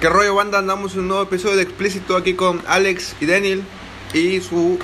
¿Qué 0.00 0.08
rollo, 0.08 0.34
banda? 0.34 0.58
Andamos 0.58 0.94
en 0.94 1.00
un 1.00 1.08
nuevo 1.08 1.22
episodio 1.24 1.56
de 1.56 1.62
Explícito 1.62 2.16
aquí 2.16 2.34
con 2.34 2.62
Alex 2.68 3.16
y 3.20 3.26
Daniel 3.26 3.64
y 4.14 4.40
su 4.40 4.78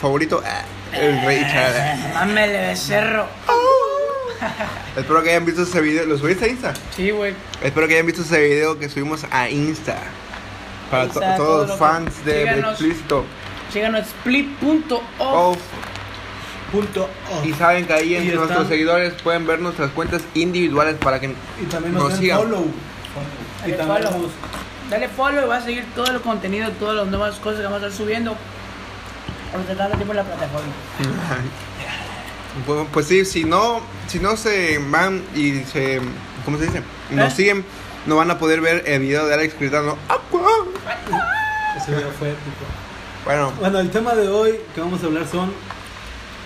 favorito, 0.00 0.42
ah, 0.44 0.62
el 0.94 1.20
Rey 1.26 1.40
Chad. 1.42 2.14
Mámele 2.14 2.68
becerro. 2.68 3.26
Espero 4.96 5.22
que 5.22 5.30
hayan 5.30 5.44
visto 5.44 5.62
ese 5.62 5.80
video. 5.80 6.06
¿Lo 6.06 6.16
subiste 6.18 6.46
a 6.46 6.48
Insta? 6.48 6.74
Sí, 6.96 7.10
güey. 7.10 7.34
Espero 7.62 7.86
que 7.86 7.94
hayan 7.94 8.06
visto 8.06 8.22
ese 8.22 8.40
video 8.40 8.78
que 8.78 8.88
subimos 8.88 9.24
a 9.30 9.50
Insta. 9.50 9.98
Para 10.90 11.08
to- 11.08 11.20
todos 11.20 11.36
todo 11.36 11.62
los 11.62 11.70
que- 11.72 11.76
fans 11.78 12.24
de 12.24 12.38
síganos. 12.40 12.70
Explícito. 12.72 13.24
Síganos 13.72 14.06
split.off. 14.06 15.02
Oh, 15.18 15.56
Punto 16.72 17.04
off. 17.30 17.44
y 17.44 17.52
saben 17.52 17.86
que 17.86 17.92
ahí 17.92 18.12
Y 18.12 18.16
entre 18.16 18.34
nuestros 18.36 18.62
están- 18.62 18.68
seguidores 18.70 19.12
pueden 19.22 19.46
ver 19.46 19.60
nuestras 19.60 19.90
cuentas 19.90 20.22
individuales 20.34 20.96
para 20.96 21.20
que 21.20 21.26
Y 21.60 21.66
también 21.70 21.92
nos 21.94 22.04
nos 22.04 22.12
den 22.14 22.20
sigan. 22.22 22.38
follow. 22.38 22.66
Y 23.66 23.70
Dale 23.70 23.76
también 23.76 24.02
follow. 24.08 24.22
nos- 24.22 24.90
Dale 24.90 25.08
follow 25.08 25.44
y 25.44 25.48
vas 25.48 25.62
a 25.62 25.64
seguir 25.66 25.86
todo 25.94 26.06
el 26.06 26.20
contenido, 26.20 26.68
todas 26.72 26.96
las 26.96 27.06
nuevas 27.06 27.36
cosas 27.36 27.58
que 27.60 27.64
vamos 27.64 27.82
a 27.82 27.86
estar 27.86 27.96
subiendo. 27.98 28.36
Ahorita 29.54 29.74
dando 29.74 29.96
tiempo 29.96 30.12
en 30.12 30.16
la 30.18 30.24
plataforma. 30.24 30.72
Pues, 32.66 32.86
pues 32.92 33.06
sí, 33.06 33.24
si 33.24 33.44
no, 33.44 33.80
si 34.08 34.18
no 34.18 34.36
se 34.36 34.78
van 34.90 35.22
y 35.34 35.60
se, 35.64 36.02
¿cómo 36.44 36.58
se 36.58 36.66
dice? 36.66 36.82
Nos 37.10 37.32
¿Eh? 37.32 37.36
siguen, 37.36 37.64
no 38.04 38.16
van 38.16 38.30
a 38.30 38.38
poder 38.38 38.60
ver 38.60 38.84
el 38.86 39.00
video 39.00 39.26
de 39.26 39.32
Alex 39.32 39.58
gritando. 39.58 39.96
"Aqua". 40.06 40.42
Ese 41.78 41.92
video 41.92 42.10
fue 42.18 42.28
épico. 42.28 42.64
Bueno, 43.24 43.52
Bueno, 43.58 43.78
el 43.80 43.90
tema 43.90 44.14
de 44.14 44.28
hoy 44.28 44.60
que 44.74 44.82
vamos 44.82 45.02
a 45.02 45.06
hablar 45.06 45.26
son 45.26 45.50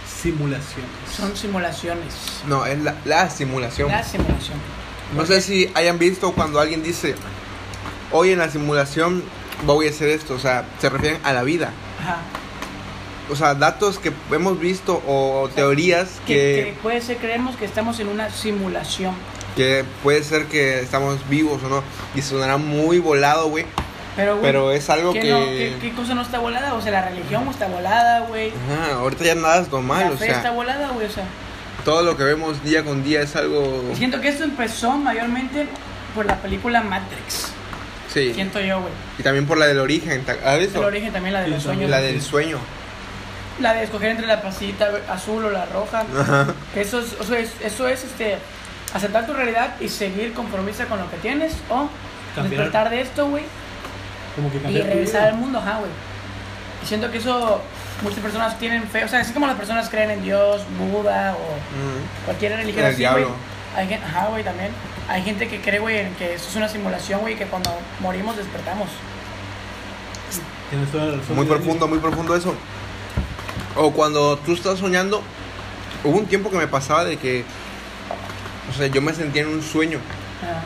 simulaciones. 0.07 0.91
Son 1.15 1.37
simulaciones. 1.37 2.15
no, 2.46 2.65
es 2.66 2.79
la, 2.83 2.95
la 3.05 3.29
simulación. 3.29 3.91
La 3.91 4.05
simulación. 4.05 4.59
No 5.15 5.24
sé 5.27 5.41
si 5.41 5.70
hayan 5.74 5.98
visto 5.98 6.33
cuando 6.33 6.59
alguien 6.60 6.83
dice, 6.83 7.15
hoy 8.12 8.33
en 8.33 8.38
la 8.38 8.51
simulación 8.51 9.23
voy 9.65 9.87
a 9.87 9.91
hacer 9.91 10.09
esto, 10.09 10.34
o 10.34 10.38
sea, 10.38 10.65
se 10.80 10.88
refieren 10.88 11.21
a 11.24 11.32
la 11.32 11.43
vida. 11.43 11.71
Ajá. 12.02 12.18
O 13.30 13.35
sea, 13.35 13.54
datos 13.54 13.98
que 13.98 14.13
hemos 14.30 14.59
visto 14.60 15.02
o 15.07 15.48
teorías 15.54 16.21
Que, 16.26 16.35
que 16.35 16.65
que, 16.74 16.76
puede 16.82 17.01
ser, 17.01 17.16
creemos 17.16 17.57
que 17.57 17.65
estamos 17.65 17.98
en 17.98 18.09
una 18.09 18.30
simulación. 18.30 19.15
que 19.57 19.85
puede 20.02 20.23
ser 20.23 20.46
que 20.46 20.80
estamos 20.80 21.29
vivos 21.29 21.60
o 21.65 21.68
no. 21.68 21.82
Y 22.15 22.23
sonará 22.23 22.57
muy 22.57 22.98
volado, 23.01 23.48
güey. 23.48 23.65
Pero, 24.15 24.32
güey, 24.38 24.43
Pero 24.43 24.70
es 24.73 24.88
algo 24.91 25.13
¿qué 25.13 25.20
que... 25.20 25.30
no- 25.30 25.45
qué, 25.45 25.76
qué 25.80 25.93
cosa 25.93 26.15
no 26.15 26.23
está 26.23 26.38
volada? 26.38 26.74
O 26.74 26.80
sea, 26.80 26.93
la 26.93 27.09
religión 27.09 27.48
está 27.48 27.66
volada, 27.66 28.20
güey. 28.29 28.52
Ajá, 28.73 28.95
ahorita 29.01 29.24
ya 29.24 29.35
nada 29.35 29.60
es 29.63 29.70
normal, 29.73 30.04
La 30.04 30.10
o 30.13 30.16
fe 30.16 30.26
está 30.29 30.43
sea, 30.43 30.51
volada, 30.52 30.88
güey. 30.91 31.07
O 31.07 31.10
sea, 31.10 31.24
todo 31.87 32.02
lo 32.02 32.16
que 32.16 32.24
vemos 32.24 32.62
día 32.65 32.84
con 32.84 33.02
día 33.04 33.23
es 33.23 33.34
algo... 33.37 33.92
siento 33.95 34.20
que 34.20 34.29
esto 34.29 34.42
empezó 34.45 34.90
mayormente 34.98 35.66
por 36.16 36.26
la 36.26 36.37
película 36.37 36.82
Matrix. 36.82 37.52
Sí, 38.12 38.34
Siento 38.34 38.60
yo, 38.60 38.80
güey. 38.80 38.92
y 39.18 39.23
también 39.23 39.46
por 39.46 39.56
la 39.56 39.66
del 39.66 39.79
origen, 39.79 40.24
¿te- 40.24 40.32
¿has 40.45 40.59
visto? 40.59 40.80
El 40.80 40.84
origen 40.87 41.12
también, 41.12 41.32
la 41.34 41.40
de 41.40 41.46
Sí, 41.46 41.52
los 41.52 41.62
también. 41.64 41.88
sueños. 41.88 41.90
La 41.90 42.07
del 42.07 42.23
sueño. 42.23 42.59
La 43.60 43.73
de 43.74 43.84
escoger 43.84 44.10
entre 44.10 44.26
la 44.26 44.42
pasita 44.42 44.90
azul 45.09 45.45
o 45.45 45.51
la 45.51 45.64
roja. 45.66 46.04
Ajá. 46.18 46.46
Eso 46.74 46.98
es, 46.98 47.14
o 47.20 47.24
sea, 47.24 47.38
es- 47.38 47.52
eso 47.62 47.87
es 47.87 48.02
este, 48.04 48.37
aceptar 48.92 49.24
tu 49.26 49.32
realidad 49.34 49.76
y 49.80 49.88
seguir 49.88 50.32
conformista 50.32 50.87
con 50.87 50.98
lo 50.98 51.09
que 51.10 51.18
tienes 51.18 51.52
o 51.70 51.88
Cambiar. 52.34 52.51
despertar 52.62 52.90
de 52.90 53.01
esto, 53.02 53.29
güey, 53.29 53.45
Como 54.34 54.51
que 54.51 54.57
y 54.73 54.80
regresar 54.82 55.29
al 55.29 55.34
mundo, 55.37 55.59
ajá, 55.60 55.79
güey. 55.79 55.90
Y 56.82 56.87
siento 56.87 57.10
que 57.12 57.18
eso 57.18 57.60
muchas 58.02 58.21
personas 58.21 58.59
tienen 58.59 58.83
fe, 58.89 59.05
o 59.05 59.09
sea, 59.09 59.21
así 59.21 59.33
como 59.33 59.47
las 59.47 59.57
personas 59.57 59.89
creen 59.89 60.11
en 60.11 60.23
Dios, 60.23 60.63
Buda 60.79 61.35
o 61.35 62.25
cualquier 62.25 62.53
religión 62.53 62.80
En 62.80 62.87
el 62.87 62.93
así, 62.93 62.99
diablo. 62.99 63.30
Hay 63.77 63.88
gente, 63.88 64.06
ajá, 64.06 64.27
güey, 64.28 64.43
también. 64.43 64.71
Hay 65.09 65.22
gente 65.22 65.49
que 65.49 65.61
cree, 65.61 65.78
güey, 65.78 65.99
en 65.99 66.15
que 66.15 66.34
eso 66.34 66.49
es 66.49 66.56
una 66.56 66.69
simulación, 66.69 67.21
güey, 67.21 67.37
que 67.37 67.47
cuando 67.47 67.71
morimos 68.00 68.37
despertamos. 68.37 68.88
Muy 71.34 71.47
profundo, 71.47 71.87
muy 71.87 71.99
profundo 71.99 72.34
eso. 72.34 72.55
O 73.77 73.93
cuando 73.93 74.37
tú 74.38 74.55
estás 74.55 74.78
soñando, 74.78 75.22
hubo 76.03 76.16
un 76.16 76.26
tiempo 76.26 76.50
que 76.50 76.56
me 76.56 76.66
pasaba 76.66 77.04
de 77.04 77.19
que, 77.19 77.44
o 78.70 78.76
sea, 78.76 78.87
yo 78.88 79.00
me 79.00 79.12
sentía 79.12 79.43
en 79.43 79.49
un 79.49 79.62
sueño, 79.62 79.99
Ajá. 80.43 80.62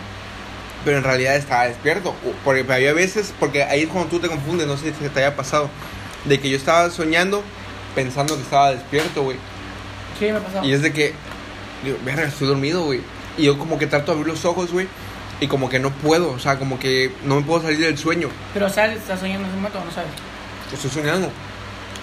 pero 0.85 0.99
en 0.99 1.05
realidad 1.05 1.37
estaba 1.37 1.65
despierto. 1.65 2.15
Porque 2.45 2.65
había 2.73 2.95
veces, 2.95 3.35
porque 3.39 3.65
ahí 3.65 3.83
es 3.83 3.89
cuando 3.89 4.09
tú 4.09 4.21
te 4.21 4.29
confundes, 4.29 4.67
no 4.67 4.77
sé 4.77 4.95
si 4.95 5.09
te 5.09 5.19
haya 5.19 5.37
pasado, 5.37 5.69
de 6.25 6.41
que 6.41 6.51
yo 6.51 6.57
estaba 6.57 6.91
soñando 6.91 7.43
pensando 7.95 8.37
que 8.37 8.43
estaba 8.43 8.73
despierto, 8.73 9.23
güey. 9.23 9.37
Sí, 10.19 10.27
me 10.27 10.41
pasó. 10.41 10.65
Y 10.65 10.73
es 10.73 10.83
de 10.83 10.93
que, 10.93 11.15
digo, 11.85 11.99
verga, 12.05 12.25
estoy 12.25 12.49
dormido, 12.49 12.85
güey. 12.85 13.01
Y 13.37 13.45
yo 13.45 13.59
como 13.59 13.79
que 13.79 13.87
trato 13.87 14.13
de 14.13 14.19
abrir 14.19 14.33
los 14.33 14.45
ojos, 14.45 14.73
güey. 14.73 14.87
Y 15.41 15.47
como 15.47 15.69
que 15.69 15.79
no 15.79 15.91
puedo, 15.91 16.33
o 16.33 16.39
sea, 16.39 16.59
como 16.59 16.79
que 16.79 17.13
no 17.25 17.37
me 17.37 17.43
puedo 17.43 17.63
salir 17.63 17.79
del 17.79 17.97
sueño. 17.97 18.29
Pero, 18.53 18.69
¿sabes? 18.69 18.99
¿Estás 18.99 19.21
soñando 19.21 19.45
en 19.45 19.47
ese 19.47 19.57
momento 19.57 19.83
no 19.85 19.91
sabes? 19.91 20.11
Estoy 20.73 20.91
soñando. 20.91 21.31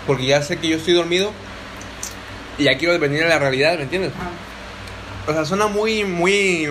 Porque 0.08 0.26
ya 0.26 0.42
sé 0.42 0.58
que 0.58 0.70
yo 0.70 0.78
estoy 0.78 0.94
dormido. 0.94 1.32
Y 2.58 2.64
ya 2.64 2.78
quiero 2.78 2.98
venir 2.98 3.24
a 3.24 3.28
la 3.28 3.38
realidad, 3.38 3.78
¿me 3.78 3.84
entiendes? 3.84 4.12
Ajá. 4.20 4.30
O 5.28 5.34
sea, 5.34 5.44
suena 5.44 5.68
muy, 5.68 6.06
muy, 6.06 6.70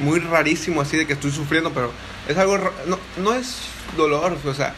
muy 0.00 0.20
rarísimo 0.20 0.82
así 0.82 0.98
de 0.98 1.06
que 1.06 1.14
estoy 1.14 1.30
sufriendo, 1.30 1.72
pero 1.72 1.90
es 2.28 2.36
algo, 2.36 2.58
no, 2.86 2.98
no 3.16 3.32
es 3.32 3.60
dolor, 3.96 4.36
o 4.44 4.54
sea, 4.54 4.74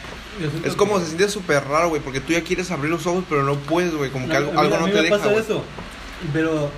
es 0.65 0.75
como 0.77 0.99
se 1.01 1.07
siente 1.07 1.29
súper 1.29 1.65
raro, 1.65 1.89
güey, 1.89 2.01
porque 2.03 2.21
tú 2.21 2.33
ya 2.33 2.43
quieres 2.43 2.71
abrir 2.71 2.91
los 2.91 3.07
ojos, 3.07 3.25
pero 3.29 3.43
no 3.43 3.55
puedes, 3.57 3.95
güey, 3.95 4.11
como 4.11 4.27
que 4.27 4.33
No, 4.33 4.39
algo, 4.39 4.51
a 4.51 4.55
mí- 4.55 4.61
algo 4.61 4.75
a 4.77 4.79
no 4.81 4.87
mí 4.87 4.93
te 4.93 4.97
me 4.99 5.03
deja, 5.05 5.17
pasa 5.19 5.33
eso. 5.35 5.65
Pero 6.33 6.71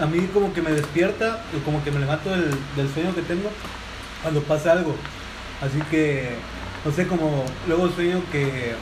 a 0.00 0.06
mí 0.06 0.28
como 0.32 0.52
que 0.52 0.62
me 0.62 0.70
despierta, 0.72 1.44
como 1.64 1.82
que 1.84 1.90
me 1.90 2.00
levanto 2.00 2.30
del, 2.30 2.50
del 2.76 2.92
sueño 2.92 3.14
que 3.14 3.22
tengo 3.22 3.50
cuando 4.22 4.42
pasa 4.42 4.72
algo. 4.72 4.94
Así 5.60 5.78
que, 5.90 6.30
no 6.84 6.92
sé, 6.92 7.06
como 7.06 7.44
luego 7.68 7.88
sueño 7.90 8.20
que... 8.32 8.74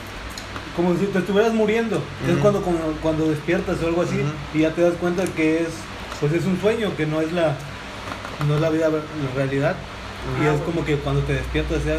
Como 0.76 0.96
si 0.96 1.04
te 1.06 1.18
estuvieras 1.18 1.52
muriendo. 1.52 2.02
Es 2.26 2.38
cuando, 2.38 2.62
cuando, 2.62 2.96
cuando 3.02 3.28
despiertas 3.28 3.76
o 3.82 3.86
algo 3.88 4.02
así 4.02 4.22
y 4.54 4.60
ya 4.60 4.70
te 4.70 4.80
das 4.80 4.94
cuenta 4.94 5.24
que 5.24 5.62
es 5.62 5.68
pues 6.18 6.32
es 6.32 6.44
un 6.46 6.58
sueño, 6.60 6.96
que 6.96 7.04
no 7.04 7.20
es 7.20 7.30
la 7.32 7.56
no 8.46 8.54
es 8.54 8.60
la 8.60 8.70
vida 8.70 8.88
la 8.88 9.00
realidad. 9.36 9.76
y 10.40 10.46
es 10.46 10.60
como 10.62 10.84
que 10.84 10.96
cuando 10.96 11.20
te 11.22 11.34
despiertas 11.34 11.84
ya 11.84 11.96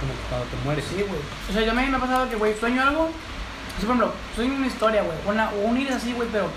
como 0.00 0.12
cuando 0.28 0.46
te 0.46 0.56
mueres. 0.64 0.84
Sí, 0.88 1.02
güey. 1.02 1.20
O 1.48 1.52
sea, 1.52 1.62
yo 1.62 1.74
me, 1.74 1.86
me 1.86 1.96
ha 1.96 2.00
pasado 2.00 2.28
que, 2.28 2.36
güey, 2.36 2.58
sueño 2.58 2.82
algo. 2.82 3.04
o 3.04 3.80
sea, 3.80 3.86
por 3.86 3.96
ejemplo, 3.96 4.12
sueño 4.34 4.54
una 4.54 4.66
historia, 4.66 5.02
güey. 5.02 5.16
Una, 5.26 5.50
o 5.50 5.60
un 5.66 5.78
ir 5.78 5.90
así, 5.92 6.12
güey, 6.12 6.28
pero 6.30 6.48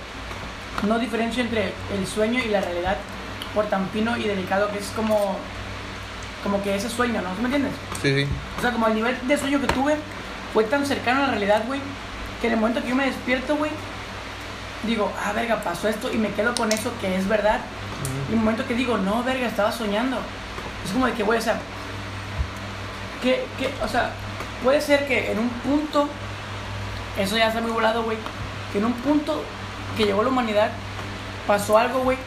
no 0.88 1.00
diferencio 1.00 1.44
entre 1.44 1.74
el 1.94 2.08
sueño 2.08 2.40
y 2.44 2.50
la 2.50 2.62
realidad 2.62 2.98
por 3.54 3.66
tan 3.66 3.90
fino 3.90 4.18
y 4.18 4.24
delicado 4.24 4.72
que 4.72 4.80
es 4.80 4.88
como. 4.96 5.38
Como 6.44 6.64
que 6.64 6.76
ese 6.76 6.90
sueño, 6.90 7.22
¿no? 7.22 7.30
¿Sí 7.36 7.42
me 7.42 7.46
entiendes? 7.46 7.74
Sí, 8.02 8.16
sí. 8.16 8.28
O 8.58 8.62
sea, 8.62 8.72
como 8.72 8.88
el 8.88 8.96
nivel 8.96 9.16
de 9.28 9.38
sueño 9.38 9.62
que 9.62 9.68
tuve 9.68 9.96
fue 10.54 10.64
tan 10.64 10.84
cercano 10.88 11.20
a 11.20 11.28
la 11.28 11.32
realidad, 11.32 11.64
güey, 11.68 11.80
que 12.42 12.48
en 12.48 12.54
el 12.54 12.60
momento 12.60 12.82
que 12.82 12.90
yo 12.90 12.96
me 12.96 13.06
despierto, 13.06 13.56
güey, 13.58 13.70
digo, 14.84 15.12
ah, 15.24 15.34
verga, 15.34 15.62
pasó 15.64 15.88
esto 15.88 16.12
y 16.12 16.18
me 16.18 16.32
quedo 16.32 16.56
con 16.56 16.72
eso 16.72 16.92
que 17.00 17.16
es 17.16 17.28
verdad. 17.28 17.60
Y 18.28 18.34
en 18.34 18.40
el 18.40 18.44
momento 18.44 18.66
que 18.66 18.74
digo, 18.74 18.98
no, 18.98 19.24
verga, 19.24 19.46
estaba 19.46 19.72
soñando. 19.72 20.18
Es 20.84 20.92
como 20.92 21.06
de 21.06 21.14
que, 21.14 21.22
güey, 21.22 21.38
o 21.38 21.42
sea, 21.42 21.60
que, 23.22 23.46
que, 23.58 23.70
o 23.84 23.88
sea, 23.88 24.12
puede 24.64 24.82
ser 24.82 25.08
que 25.08 25.32
en 25.32 25.40
un 25.40 25.50
punto, 25.50 26.08
eso 27.20 27.38
ya 27.38 27.48
está 27.48 27.62
muy 27.62 27.72
volado, 27.72 28.04
güey, 28.04 28.18
que 28.72 28.80
en 28.80 28.86
un 28.86 28.94
punto 28.94 29.44
que 29.98 30.06
llegó 30.06 30.24
la 30.24 30.30
humanidad, 30.30 30.72
pasó 31.48 31.78
algo, 31.78 32.00
güey, 32.00 32.18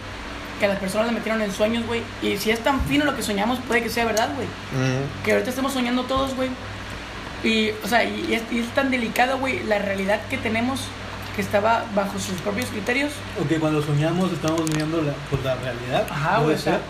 que 0.59 0.67
a 0.67 0.69
las 0.69 0.79
personas 0.79 1.07
le 1.09 1.13
metieron 1.13 1.41
en 1.43 1.53
sueños, 1.53 1.87
güey, 1.87 2.03
y 2.23 2.37
si 2.37 2.51
es 2.51 2.61
tan 2.61 2.81
fino 2.83 3.05
lo 3.05 3.17
que 3.17 3.23
soñamos, 3.23 3.59
puede 3.67 3.83
que 3.83 3.91
sea 3.91 4.05
verdad, 4.05 4.29
güey 4.35 4.47
Ujú. 4.47 5.05
que 5.25 5.33
ahorita 5.33 5.51
estemos 5.51 5.73
soñando 5.73 6.05
todos, 6.05 6.35
güey. 6.37 6.51
Y, 7.43 7.71
o 7.85 7.89
sea, 7.89 8.05
y, 8.05 8.27
y 8.31 8.35
es, 8.35 8.43
y 8.51 8.61
es 8.61 8.69
tan 8.69 8.91
delicado, 8.91 9.39
güey, 9.39 9.63
la 9.65 9.79
realidad 9.79 10.21
que 10.31 10.39
tenemos 10.39 10.81
que 11.37 11.43
estaba 11.43 11.85
bajo 11.95 12.19
sus 12.19 12.41
propios 12.41 12.67
criterios. 12.71 13.13
O 13.43 13.47
que 13.47 13.59
cuando 13.59 13.83
soñamos 13.83 14.33
estamos 14.33 14.65
viendo 14.71 15.03
la, 15.03 15.13
pues, 15.29 15.43
la 15.45 15.55
realidad. 15.57 16.07
Ajá, 16.11 16.39
güey, 16.39 16.55
o 16.55 16.59
sea, 16.59 16.81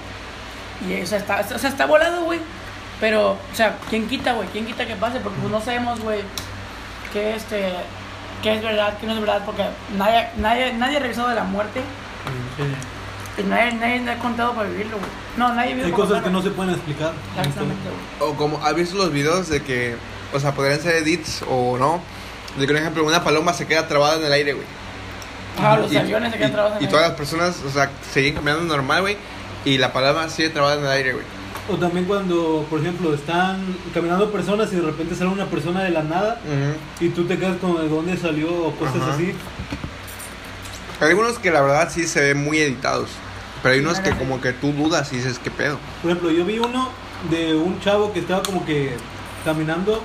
y, 0.89 1.01
o 1.03 1.07
sea, 1.07 1.19
está, 1.19 1.45
o 1.55 1.59
sea, 1.59 1.71
está 1.71 1.87
volado, 1.87 2.25
güey. 2.25 2.39
Pero, 3.05 3.33
o 3.33 3.55
sea, 3.55 3.77
¿quién 3.91 4.09
quita, 4.09 4.33
güey? 4.33 4.49
¿Quién 4.49 4.65
quita 4.65 4.87
que 4.87 4.97
pase? 4.97 5.21
Porque 5.21 5.39
pues, 5.39 5.53
no 5.53 5.61
sabemos, 5.61 6.01
güey, 6.01 6.21
qué, 7.13 7.35
este, 7.37 7.71
qué 8.43 8.55
es 8.55 8.63
verdad, 8.63 8.95
qué 8.99 9.07
no 9.07 9.13
es 9.13 9.21
verdad, 9.21 9.43
porque 9.45 9.63
nadie, 9.99 10.29
nadie, 10.39 10.73
nadie 10.73 10.97
ha 10.97 11.01
regresado 11.01 11.29
de 11.29 11.35
la 11.35 11.45
muerte 11.45 11.83
Sí. 12.57 13.43
y 13.43 13.45
nadie, 13.45 13.73
nadie 13.75 14.11
ha 14.11 14.19
contado 14.21 14.55
para 14.55 14.71
vivirlo, 14.71 14.97
güey. 14.97 15.11
No, 15.37 15.53
nadie 15.55 15.75
vivió 15.75 15.85
Hay 15.85 15.93
cosas 15.93 16.23
que 16.23 16.31
no 16.31 16.41
se 16.41 16.49
pueden 16.49 16.73
explicar. 16.73 17.13
Exactamente, 17.37 17.83
güey. 18.19 18.31
O 18.31 18.35
como, 18.37 18.65
¿has 18.65 18.75
visto 18.75 18.97
los 18.97 19.13
videos 19.13 19.51
de 19.51 19.63
que, 19.63 19.97
o 20.33 20.41
sea, 20.41 20.53
podrían 20.53 20.81
ser 20.81 20.95
edits 20.97 21.45
o 21.47 21.77
no? 21.77 22.01
De 22.57 22.67
que, 22.67 22.73
por 22.73 22.81
ejemplo, 22.81 23.05
una 23.05 23.23
paloma 23.23 23.53
se 23.53 23.67
queda 23.67 23.87
trabada 23.87 24.17
en 24.17 24.25
el 24.25 24.33
aire, 24.33 24.55
güey. 24.55 24.67
Ah, 25.63 25.77
los 25.77 25.93
Y- 25.93 25.99
aviones 25.99 26.33
se 26.33 26.39
quedan 26.39 26.51
y- 26.53 26.55
trabados 26.55 26.83
Y 26.83 26.87
todas 26.87 27.07
las 27.09 27.19
personas, 27.19 27.57
o 27.67 27.71
sea, 27.71 27.91
siguen 28.15 28.37
caminando 28.37 28.63
normal, 28.75 29.03
güey. 29.03 29.19
Y 29.67 29.77
la 29.77 29.93
paloma 29.93 30.27
sigue 30.31 30.49
trabada 30.49 30.77
en 30.77 30.87
el 30.87 30.91
aire, 30.91 31.13
güey. 31.13 31.44
O 31.69 31.77
también 31.77 32.05
cuando, 32.05 32.67
por 32.69 32.81
ejemplo, 32.81 33.15
están 33.15 33.65
caminando 33.95 34.31
personas 34.31 34.71
y 34.73 34.77
de 34.77 34.83
repente 34.83 35.15
sale 35.15 35.31
una 35.31 35.47
persona 35.47 35.83
de 35.83 35.91
la 35.91 36.03
nada 36.03 36.41
y 37.01 37.09
tú 37.09 37.25
te 37.25 37.39
quedas 37.39 37.57
con 37.57 37.77
de 37.77 37.89
dónde 37.89 38.17
salió 38.17 38.53
o 38.53 38.73
cosas 38.73 38.97
Ajá. 39.03 39.15
así. 39.15 39.33
Hay 41.01 41.09
algunos 41.09 41.39
que 41.39 41.51
la 41.51 41.63
verdad 41.63 41.91
sí 41.91 42.07
se 42.07 42.21
ven 42.21 42.45
muy 42.45 42.59
editados. 42.59 43.09
Pero 43.63 43.75
hay 43.75 43.81
unos 43.81 43.99
que 44.01 44.11
como 44.11 44.43
que 44.43 44.53
tú 44.53 44.73
dudas 44.73 45.11
y 45.15 45.17
dices, 45.17 45.39
¿qué 45.43 45.51
pedo? 45.51 45.79
Por 46.03 46.11
ejemplo, 46.11 46.31
yo 46.31 46.45
vi 46.45 46.59
uno 46.59 46.91
de 47.31 47.55
un 47.55 47.81
chavo 47.81 48.13
que 48.13 48.21
estaba 48.21 48.43
como 48.43 48.67
que 48.67 48.95
caminando 49.43 50.05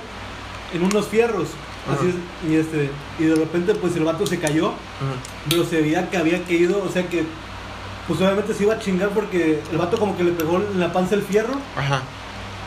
en 0.72 0.82
unos 0.82 1.08
fierros. 1.08 1.48
Así 1.90 2.08
es, 2.08 2.50
y 2.50 2.56
este, 2.56 2.90
y 3.18 3.24
de 3.24 3.34
repente 3.34 3.74
pues 3.74 3.96
el 3.96 4.04
vato 4.04 4.26
se 4.26 4.38
cayó, 4.38 4.72
pero 5.48 5.64
se 5.64 5.80
veía 5.80 6.08
que 6.08 6.16
había 6.16 6.42
caído, 6.42 6.82
o 6.82 6.90
sea 6.90 7.06
que 7.06 7.24
pues 8.10 8.20
obviamente 8.22 8.54
se 8.54 8.64
iba 8.64 8.74
a 8.74 8.78
chingar 8.80 9.10
porque 9.10 9.62
el 9.70 9.78
vato 9.78 9.96
como 9.96 10.16
que 10.16 10.24
le 10.24 10.32
pegó 10.32 10.56
en 10.56 10.80
la 10.80 10.92
panza 10.92 11.14
el 11.14 11.22
fierro 11.22 11.54
Ajá. 11.76 12.02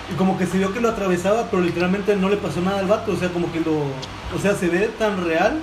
y 0.09 0.15
como 0.15 0.37
que 0.37 0.45
se 0.45 0.57
vio 0.57 0.71
que 0.73 0.79
lo 0.79 0.87
atravesaba, 0.87 1.47
pero 1.51 1.61
literalmente 1.61 2.15
no 2.15 2.29
le 2.29 2.37
pasó 2.37 2.61
nada 2.61 2.79
al 2.79 2.87
vato, 2.87 3.11
o 3.11 3.15
sea, 3.17 3.27
como 3.27 3.51
que 3.51 3.59
lo, 3.59 3.73
o 3.73 4.39
sea, 4.41 4.55
se 4.55 4.69
ve 4.69 4.89
tan 4.97 5.25
real, 5.25 5.59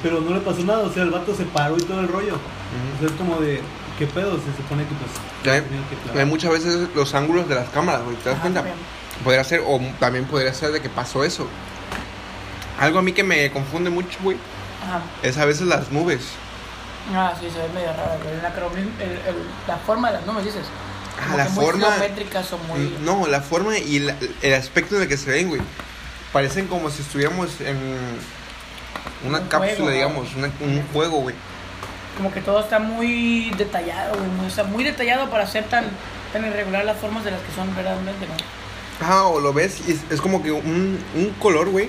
pero 0.00 0.20
no 0.20 0.32
le 0.32 0.40
pasó 0.42 0.62
nada, 0.62 0.78
o 0.84 0.92
sea, 0.92 1.02
el 1.02 1.10
vato 1.10 1.34
se 1.34 1.42
paró 1.44 1.76
y 1.76 1.80
todo 1.82 1.98
el 2.00 2.06
rollo. 2.08 2.34
O 2.36 2.98
sea, 3.00 3.08
es 3.08 3.14
como 3.14 3.40
de, 3.40 3.60
¿qué 3.98 4.06
pedo? 4.06 4.36
Se 4.36 4.62
supone 4.62 4.84
que 4.84 4.94
pues... 4.94 5.10
Ya 5.44 5.54
hay- 5.54 5.62
que. 6.12 6.20
Hay 6.20 6.24
muchas 6.26 6.52
veces 6.52 6.88
los 6.94 7.12
ángulos 7.14 7.48
de 7.48 7.56
las 7.56 7.68
cámaras, 7.70 8.02
güey, 8.04 8.14
¿te 8.18 8.28
das 8.28 8.34
Ajá, 8.34 8.42
cuenta? 8.42 8.60
también. 8.60 8.78
Podría 9.24 9.42
ser, 9.42 9.62
o 9.66 9.80
también 9.98 10.24
podría 10.26 10.54
ser 10.54 10.70
de 10.70 10.80
que 10.80 10.88
pasó 10.88 11.24
eso. 11.24 11.48
Algo 12.78 12.98
a 13.00 13.02
mí 13.02 13.12
que 13.12 13.24
me 13.24 13.50
confunde 13.50 13.90
mucho, 13.90 14.18
güey, 14.22 14.36
Ajá. 14.86 15.00
es 15.22 15.36
a 15.38 15.44
veces 15.46 15.66
las 15.66 15.90
nubes. 15.90 16.20
Ah, 17.14 17.32
sí, 17.38 17.48
se 17.50 17.58
ve 17.58 17.68
medio 17.74 17.92
raro, 17.92 18.18
el, 18.24 18.34
el- 19.00 19.46
la 19.68 19.76
forma 19.76 20.10
de 20.10 20.18
las 20.18 20.26
nubes, 20.26 20.44
dices. 20.44 20.66
Ah, 21.20 21.36
la 21.36 21.44
que 21.44 21.50
muy 21.50 21.64
forma- 21.64 21.86
geométricas 21.92 22.52
o 22.52 22.58
muy. 22.58 22.96
No, 23.02 23.26
la 23.26 23.40
forma 23.40 23.78
y 23.78 24.00
la- 24.00 24.16
el 24.42 24.54
aspecto 24.54 24.96
en 24.96 25.02
el 25.02 25.08
que 25.08 25.16
se 25.16 25.30
ven, 25.30 25.48
güey. 25.48 25.60
Parecen 26.32 26.66
como 26.66 26.90
si 26.90 27.02
estuviéramos 27.02 27.60
en 27.60 27.76
una 29.24 29.38
Un 29.38 29.48
cápsula, 29.48 29.92
digamos, 29.92 30.34
una- 30.34 30.50
un 30.60 30.82
juego, 30.92 31.20
güey. 31.20 31.34
Como 32.16 32.32
que 32.32 32.40
todo 32.40 32.60
está 32.60 32.78
muy 32.78 33.50
detallado, 33.56 34.16
güey. 34.16 34.28
muy- 34.30 34.46
O 34.46 34.50
sea, 34.50 34.64
muy 34.64 34.84
detallado 34.84 35.30
para 35.30 35.46
ser 35.46 35.64
tan, 35.64 35.84
tan 36.32 36.44
irregular 36.44 36.84
las 36.84 36.96
formas 36.98 37.24
de 37.24 37.30
las 37.30 37.40
que 37.40 37.52
son 37.54 37.74
verdaderamente, 37.74 38.26
¿no? 38.26 38.34
Ah, 39.06 39.24
o 39.26 39.40
lo 39.40 39.52
ves 39.52 39.80
y 39.86 39.92
es, 39.92 40.00
es 40.10 40.20
como 40.20 40.42
que 40.42 40.50
un, 40.52 40.98
un 41.14 41.30
color, 41.38 41.68
güey, 41.68 41.88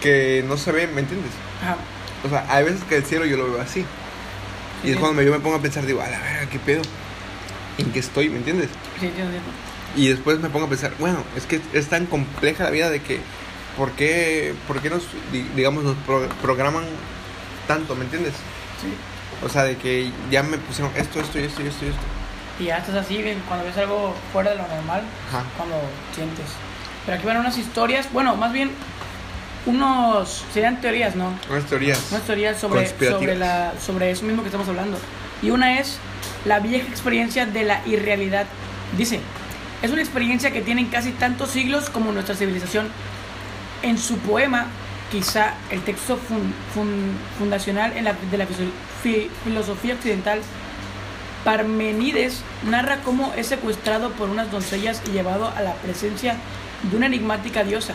que 0.00 0.44
no 0.46 0.56
se 0.56 0.72
ve, 0.72 0.86
¿me 0.86 1.00
entiendes? 1.00 1.32
Ajá. 1.62 1.76
O 2.24 2.28
sea, 2.28 2.46
hay 2.48 2.64
veces 2.64 2.82
que 2.84 2.96
el 2.96 3.04
cielo 3.04 3.24
yo 3.26 3.36
lo 3.36 3.50
veo 3.50 3.60
así. 3.60 3.84
Y 4.84 4.90
es 4.90 4.96
cuando 4.96 5.14
me- 5.14 5.24
yo 5.24 5.32
me 5.32 5.40
pongo 5.40 5.56
a 5.56 5.62
pensar, 5.62 5.86
digo, 5.86 6.00
a 6.02 6.08
la 6.08 6.18
verga, 6.20 6.46
¿qué 6.50 6.58
pedo? 6.58 6.82
¿En 7.78 7.90
qué 7.92 7.98
estoy? 8.00 8.28
¿Me 8.28 8.36
entiendes? 8.38 8.68
Sí, 9.00 9.06
entiendo, 9.06 9.32
entiendo. 9.34 9.50
Y 9.96 10.08
después 10.08 10.38
me 10.40 10.50
pongo 10.50 10.66
a 10.66 10.68
pensar, 10.68 10.92
bueno, 10.98 11.18
es 11.36 11.46
que 11.46 11.60
es 11.72 11.88
tan 11.88 12.06
compleja 12.06 12.64
la 12.64 12.70
vida 12.70 12.90
de 12.90 13.00
que, 13.00 13.20
¿por 13.76 13.92
qué, 13.92 14.54
por 14.66 14.80
qué 14.80 14.90
nos, 14.90 15.02
di- 15.32 15.46
digamos, 15.56 15.84
nos 15.84 15.96
pro- 15.98 16.28
programan 16.42 16.84
tanto, 17.66 17.94
¿me 17.94 18.04
entiendes? 18.04 18.32
Sí. 18.80 18.88
O 19.44 19.48
sea, 19.48 19.62
de 19.64 19.76
que 19.76 20.10
ya 20.30 20.42
me 20.42 20.58
pusieron 20.58 20.92
esto, 20.96 21.20
esto 21.20 21.38
y 21.38 21.44
esto 21.44 21.62
y 21.62 21.66
esto 21.68 21.84
y 21.84 21.88
esto. 21.88 22.00
Y 22.60 22.64
ya 22.66 22.78
estás 22.78 22.94
así, 22.96 23.22
cuando 23.48 23.64
ves 23.66 23.76
algo 23.78 24.14
fuera 24.32 24.50
de 24.50 24.56
lo 24.56 24.66
normal, 24.68 25.02
Ajá. 25.28 25.42
cuando 25.56 25.76
sientes. 26.14 26.46
Pero 27.04 27.18
aquí 27.18 27.26
van 27.26 27.36
unas 27.38 27.58
historias, 27.58 28.10
bueno, 28.12 28.34
más 28.36 28.52
bien 28.52 28.70
unos, 29.66 30.44
serían 30.52 30.80
teorías, 30.80 31.16
¿no? 31.16 31.32
Unas 31.50 31.64
teorías. 31.64 31.98
Unas 32.10 32.22
teorías 32.22 32.60
sobre, 32.60 32.80
sobre, 33.18 33.36
la, 33.36 33.72
sobre 33.84 34.10
eso 34.10 34.24
mismo 34.24 34.42
que 34.42 34.48
estamos 34.48 34.68
hablando. 34.68 34.98
Y 35.42 35.50
una 35.50 35.78
es 35.80 35.98
la 36.44 36.60
vieja 36.60 36.86
experiencia 36.88 37.46
de 37.46 37.64
la 37.64 37.80
irrealidad. 37.86 38.46
Dice, 38.96 39.20
es 39.82 39.90
una 39.90 40.00
experiencia 40.02 40.50
que 40.50 40.60
tienen 40.60 40.86
casi 40.86 41.10
tantos 41.12 41.50
siglos 41.50 41.90
como 41.90 42.12
nuestra 42.12 42.34
civilización. 42.34 42.88
En 43.82 43.98
su 43.98 44.18
poema, 44.18 44.66
quizá 45.10 45.54
el 45.70 45.80
texto 45.82 46.16
fun- 46.16 46.54
fun- 46.74 47.16
fundacional 47.38 47.92
en 47.96 48.04
la- 48.04 48.14
de 48.30 48.38
la 48.38 48.46
fi- 49.02 49.30
filosofía 49.44 49.94
occidental, 49.94 50.40
Parmenides 51.44 52.40
narra 52.66 53.00
cómo 53.04 53.32
es 53.36 53.48
secuestrado 53.48 54.12
por 54.12 54.30
unas 54.30 54.50
doncellas 54.50 55.02
y 55.06 55.10
llevado 55.10 55.52
a 55.54 55.60
la 55.60 55.74
presencia 55.74 56.36
de 56.90 56.96
una 56.96 57.04
enigmática 57.06 57.64
diosa. 57.64 57.92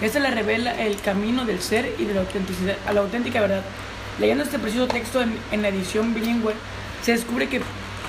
Esta 0.00 0.18
le 0.18 0.30
revela 0.30 0.72
el 0.80 1.00
camino 1.00 1.44
del 1.44 1.60
ser 1.60 1.94
y 1.98 2.04
de 2.04 2.14
la 2.14 2.20
autenticidad, 2.20 2.76
a 2.86 2.92
la 2.92 3.00
auténtica 3.00 3.40
verdad. 3.40 3.62
Leyendo 4.18 4.44
este 4.44 4.58
precioso 4.58 4.88
texto 4.88 5.20
en, 5.20 5.36
en 5.50 5.62
la 5.62 5.68
edición 5.68 6.14
bilingüe, 6.14 6.54
se 7.02 7.12
descubre 7.12 7.48
que 7.48 7.60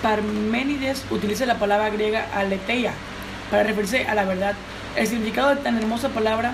Parménides 0.02 1.06
utiliza 1.12 1.46
la 1.46 1.60
palabra 1.60 1.90
griega 1.90 2.26
aletheia 2.34 2.94
para 3.50 3.64
referirse 3.64 4.06
a 4.08 4.16
la 4.16 4.26
verdad. 4.26 4.56
El 4.96 5.08
significado 5.08 5.50
de 5.50 5.58
tan 5.58 5.78
hermosa 5.78 6.10
palabra, 6.10 6.54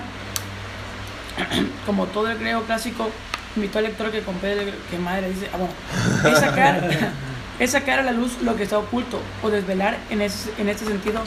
como 1.86 2.06
todo 2.06 2.30
el 2.30 2.38
griego 2.38 2.62
clásico, 2.62 3.10
invitó 3.56 3.78
al 3.78 3.84
lector 3.84 4.10
que 4.10 4.20
compare, 4.22 4.74
que 4.90 4.98
madre 4.98 5.30
dice, 5.30 5.48
ah, 5.52 5.56
bueno, 5.56 6.34
es 6.34 6.40
sacar, 6.40 6.88
es 7.58 7.70
sacar 7.70 8.00
a 8.00 8.02
la 8.02 8.12
luz 8.12 8.40
lo 8.42 8.54
que 8.56 8.64
está 8.64 8.78
oculto 8.78 9.20
o 9.42 9.50
desvelar 9.50 9.96
en, 10.10 10.20
ese, 10.20 10.50
en 10.58 10.68
este 10.68 10.84
sentido. 10.84 11.22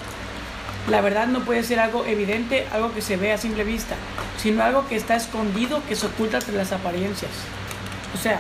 La 0.89 1.01
verdad 1.01 1.27
no 1.27 1.41
puede 1.41 1.63
ser 1.63 1.79
algo 1.79 2.05
evidente, 2.05 2.67
algo 2.73 2.93
que 2.93 3.01
se 3.01 3.15
ve 3.15 3.31
a 3.31 3.37
simple 3.37 3.63
vista, 3.63 3.95
sino 4.37 4.63
algo 4.63 4.87
que 4.87 4.95
está 4.95 5.15
escondido, 5.15 5.81
que 5.87 5.95
se 5.95 6.07
oculta 6.07 6.39
tras 6.39 6.55
las 6.55 6.71
apariencias. 6.71 7.31
O 8.13 8.17
sea, 8.17 8.39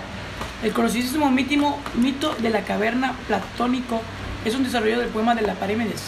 el 0.63 0.73
conocidísimo 0.73 1.29
mítimo, 1.31 1.79
mito 1.95 2.35
de 2.39 2.49
la 2.49 2.61
caverna 2.61 3.13
platónico 3.27 4.01
es 4.43 4.55
un 4.55 4.63
desarrollo 4.63 4.99
del 4.99 5.09
poema 5.09 5.35
de 5.35 5.43
la 5.43 5.53
Parímedes. 5.53 6.01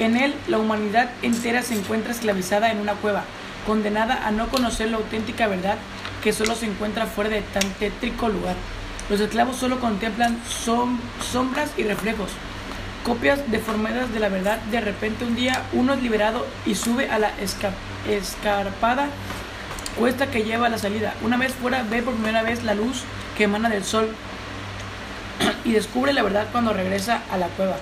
En 0.00 0.16
él, 0.16 0.34
la 0.48 0.58
humanidad 0.58 1.10
entera 1.22 1.62
se 1.62 1.74
encuentra 1.74 2.12
esclavizada 2.12 2.70
en 2.70 2.78
una 2.78 2.94
cueva, 2.94 3.24
condenada 3.66 4.26
a 4.26 4.30
no 4.30 4.48
conocer 4.48 4.90
la 4.90 4.96
auténtica 4.96 5.46
verdad 5.46 5.76
que 6.22 6.32
solo 6.32 6.54
se 6.54 6.66
encuentra 6.66 7.06
fuera 7.06 7.30
de 7.30 7.42
tan 7.42 7.62
tétrico 7.78 8.28
lugar. 8.28 8.54
Los 9.08 9.20
esclavos 9.20 9.56
solo 9.56 9.78
contemplan 9.78 10.38
som- 10.48 10.98
sombras 11.30 11.70
y 11.76 11.84
reflejos, 11.84 12.30
copias 13.06 13.38
deformadas 13.52 14.12
de 14.12 14.18
la 14.18 14.28
verdad. 14.28 14.58
De 14.72 14.80
repente 14.80 15.24
un 15.24 15.36
día 15.36 15.62
uno 15.72 15.94
es 15.94 16.02
liberado 16.02 16.44
y 16.66 16.74
sube 16.74 17.08
a 17.08 17.18
la 17.20 17.30
esca- 17.38 17.70
escarpada 18.10 19.06
cuesta 19.96 20.26
que 20.30 20.42
lleva 20.42 20.66
a 20.66 20.70
la 20.70 20.78
salida. 20.78 21.14
Una 21.22 21.36
vez 21.36 21.52
fuera 21.54 21.84
ve 21.88 22.02
por 22.02 22.14
primera 22.14 22.42
vez 22.42 22.64
la 22.64 22.74
luz 22.74 23.04
que 23.38 23.44
emana 23.44 23.68
del 23.68 23.84
sol 23.84 24.08
y 25.64 25.70
descubre 25.72 26.12
la 26.12 26.22
verdad 26.24 26.48
cuando 26.50 26.72
regresa 26.72 27.22
a 27.30 27.36
la 27.36 27.46
cueva 27.46 27.76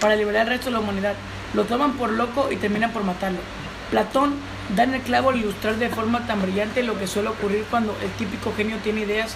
para 0.00 0.14
liberar 0.14 0.42
al 0.42 0.48
resto 0.48 0.66
de 0.66 0.72
la 0.72 0.80
humanidad. 0.80 1.14
Lo 1.52 1.64
toman 1.64 1.94
por 1.94 2.10
loco 2.12 2.48
y 2.52 2.56
terminan 2.56 2.92
por 2.92 3.02
matarlo. 3.02 3.40
Platón 3.90 4.34
da 4.76 4.84
en 4.84 4.94
el 4.94 5.00
clavo 5.02 5.30
al 5.30 5.36
ilustrar 5.36 5.74
de 5.76 5.88
forma 5.88 6.24
tan 6.28 6.40
brillante 6.40 6.84
lo 6.84 6.96
que 6.96 7.08
suele 7.08 7.28
ocurrir 7.30 7.64
cuando 7.68 7.96
el 8.02 8.10
típico 8.12 8.54
genio 8.56 8.76
tiene 8.84 9.00
ideas 9.00 9.34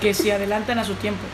que 0.00 0.14
se 0.14 0.32
adelantan 0.32 0.78
a 0.78 0.84
su 0.84 0.94
tiempo. 0.94 1.24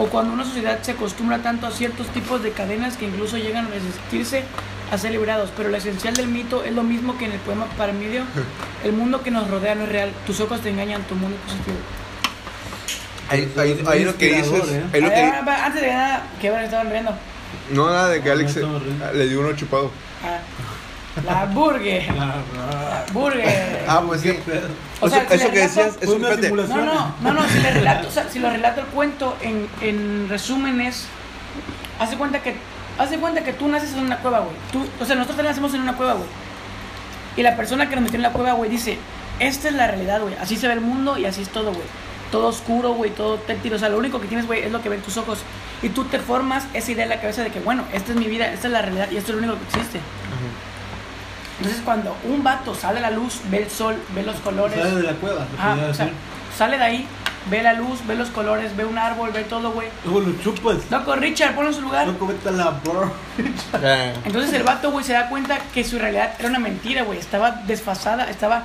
O 0.00 0.06
cuando 0.06 0.32
una 0.32 0.44
sociedad 0.44 0.78
se 0.82 0.92
acostumbra 0.92 1.38
tanto 1.38 1.66
a 1.66 1.70
ciertos 1.70 2.06
tipos 2.08 2.42
de 2.42 2.52
cadenas 2.52 2.96
que 2.96 3.04
incluso 3.04 3.36
llegan 3.36 3.66
a 3.66 3.68
resistirse 3.68 4.44
a 4.90 4.96
ser 4.96 5.10
liberados. 5.12 5.50
Pero 5.54 5.68
lo 5.68 5.76
esencial 5.76 6.14
del 6.14 6.28
mito 6.28 6.64
es 6.64 6.72
lo 6.72 6.82
mismo 6.82 7.18
que 7.18 7.26
en 7.26 7.32
el 7.32 7.38
poema 7.40 7.66
Parmedio. 7.76 8.22
El 8.82 8.92
mundo 8.94 9.22
que 9.22 9.30
nos 9.30 9.48
rodea 9.50 9.74
no 9.74 9.82
es 9.84 9.90
real. 9.90 10.10
Tus 10.26 10.40
ojos 10.40 10.60
te 10.62 10.70
engañan, 10.70 11.02
tu 11.02 11.14
mundo 11.16 11.36
es 11.36 11.52
positivo. 11.52 11.76
Ahí, 13.28 13.52
ahí, 13.58 13.84
ahí 13.86 14.04
lo 14.04 14.16
que 14.16 14.34
dices. 14.36 14.68
¿eh? 14.70 14.84
ahí 14.92 15.00
lo 15.02 15.06
A 15.08 15.10
que- 15.10 15.16
ver, 15.22 15.34
a 15.34 15.42
ver, 15.42 15.54
antes 15.54 15.82
de 15.82 15.92
nada, 15.92 16.26
que 16.40 16.50
bueno, 16.50 16.64
estaban 16.64 16.90
riendo. 16.90 17.12
no, 17.70 17.86
nada 17.90 18.08
de 18.08 18.20
que 18.22 18.28
No, 18.28 18.34
Alex 18.34 18.56
no 18.56 18.80
le 19.12 19.28
dio 19.28 19.40
uno 19.40 19.54
chupado. 19.54 19.90
Ah, 20.24 20.38
la 21.24 21.44
burger. 21.46 22.14
La 22.14 23.04
burger. 23.12 23.84
Ah, 23.88 24.02
pues 24.06 24.20
sí. 24.20 24.30
O 25.00 25.06
Eso, 25.06 25.16
sea, 25.16 25.28
si 25.28 25.34
eso 25.34 25.44
le 25.46 25.50
que 25.52 25.66
relato- 25.66 25.82
decías, 25.82 25.96
una 26.08 26.14
espérate. 26.28 26.42
simulación. 26.46 26.86
No, 26.86 26.94
no, 26.94 27.14
no, 27.22 27.32
no, 27.32 27.48
si 27.48 27.58
le 27.58 27.70
relato, 27.72 28.08
o 28.08 28.10
sea, 28.10 28.28
si 28.28 28.38
lo 28.38 28.50
relato 28.50 28.80
el 28.80 28.86
cuento 28.86 29.36
en, 29.40 29.68
en 29.80 30.28
resumen 30.28 30.80
es, 30.80 31.06
hace 31.98 32.16
cuenta 32.16 32.40
que, 32.42 32.54
hace 32.98 33.18
cuenta 33.18 33.42
que 33.42 33.52
tú 33.52 33.68
naces 33.68 33.92
en 33.94 34.00
una 34.04 34.18
cueva, 34.18 34.40
güey. 34.40 34.54
Tú, 34.72 34.86
o 35.00 35.04
sea, 35.04 35.16
nosotros 35.16 35.44
nacemos 35.44 35.74
en 35.74 35.80
una 35.82 35.96
cueva, 35.96 36.14
güey. 36.14 36.28
Y 37.36 37.42
la 37.42 37.56
persona 37.56 37.88
que 37.88 37.94
nos 37.96 38.04
metió 38.04 38.16
en 38.16 38.22
la 38.22 38.30
cueva, 38.32 38.52
güey, 38.52 38.70
dice, 38.70 38.98
esta 39.38 39.68
es 39.68 39.74
la 39.74 39.86
realidad, 39.86 40.20
güey. 40.20 40.34
Así 40.40 40.56
se 40.56 40.66
ve 40.68 40.74
el 40.74 40.80
mundo 40.80 41.16
y 41.18 41.24
así 41.24 41.42
es 41.42 41.48
todo, 41.48 41.72
güey. 41.72 41.86
Todo 42.30 42.46
oscuro, 42.48 42.90
güey, 42.92 43.10
todo 43.10 43.36
téctil. 43.38 43.74
O 43.74 43.78
sea, 43.78 43.88
lo 43.88 43.98
único 43.98 44.20
que 44.20 44.28
tienes, 44.28 44.46
güey, 44.46 44.62
es 44.62 44.70
lo 44.70 44.82
que 44.82 44.88
ven 44.88 45.00
tus 45.00 45.16
ojos. 45.16 45.40
Y 45.82 45.88
tú 45.88 46.04
te 46.04 46.18
formas 46.18 46.64
esa 46.74 46.92
idea 46.92 47.04
en 47.04 47.10
la 47.10 47.20
cabeza 47.20 47.42
de 47.42 47.50
que, 47.50 47.58
bueno, 47.60 47.84
esta 47.92 48.12
es 48.12 48.18
mi 48.18 48.26
vida, 48.26 48.52
esta 48.52 48.66
es 48.68 48.72
la 48.72 48.82
realidad 48.82 49.08
y 49.10 49.16
esto 49.16 49.32
es 49.32 49.38
lo 49.38 49.44
único 49.44 49.58
que 49.58 49.64
existe. 49.78 50.00
Entonces, 51.60 51.82
cuando 51.84 52.16
un 52.24 52.42
vato 52.42 52.74
sale 52.74 52.98
a 52.98 53.02
la 53.02 53.10
luz, 53.10 53.40
ve 53.50 53.62
el 53.64 53.70
sol, 53.70 53.94
ve 54.14 54.22
los 54.22 54.36
colores. 54.36 54.78
Sale 54.78 54.96
de 54.96 55.02
la 55.02 55.12
cueva, 55.12 55.46
Ah, 55.58 55.76
o 55.90 55.94
sea, 55.94 56.08
sale 56.56 56.78
de 56.78 56.84
ahí, 56.84 57.06
ve 57.50 57.62
la 57.62 57.74
luz, 57.74 58.00
ve 58.06 58.14
los 58.14 58.30
colores, 58.30 58.74
ve 58.76 58.84
un 58.86 58.96
árbol, 58.96 59.30
ve 59.32 59.44
todo, 59.44 59.72
güey. 59.72 59.88
Luego 60.04 60.20
lo 60.20 60.42
chupas. 60.42 60.76
Loco, 60.90 61.14
Richard, 61.16 61.54
ponlo 61.54 61.70
en 61.70 61.76
su 61.76 61.82
lugar. 61.82 62.06
Loco, 62.06 62.26
vete 62.26 62.48
a 62.48 62.52
la 62.52 62.70
bro. 62.70 63.12
Entonces 64.24 64.52
el 64.54 64.62
vato, 64.62 64.90
güey, 64.90 65.04
se 65.04 65.12
da 65.12 65.28
cuenta 65.28 65.58
que 65.74 65.84
su 65.84 65.98
realidad 65.98 66.32
era 66.38 66.48
una 66.48 66.58
mentira, 66.58 67.02
güey. 67.02 67.18
Estaba 67.18 67.50
desfasada, 67.66 68.30
estaba... 68.30 68.62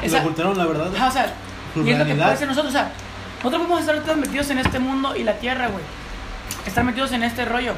Le 0.00 0.06
Esa, 0.06 0.20
ocultaron 0.20 0.56
la 0.56 0.66
verdad. 0.66 0.94
Ajá, 0.94 1.08
o 1.08 1.10
sea, 1.10 1.26
y 1.84 1.90
es 1.90 1.98
lo 1.98 2.04
que 2.04 2.14
puede 2.14 2.36
ser 2.36 2.48
nosotros, 2.48 2.70
o 2.72 2.76
sea, 2.76 2.90
nosotros 3.38 3.62
podemos 3.62 3.80
estar 3.80 3.98
todos 4.02 4.18
metidos 4.18 4.50
en 4.50 4.58
este 4.58 4.78
mundo 4.78 5.16
y 5.16 5.24
la 5.24 5.34
tierra, 5.34 5.66
güey. 5.68 5.82
Estar 6.66 6.84
metidos 6.84 7.12
en 7.12 7.22
este 7.22 7.44
rollo. 7.44 7.72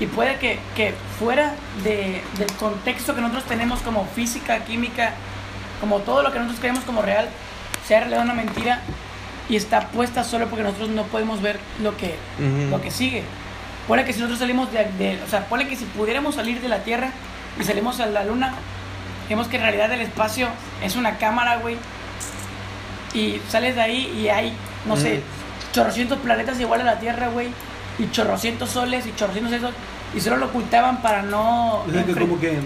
Y 0.00 0.06
puede 0.06 0.36
que, 0.36 0.58
que 0.74 0.94
fuera 1.18 1.54
de, 1.82 2.22
del 2.38 2.52
contexto 2.58 3.14
que 3.14 3.20
nosotros 3.22 3.44
tenemos 3.44 3.80
como 3.80 4.04
física, 4.14 4.58
química, 4.64 5.12
como 5.80 5.98
todo 6.00 6.22
lo 6.22 6.32
que 6.32 6.38
nosotros 6.38 6.60
creemos 6.60 6.84
como 6.84 7.00
real, 7.02 7.28
sea 7.86 8.00
realidad 8.00 8.22
una 8.24 8.34
mentira 8.34 8.80
y 9.48 9.56
está 9.56 9.88
puesta 9.88 10.22
solo 10.24 10.48
porque 10.48 10.64
nosotros 10.64 10.90
no 10.90 11.04
podemos 11.04 11.40
ver 11.40 11.58
lo 11.82 11.96
que, 11.96 12.16
lo 12.70 12.80
que 12.82 12.90
sigue. 12.90 13.22
Pone 13.88 14.04
que 14.04 14.12
si 14.12 14.18
nosotros 14.18 14.40
salimos 14.40 14.70
de, 14.72 14.84
de- 14.98 15.22
o 15.24 15.28
sea, 15.30 15.46
pone 15.46 15.68
que 15.68 15.76
si 15.76 15.84
pudiéramos 15.84 16.34
salir 16.34 16.60
de 16.60 16.68
la 16.68 16.80
tierra 16.80 17.10
y 17.58 17.64
salimos 17.64 18.00
a 18.00 18.06
la 18.06 18.24
luna, 18.24 18.52
vemos 19.28 19.46
que 19.48 19.56
en 19.56 19.62
realidad 19.62 19.92
el 19.92 20.00
espacio 20.00 20.48
es 20.82 20.96
una 20.96 21.16
cámara, 21.18 21.56
güey. 21.58 21.76
Y 23.14 23.40
sales 23.48 23.76
de 23.76 23.80
ahí 23.82 24.12
y 24.22 24.28
hay, 24.28 24.52
no 24.84 24.96
sé, 24.96 25.18
Mm. 25.18 25.72
chorrocientos 25.72 26.18
planetas 26.18 26.60
igual 26.60 26.80
a 26.82 26.84
la 26.84 26.98
Tierra, 26.98 27.28
güey. 27.28 27.48
Y 27.98 28.10
chorrocientos 28.10 28.70
soles 28.70 29.06
y 29.06 29.14
chorrocientos 29.14 29.52
esos. 29.54 29.72
Y 30.14 30.20
solo 30.20 30.36
lo 30.36 30.46
ocultaban 30.46 31.02
para 31.02 31.22
no... 31.22 31.80
O 31.80 31.90
sea 31.90 32.04
que 32.04 32.14
como 32.14 32.38
que 32.40 32.58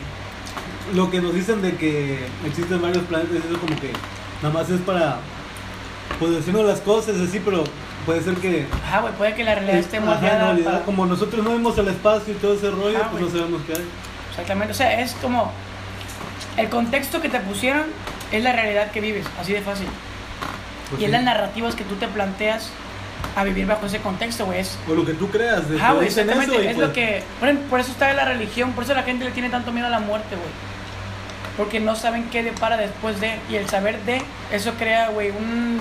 lo 0.94 1.10
que 1.10 1.20
nos 1.20 1.34
dicen 1.34 1.62
de 1.62 1.76
que 1.76 2.26
existen 2.46 2.82
varios 2.82 3.04
planetas, 3.04 3.37
eso 3.44 3.58
como 3.60 3.76
que 3.80 3.92
nada 4.42 4.52
más 4.54 4.68
es 4.70 4.80
para 4.80 5.18
pues 6.18 6.32
decirnos 6.32 6.64
las 6.64 6.80
cosas 6.80 7.16
así, 7.20 7.40
pero 7.44 7.62
puede 8.04 8.22
ser 8.22 8.34
que 8.34 8.66
Ajá, 8.87 9.00
güey, 9.00 9.12
puede 9.14 9.34
que 9.34 9.44
la 9.44 9.54
realidad 9.54 9.78
esté 9.78 10.00
realidad, 10.00 10.64
para- 10.64 10.84
como 10.84 11.06
nosotros 11.06 11.44
no 11.44 11.50
vemos 11.50 11.78
el 11.78 11.88
espacio 11.88 12.34
y 12.34 12.37
todo 12.37 12.54
ese 12.54 12.70
rollo, 12.70 12.99
Ajá, 12.99 13.10
pues 13.10 13.22
no 13.22 13.30
sabemos 13.30 13.62
qué 13.66 13.72
hay. 13.75 13.84
Exactamente, 14.30 14.72
o 14.72 14.76
sea, 14.76 15.00
es 15.00 15.12
como 15.22 15.52
el 16.56 16.68
contexto 16.68 17.20
que 17.20 17.28
te 17.28 17.40
pusieron 17.40 17.84
es 18.32 18.42
la 18.42 18.52
realidad 18.52 18.90
que 18.90 19.00
vives, 19.00 19.26
así 19.40 19.52
de 19.52 19.60
fácil. 19.62 19.87
Pues 20.90 21.02
y 21.02 21.04
es 21.04 21.10
las 21.10 21.22
narrativas 21.22 21.75
que 21.76 21.84
tú 21.84 21.94
te 21.96 22.08
planteas 22.08 22.70
a 23.37 23.45
vivir 23.45 23.67
bajo 23.67 23.87
ese 23.87 24.00
contexto, 24.00 24.47
güey. 24.47 24.61
Es, 24.61 24.77
O 24.89 24.95
lo 24.95 25.05
que 25.05 25.15
tú 25.15 25.29
creas, 25.31 25.69
de 25.69 25.81
ah, 25.81 25.93
güey, 25.93 26.09
exactamente, 26.09 26.55
eso 26.57 26.69
es 26.69 26.75
pues, 26.75 26.89
lo 26.89 26.93
que... 26.93 27.23
Por, 27.69 27.81
eso 27.81 27.93
está 27.93 28.12
la 28.12 28.25
religión, 28.25 28.73
por 28.73 28.85
eso 28.85 28.95
la 28.95 29.03
gente 29.03 29.25
le 29.25 29.31
tiene 29.31 29.50
tanto 29.50 29.73
miedo 29.73 29.87
a 29.87 29.91
la 29.91 30.00
muerte, 30.00 30.37
güey. 30.37 30.49
Porque 31.57 31.81
no 31.81 31.95
saben 31.97 32.29
qué 32.31 32.43
depara 32.43 32.77
después 32.77 33.21
de, 33.21 33.39
y 33.50 33.57
el 33.57 33.69
saber 33.69 34.00
de, 34.05 34.23
eso 34.53 34.73
crea, 34.79 35.09
güey, 35.11 35.31
un... 35.31 35.81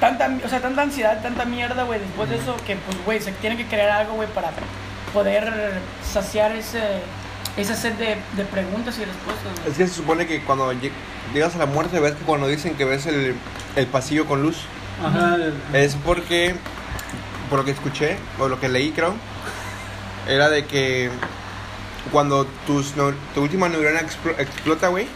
Tanta, 0.00 0.30
o 0.44 0.48
sea, 0.48 0.60
tanta 0.60 0.82
ansiedad, 0.82 1.22
tanta 1.22 1.44
mierda, 1.44 1.84
güey, 1.84 2.00
después 2.00 2.28
de 2.28 2.36
eso, 2.36 2.56
que, 2.66 2.74
pues, 2.76 3.04
güey, 3.04 3.20
se 3.20 3.30
tiene 3.32 3.56
que 3.56 3.66
crear 3.66 3.90
algo, 3.90 4.14
güey, 4.14 4.28
para 4.28 4.50
poder 5.12 5.80
saciar 6.02 6.50
ese, 6.56 6.80
esa 7.56 7.76
sed 7.76 7.92
de, 7.92 8.16
de 8.36 8.44
preguntas 8.44 8.98
y 8.98 9.04
respuestas. 9.04 9.52
Es 9.68 9.76
que 9.76 9.86
se 9.86 9.94
supone 9.94 10.26
que 10.26 10.42
cuando 10.42 10.72
lleg- 10.72 10.90
llegas 11.32 11.54
a 11.54 11.58
la 11.58 11.66
muerte, 11.66 12.00
ves 12.00 12.14
que 12.14 12.24
cuando 12.24 12.48
dicen 12.48 12.74
que 12.74 12.84
ves 12.84 13.06
el, 13.06 13.36
el 13.76 13.86
pasillo 13.86 14.26
con 14.26 14.42
luz, 14.42 14.64
Ajá, 15.04 15.36
es 15.72 15.94
porque, 15.96 16.54
por 17.50 17.60
lo 17.60 17.64
que 17.64 17.70
escuché, 17.72 18.16
o 18.38 18.48
lo 18.48 18.60
que 18.60 18.68
leí 18.68 18.92
creo, 18.92 19.14
era 20.28 20.48
de 20.48 20.64
que 20.66 21.10
cuando 22.10 22.46
tus, 22.66 22.96
neu- 22.96 23.14
tu 23.34 23.42
última 23.42 23.68
neurona 23.68 24.00
explo- 24.00 24.38
explota, 24.38 24.88
güey, 24.88 25.06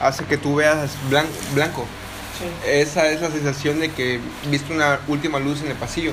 hace 0.00 0.24
que 0.24 0.36
tú 0.38 0.56
veas 0.56 0.90
blan- 1.10 1.26
blanco. 1.54 1.86
sí, 2.38 2.44
Esa 2.68 3.08
es 3.08 3.20
la 3.20 3.30
sensación 3.30 3.80
de 3.80 3.90
que 3.90 4.20
viste 4.50 4.72
una 4.74 4.98
última 5.08 5.38
luz 5.38 5.62
en 5.62 5.68
el 5.68 5.76
pasillo. 5.76 6.12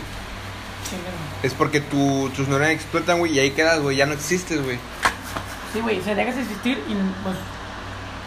sí. 0.90 0.96
Es 1.44 1.54
porque 1.54 1.82
tu, 1.82 2.30
tus 2.36 2.48
neuronas 2.48 2.74
explotan, 2.74 3.20
güey, 3.20 3.34
y 3.34 3.40
ahí 3.40 3.52
quedas, 3.52 3.80
güey, 3.82 3.98
ya 3.98 4.06
no 4.06 4.14
existes, 4.14 4.64
güey. 4.64 4.78
Sí, 5.74 5.80
güey, 5.82 6.02
se 6.02 6.16
dejas 6.16 6.36
de 6.36 6.42
existir 6.44 6.78
y, 6.88 6.94
pues... 7.24 7.36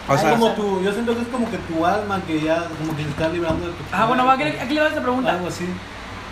O 0.08 0.14
es 0.14 0.20
sea, 0.20 0.30
como 0.32 0.50
tu, 0.52 0.82
yo 0.82 0.92
siento 0.92 1.14
que 1.14 1.22
es 1.22 1.28
como 1.28 1.50
que 1.50 1.58
tu 1.58 1.84
alma 1.84 2.20
que 2.26 2.40
ya 2.40 2.64
como 2.78 2.96
que 2.96 3.02
se 3.02 3.08
está 3.10 3.28
librando 3.28 3.66
de 3.66 3.72
tu 3.72 3.82
Ah, 3.92 4.06
bueno, 4.06 4.24
va, 4.24 4.34
aquí, 4.34 4.44
aquí 4.44 4.74
le 4.74 4.80
doy 4.80 4.88
esta 4.90 5.02
pregunta. 5.02 5.32
algo 5.32 5.48
así. 5.48 5.66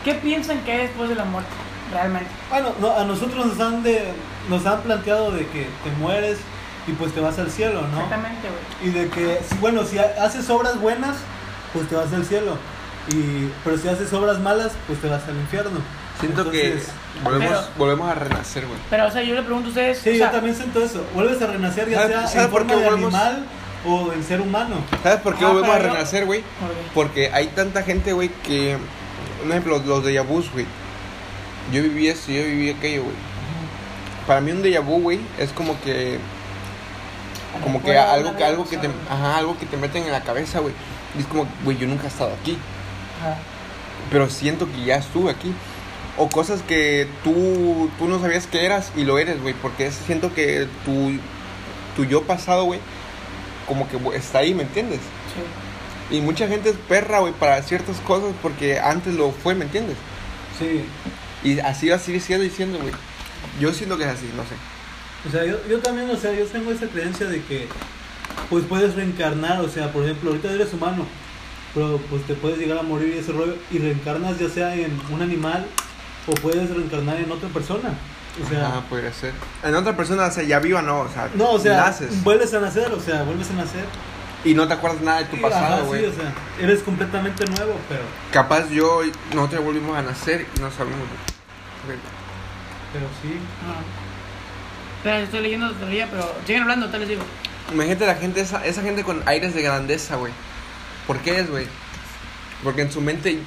¿Qué 0.04 0.14
piensan 0.14 0.59
que 0.61 0.75
es 0.76 0.88
después 0.90 1.09
de 1.09 1.14
la 1.16 1.25
muerte? 1.25 1.50
Realmente. 1.93 2.28
Bueno, 2.50 2.71
no, 2.81 2.93
a 2.97 3.04
nosotros 3.04 3.47
nos 3.47 3.61
han 3.61 3.83
de 3.83 4.12
nos 4.49 4.64
han 4.66 4.81
planteado 4.83 5.31
de 5.33 5.47
que 5.49 5.66
te 5.83 5.90
mueres 5.99 6.38
y 6.87 6.93
pues 6.93 7.12
te 7.12 7.21
vas 7.21 7.38
al 7.38 7.50
cielo, 7.50 7.81
¿no? 7.83 8.02
Exactamente, 8.02 8.49
güey. 8.49 8.90
Y 8.90 8.93
de 8.95 9.09
que, 9.09 9.40
si, 9.49 9.57
bueno, 9.59 9.85
si 9.85 9.99
ha- 9.99 10.14
haces 10.23 10.49
obras 10.50 10.78
buenas, 10.81 11.16
pues 11.73 11.88
te 11.88 11.95
vas 11.97 12.12
al 12.12 12.25
cielo. 12.26 12.57
Y, 13.09 13.49
pero 13.64 13.76
si 13.78 13.88
haces 13.88 14.12
obras 14.12 14.38
malas, 14.40 14.73
pues 14.87 15.00
te 15.00 15.09
vas 15.09 15.23
al 15.28 15.37
infierno. 15.37 15.81
siento 16.21 16.43
Entonces, 16.43 16.85
que 16.87 17.21
volvemos, 17.23 17.49
Pero- 17.50 17.62
volvemos 17.78 18.11
a 18.11 18.14
renacer, 18.14 18.66
güey. 18.66 18.78
Pero, 18.90 19.07
o 19.07 19.11
sea, 19.11 19.23
yo 19.23 19.35
le 19.35 19.43
pregunto 19.43 19.69
a 19.69 19.71
ustedes... 19.71 19.99
Sí, 19.99 20.11
o 20.11 20.14
sea, 20.16 20.26
yo 20.26 20.33
también 20.33 20.54
siento 20.57 20.83
eso. 20.83 21.02
Vuelves 21.14 21.40
a 21.43 21.47
renacer 21.47 21.88
ya 21.88 22.02
¿Sabes- 22.02 22.31
sea 22.31 22.45
en 22.45 22.50
forma 22.50 22.75
de 22.75 22.85
volvemos? 22.85 23.14
animal 23.14 23.45
o 23.86 24.12
en 24.12 24.22
ser 24.24 24.40
humano. 24.40 24.76
¿Sabes 25.02 25.20
por 25.20 25.36
qué 25.36 25.44
Ah, 25.44 25.48
volvemos 25.48 25.76
a 25.76 25.78
renacer, 25.78 26.24
güey? 26.26 26.40
¿por? 26.40 26.70
Porque 26.94 27.30
hay 27.32 27.48
tanta 27.48 27.82
gente, 27.82 28.12
güey, 28.12 28.30
que. 28.42 28.76
Un 29.44 29.50
ejemplo, 29.50 29.78
los 29.84 30.04
de 30.04 30.18
vu, 30.20 30.42
güey. 30.52 30.66
Yo 31.72 31.82
viví 31.82 32.08
esto, 32.08 32.30
yo 32.32 32.42
viví 32.44 32.70
aquello, 32.70 33.02
güey. 33.04 33.16
Para 34.26 34.40
mí 34.40 34.52
un 34.52 34.62
déjà 34.62 34.80
vu, 34.80 35.00
güey, 35.00 35.20
es 35.38 35.50
como 35.52 35.78
que. 35.82 36.18
Como 37.62 37.82
que 37.82 37.96
algo 37.96 38.36
que, 38.36 38.44
algo 38.44 38.64
que 38.68 38.76
te. 38.78 38.88
Ajá, 39.08 39.38
algo 39.38 39.56
que 39.58 39.66
te 39.66 39.76
meten 39.76 40.04
en 40.04 40.12
la 40.12 40.22
cabeza, 40.22 40.58
güey. 40.60 40.74
Y 41.16 41.20
es 41.20 41.26
como, 41.26 41.46
güey, 41.62 41.76
yo 41.78 41.86
nunca 41.86 42.04
he 42.04 42.08
estado 42.08 42.32
aquí. 42.40 42.58
Ajá. 43.20 43.36
Pero 44.10 44.28
siento 44.28 44.66
que 44.70 44.84
ya 44.84 44.96
estuve 44.96 45.30
aquí. 45.30 45.52
O 46.16 46.28
cosas 46.28 46.62
que 46.62 47.08
tú, 47.24 47.90
tú 47.98 48.06
no 48.08 48.20
sabías 48.20 48.46
que 48.46 48.64
eras 48.64 48.92
y 48.96 49.04
lo 49.04 49.18
eres, 49.18 49.40
güey. 49.42 49.54
Porque 49.54 49.86
es- 49.86 49.94
siento 50.06 50.32
que 50.34 50.68
tu, 50.84 51.12
tu 51.96 52.04
yo 52.04 52.22
pasado, 52.22 52.64
güey, 52.64 52.80
como 53.66 53.88
que 53.88 53.99
está 54.16 54.38
ahí, 54.38 54.54
¿me 54.54 54.62
entiendes? 54.62 55.00
Sí. 55.00 56.16
Y 56.16 56.21
mucha 56.21 56.47
gente 56.47 56.71
es 56.71 56.76
perra, 56.88 57.21
güey, 57.21 57.33
para 57.33 57.62
ciertas 57.62 57.99
cosas 58.00 58.35
porque 58.42 58.78
antes 58.78 59.14
lo 59.14 59.33
fue, 59.33 59.54
¿me 59.54 59.64
entiendes? 59.64 59.97
Sí. 60.59 60.85
Y 61.42 61.59
así 61.61 61.88
va 61.88 61.97
a 61.97 61.99
seguir 61.99 62.21
siendo 62.21 62.44
diciendo, 62.44 62.78
güey. 62.78 62.92
Yo 63.61 63.73
siento 63.73 63.97
que 63.97 64.04
es 64.04 64.11
así, 64.11 64.30
no 64.37 64.42
sé. 64.42 64.54
O 65.26 65.30
sea, 65.30 65.44
yo, 65.44 65.56
yo 65.68 65.80
también, 65.80 66.11
o 66.11 66.16
sea, 66.16 66.33
yo 66.33 66.44
tengo 66.47 66.71
esa 66.71 66.87
creencia 66.87 67.26
de 67.26 67.42
que 67.42 67.68
pues 68.50 68.64
puedes 68.64 68.94
reencarnar, 68.94 69.61
o 69.61 69.68
sea, 69.68 69.92
por 69.92 70.04
ejemplo, 70.04 70.30
ahorita 70.30 70.52
eres 70.52 70.73
humano, 70.73 71.06
pero 71.75 71.99
pues 72.11 72.26
te 72.26 72.35
puedes 72.35 72.59
llegar 72.59 72.78
a 72.78 72.83
morir 72.83 73.14
y 73.14 73.18
ese 73.18 73.33
rollo 73.33 73.56
y 73.71 73.78
reencarnas 73.78 74.38
ya 74.38 74.49
sea 74.49 74.75
en 74.75 74.99
un 75.11 75.23
animal 75.23 75.66
o 76.26 76.33
puedes 76.35 76.71
reencarnar 76.71 77.18
en 77.18 77.30
otra 77.30 77.49
persona. 77.49 77.94
O 78.42 78.48
sea, 78.48 78.66
ah, 78.66 78.82
podría 78.88 79.12
ser. 79.12 79.32
En 79.62 79.74
otra 79.74 79.96
persona, 79.96 80.26
o 80.26 80.30
sea, 80.30 80.42
ya 80.42 80.58
viva, 80.58 80.82
no, 80.82 81.00
o 81.00 81.08
sea, 81.08 81.28
no, 81.34 81.52
o 81.52 81.58
sea, 81.58 81.76
naces. 81.76 82.22
vuelves 82.24 82.52
a 82.54 82.60
nacer, 82.60 82.92
o 82.92 83.00
sea, 83.00 83.22
vuelves 83.22 83.50
a 83.50 83.54
nacer. 83.54 83.84
Y 84.44 84.54
no 84.54 84.66
te 84.66 84.74
acuerdas 84.74 85.00
nada 85.00 85.18
de 85.20 85.24
tu 85.26 85.40
pasado, 85.40 85.82
sí, 85.82 85.86
güey. 85.86 86.04
o 86.06 86.12
sea, 86.12 86.32
eres 86.60 86.82
completamente 86.82 87.46
nuevo, 87.46 87.78
pero 87.88 88.02
Capaz 88.32 88.68
yo, 88.70 89.00
nosotros 89.34 89.64
volvimos 89.64 89.96
a 89.96 90.02
nacer 90.02 90.46
y 90.54 90.60
no 90.60 90.70
sabemos. 90.70 90.98
güey. 91.86 91.98
pero 92.92 93.06
sí. 93.22 93.38
Ajá. 93.62 93.80
Espera, 94.98 95.20
estoy 95.20 95.40
leyendo 95.40 95.68
la 95.68 95.78
teoría, 95.78 96.08
pero 96.10 96.34
siguen 96.46 96.62
hablando, 96.62 96.90
te 96.90 96.98
les 96.98 97.08
digo. 97.08 97.22
Imagínate 97.72 98.06
la 98.06 98.16
gente, 98.16 98.40
esa, 98.40 98.64
esa 98.66 98.82
gente 98.82 99.04
con 99.04 99.22
aires 99.26 99.54
de 99.54 99.62
grandeza, 99.62 100.16
güey. 100.16 100.32
¿Por 101.06 101.18
qué 101.18 101.40
es, 101.40 101.50
güey? 101.50 101.66
Porque 102.62 102.82
en 102.82 102.90
su 102.92 103.00
mente 103.00 103.38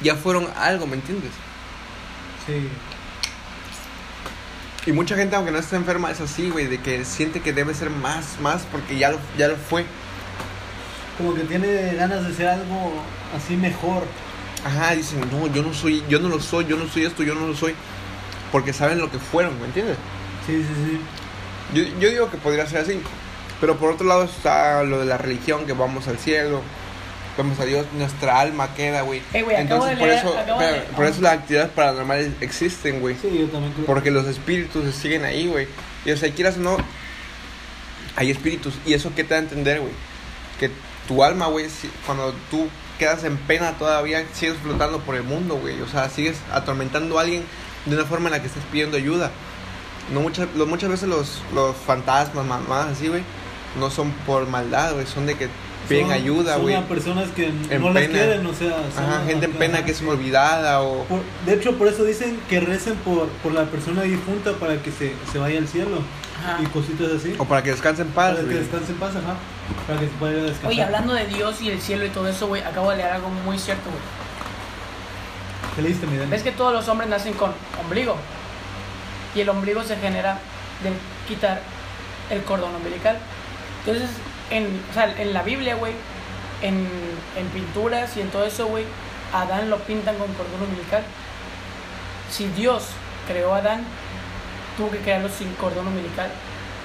ya 0.00 0.16
fueron 0.16 0.48
algo, 0.56 0.86
¿me 0.86 0.96
entiendes? 0.96 1.30
Sí. 2.46 2.68
Y 4.84 4.92
mucha 4.92 5.14
gente, 5.14 5.36
aunque 5.36 5.52
no 5.52 5.58
esté 5.58 5.76
enferma, 5.76 6.10
es 6.10 6.20
así, 6.20 6.50
güey, 6.50 6.66
de 6.66 6.78
que 6.80 7.04
siente 7.04 7.40
que 7.40 7.52
debe 7.52 7.72
ser 7.72 7.90
más, 7.90 8.40
más, 8.40 8.62
porque 8.70 8.98
ya 8.98 9.10
lo, 9.10 9.18
ya 9.38 9.46
lo 9.46 9.56
fue. 9.56 9.84
Como 11.16 11.34
que 11.34 11.42
tiene 11.42 11.94
ganas 11.94 12.26
de 12.26 12.34
ser 12.34 12.48
algo 12.48 12.92
así 13.36 13.56
mejor. 13.56 14.02
Ajá, 14.64 14.94
dicen, 14.94 15.20
no, 15.30 15.46
yo 15.52 15.62
no 15.62 15.72
soy, 15.72 16.02
yo 16.08 16.18
no 16.18 16.28
lo 16.28 16.40
soy, 16.40 16.66
yo 16.66 16.76
no 16.76 16.88
soy 16.88 17.04
esto, 17.04 17.22
yo 17.22 17.34
no 17.34 17.46
lo 17.46 17.54
soy. 17.54 17.74
Porque 18.50 18.72
saben 18.72 18.98
lo 18.98 19.08
que 19.10 19.18
fueron, 19.18 19.58
¿me 19.60 19.66
entiendes? 19.66 19.96
Sí, 20.46 20.56
sí, 20.62 20.74
sí. 20.74 21.00
Yo, 21.74 22.00
yo 22.00 22.10
digo 22.10 22.30
que 22.30 22.36
podría 22.38 22.66
ser 22.66 22.80
así. 22.80 23.00
Pero 23.60 23.76
por 23.78 23.92
otro 23.92 24.06
lado 24.06 24.24
está 24.24 24.82
lo 24.82 24.98
de 24.98 25.06
la 25.06 25.16
religión, 25.16 25.64
que 25.64 25.74
vamos 25.74 26.08
al 26.08 26.18
cielo, 26.18 26.60
vamos 27.36 27.58
a 27.60 27.64
Dios, 27.64 27.86
nuestra 27.94 28.40
alma 28.40 28.74
queda, 28.74 29.02
güey. 29.02 29.22
Ey, 29.32 29.42
güey, 29.42 29.56
acabo 29.56 29.86
Entonces 29.86 29.90
de 29.90 29.96
por 30.00 30.08
leer- 30.08 30.18
eso, 30.18 30.62
de 30.62 30.80
por 30.96 31.04
eso 31.06 31.20
las 31.22 31.32
actividades 31.32 31.70
paranormales 31.72 32.30
existen, 32.40 33.00
güey. 33.00 33.16
Sí, 33.20 33.28
yo 33.38 33.46
también 33.48 33.72
creo. 33.72 33.86
Porque 33.86 34.10
los 34.10 34.26
espíritus 34.26 34.84
se 34.84 34.92
siguen 34.92 35.24
ahí, 35.24 35.46
güey. 35.48 35.66
Y 36.04 36.10
o 36.10 36.16
sea, 36.16 36.30
quieras 36.32 36.56
o 36.56 36.60
no, 36.60 36.76
hay 38.16 38.30
espíritus. 38.30 38.74
¿Y 38.86 38.94
eso 38.94 39.12
qué 39.14 39.24
te 39.24 39.30
da 39.34 39.36
a 39.40 39.42
entender, 39.42 39.80
güey? 39.80 39.92
Que 40.60 40.70
tu 41.08 41.24
alma, 41.24 41.46
güey, 41.46 41.68
si- 41.70 41.90
cuando 42.06 42.34
tú 42.50 42.68
quedas 42.98 43.24
en 43.24 43.36
pena 43.36 43.72
todavía, 43.72 44.24
sigues 44.32 44.56
flotando 44.62 45.00
por 45.00 45.14
el 45.16 45.22
mundo, 45.22 45.56
güey. 45.56 45.80
O 45.80 45.88
sea, 45.88 46.08
sigues 46.08 46.36
atormentando 46.52 47.18
a 47.18 47.22
alguien 47.22 47.44
de 47.86 47.96
una 47.96 48.04
forma 48.04 48.28
en 48.28 48.32
la 48.34 48.40
que 48.40 48.46
estás 48.48 48.62
pidiendo 48.70 48.96
ayuda. 48.96 49.30
No 50.12 50.20
muchas, 50.20 50.48
lo- 50.54 50.66
muchas 50.66 50.90
veces 50.90 51.08
los, 51.08 51.42
los 51.54 51.76
fantasmas, 51.76 52.44
mamás, 52.44 52.88
así, 52.92 53.08
güey, 53.08 53.22
no 53.78 53.90
son 53.90 54.10
por 54.26 54.46
maldad, 54.46 54.92
güey. 54.94 55.06
Son 55.06 55.26
de 55.26 55.34
que 55.36 55.48
piden 55.88 56.04
Son- 56.06 56.12
ayuda, 56.14 56.52
son 56.54 56.62
güey. 56.62 56.74
a 56.74 56.82
personas 56.88 57.28
que 57.30 57.46
En 57.48 57.80
no 57.80 57.90
las 57.92 58.02
pena. 58.04 58.18
quieren, 58.18 58.46
o 58.46 58.54
sea. 58.54 58.76
son- 58.94 59.04
Ajá, 59.04 59.24
gente 59.26 59.46
en 59.46 59.52
pena 59.52 59.84
que 59.84 59.92
es 59.92 60.02
olvidada 60.02 60.80
o... 60.82 61.04
Por- 61.04 61.20
de 61.46 61.54
hecho, 61.54 61.76
por 61.76 61.88
eso 61.88 62.04
dicen 62.04 62.38
que 62.48 62.60
recen 62.60 62.94
por, 62.96 63.28
por 63.42 63.52
la 63.52 63.64
persona 63.64 64.02
difunta 64.02 64.52
para 64.52 64.80
que 64.82 64.90
se, 64.92 65.14
se 65.30 65.38
vaya 65.38 65.58
al 65.58 65.68
cielo 65.68 65.98
Ajá. 66.42 66.58
y 66.62 66.66
cositas 66.66 67.08
así. 67.12 67.34
O 67.38 67.44
para 67.44 67.62
que 67.62 67.70
descansen 67.70 68.06
en 68.06 68.12
paz, 68.12 68.30
para 68.30 68.40
que 68.40 68.46
güey. 68.46 68.58
descanse 68.58 68.92
en 68.92 68.98
paz, 68.98 69.10
ajá. 69.16 69.34
Para 69.86 70.00
que 70.00 70.06
se 70.06 70.12
pueda 70.12 70.32
ir 70.32 70.38
a 70.38 70.42
descansar. 70.42 70.70
Oye, 70.70 70.82
hablando 70.82 71.14
de 71.14 71.26
Dios 71.26 71.60
y 71.62 71.70
el 71.70 71.80
cielo 71.80 72.04
y 72.06 72.10
todo 72.10 72.28
eso, 72.28 72.46
güey, 72.48 72.62
acabo 72.62 72.90
de 72.90 72.96
leer 72.98 73.12
algo 73.12 73.28
muy 73.28 73.58
cierto, 73.58 73.88
güey. 73.90 74.02
¿Qué 75.76 75.82
leíste, 75.82 76.06
mi 76.06 76.16
Dani? 76.18 76.30
¿Ves 76.30 76.42
que 76.42 76.52
todos 76.52 76.72
los 76.72 76.86
hombres 76.88 77.08
nacen 77.08 77.32
con 77.34 77.52
ombligo? 77.82 78.16
Y 79.34 79.40
el 79.40 79.48
ombligo 79.48 79.82
se 79.82 79.96
genera 79.96 80.38
de 80.82 80.90
quitar 81.26 81.62
el 82.28 82.42
cordón 82.42 82.74
umbilical. 82.74 83.16
Entonces, 83.86 84.10
en, 84.56 84.82
o 84.90 84.94
sea, 84.94 85.14
en 85.18 85.32
la 85.34 85.42
Biblia, 85.42 85.74
güey, 85.76 85.92
en, 86.62 86.86
en 87.36 87.46
pinturas 87.48 88.16
y 88.16 88.20
en 88.20 88.28
todo 88.30 88.44
eso, 88.44 88.66
güey, 88.66 88.84
Adán 89.32 89.70
lo 89.70 89.78
pintan 89.78 90.16
con 90.16 90.32
cordón 90.34 90.62
umbilical. 90.68 91.02
Si 92.30 92.46
Dios 92.48 92.84
creó 93.26 93.54
a 93.54 93.58
Adán, 93.58 93.84
tuvo 94.76 94.90
que 94.90 94.98
crearlo 94.98 95.28
sin 95.28 95.52
cordón 95.54 95.86
umbilical, 95.88 96.30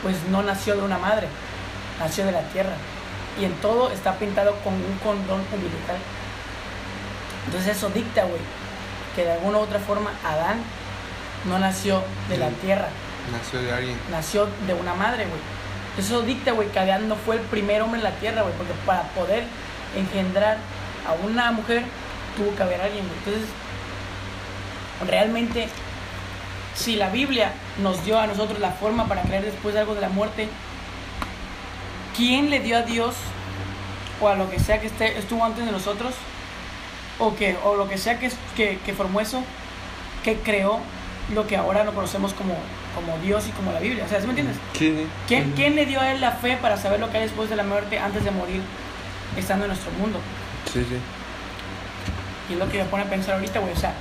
pues 0.01 0.15
no 0.29 0.41
nació 0.43 0.75
de 0.75 0.81
una 0.81 0.97
madre, 0.97 1.27
nació 1.99 2.25
de 2.25 2.31
la 2.31 2.41
tierra. 2.49 2.73
Y 3.39 3.45
en 3.45 3.53
todo 3.55 3.91
está 3.91 4.15
pintado 4.15 4.55
con 4.63 4.73
un 4.73 4.97
cordón 5.03 5.41
umbilical. 5.53 5.97
Entonces 7.45 7.77
eso 7.77 7.89
dicta, 7.89 8.23
güey, 8.23 8.41
que 9.15 9.23
de 9.23 9.33
alguna 9.33 9.59
u 9.59 9.61
otra 9.61 9.79
forma 9.79 10.11
Adán 10.23 10.59
no 11.45 11.59
nació 11.59 12.01
de 12.29 12.37
la 12.37 12.49
tierra, 12.49 12.87
Nació 13.31 13.61
de 13.61 13.73
alguien. 13.73 13.97
nació 14.11 14.47
de 14.65 14.73
una 14.73 14.93
madre, 14.95 15.25
güey. 15.25 15.39
Eso 15.97 16.21
dicta, 16.21 16.51
güey, 16.51 16.69
que 16.69 16.79
Adán 16.79 17.09
no 17.09 17.15
fue 17.15 17.37
el 17.37 17.41
primer 17.41 17.81
hombre 17.81 17.99
en 17.99 18.03
la 18.03 18.11
tierra, 18.11 18.43
güey, 18.43 18.53
porque 18.55 18.73
para 18.85 19.03
poder 19.09 19.43
engendrar 19.95 20.57
a 21.07 21.13
una 21.25 21.51
mujer 21.51 21.83
tuvo 22.35 22.55
que 22.55 22.63
haber 22.63 22.81
alguien. 22.81 23.03
Entonces, 23.17 23.49
realmente, 25.07 25.69
si 26.75 26.95
la 26.95 27.09
Biblia 27.09 27.51
nos 27.81 28.05
dio 28.05 28.19
a 28.19 28.27
nosotros 28.27 28.59
la 28.59 28.71
forma 28.71 29.07
para 29.07 29.23
creer 29.23 29.45
después 29.45 29.73
de 29.73 29.79
algo 29.79 29.95
de 29.95 30.01
la 30.01 30.09
muerte, 30.09 30.47
¿quién 32.15 32.51
le 32.51 32.59
dio 32.59 32.77
a 32.77 32.81
Dios 32.83 33.15
o 34.21 34.29
a 34.29 34.35
lo 34.35 34.49
que 34.51 34.59
sea 34.59 34.79
que 34.79 34.87
esté, 34.87 35.17
estuvo 35.17 35.43
antes 35.43 35.65
de 35.65 35.71
nosotros? 35.71 36.13
O, 37.19 37.35
que, 37.35 37.57
o 37.63 37.75
lo 37.75 37.89
que 37.89 37.97
sea 37.97 38.19
que, 38.19 38.31
que, 38.55 38.77
que 38.85 38.93
formó 38.93 39.19
eso, 39.19 39.43
que 40.23 40.35
creó 40.35 40.79
lo 41.33 41.45
que 41.47 41.57
ahora 41.57 41.83
lo 41.83 41.93
conocemos 41.93 42.33
como, 42.33 42.55
como 42.95 43.17
Dios 43.19 43.45
y 43.47 43.51
como 43.51 43.71
la 43.73 43.79
Biblia. 43.79 44.05
O 44.05 44.09
sea, 44.09 44.19
¿sí 44.19 44.25
me 44.25 44.31
entiendes? 44.31 44.55
Sí, 44.73 44.93
sí. 44.97 45.07
¿Quién, 45.27 45.51
¿Quién 45.55 45.75
le 45.75 45.85
dio 45.85 45.99
a 45.99 46.11
él 46.11 46.21
la 46.21 46.31
fe 46.31 46.57
para 46.61 46.77
saber 46.77 46.99
lo 46.99 47.09
que 47.11 47.17
hay 47.17 47.23
después 47.23 47.49
de 47.49 47.55
la 47.57 47.63
muerte 47.63 47.99
antes 47.99 48.23
de 48.23 48.31
morir 48.31 48.61
estando 49.37 49.65
en 49.65 49.69
nuestro 49.71 49.91
mundo? 49.93 50.19
Sí, 50.71 50.79
sí. 50.87 50.97
Y 52.49 52.53
es 52.53 52.59
lo 52.59 52.69
que 52.71 52.77
me 52.77 52.85
pone 52.85 53.03
a 53.03 53.09
pensar 53.09 53.35
ahorita, 53.35 53.59
güey. 53.59 53.73
O 53.73 53.77
sea, 53.77 53.93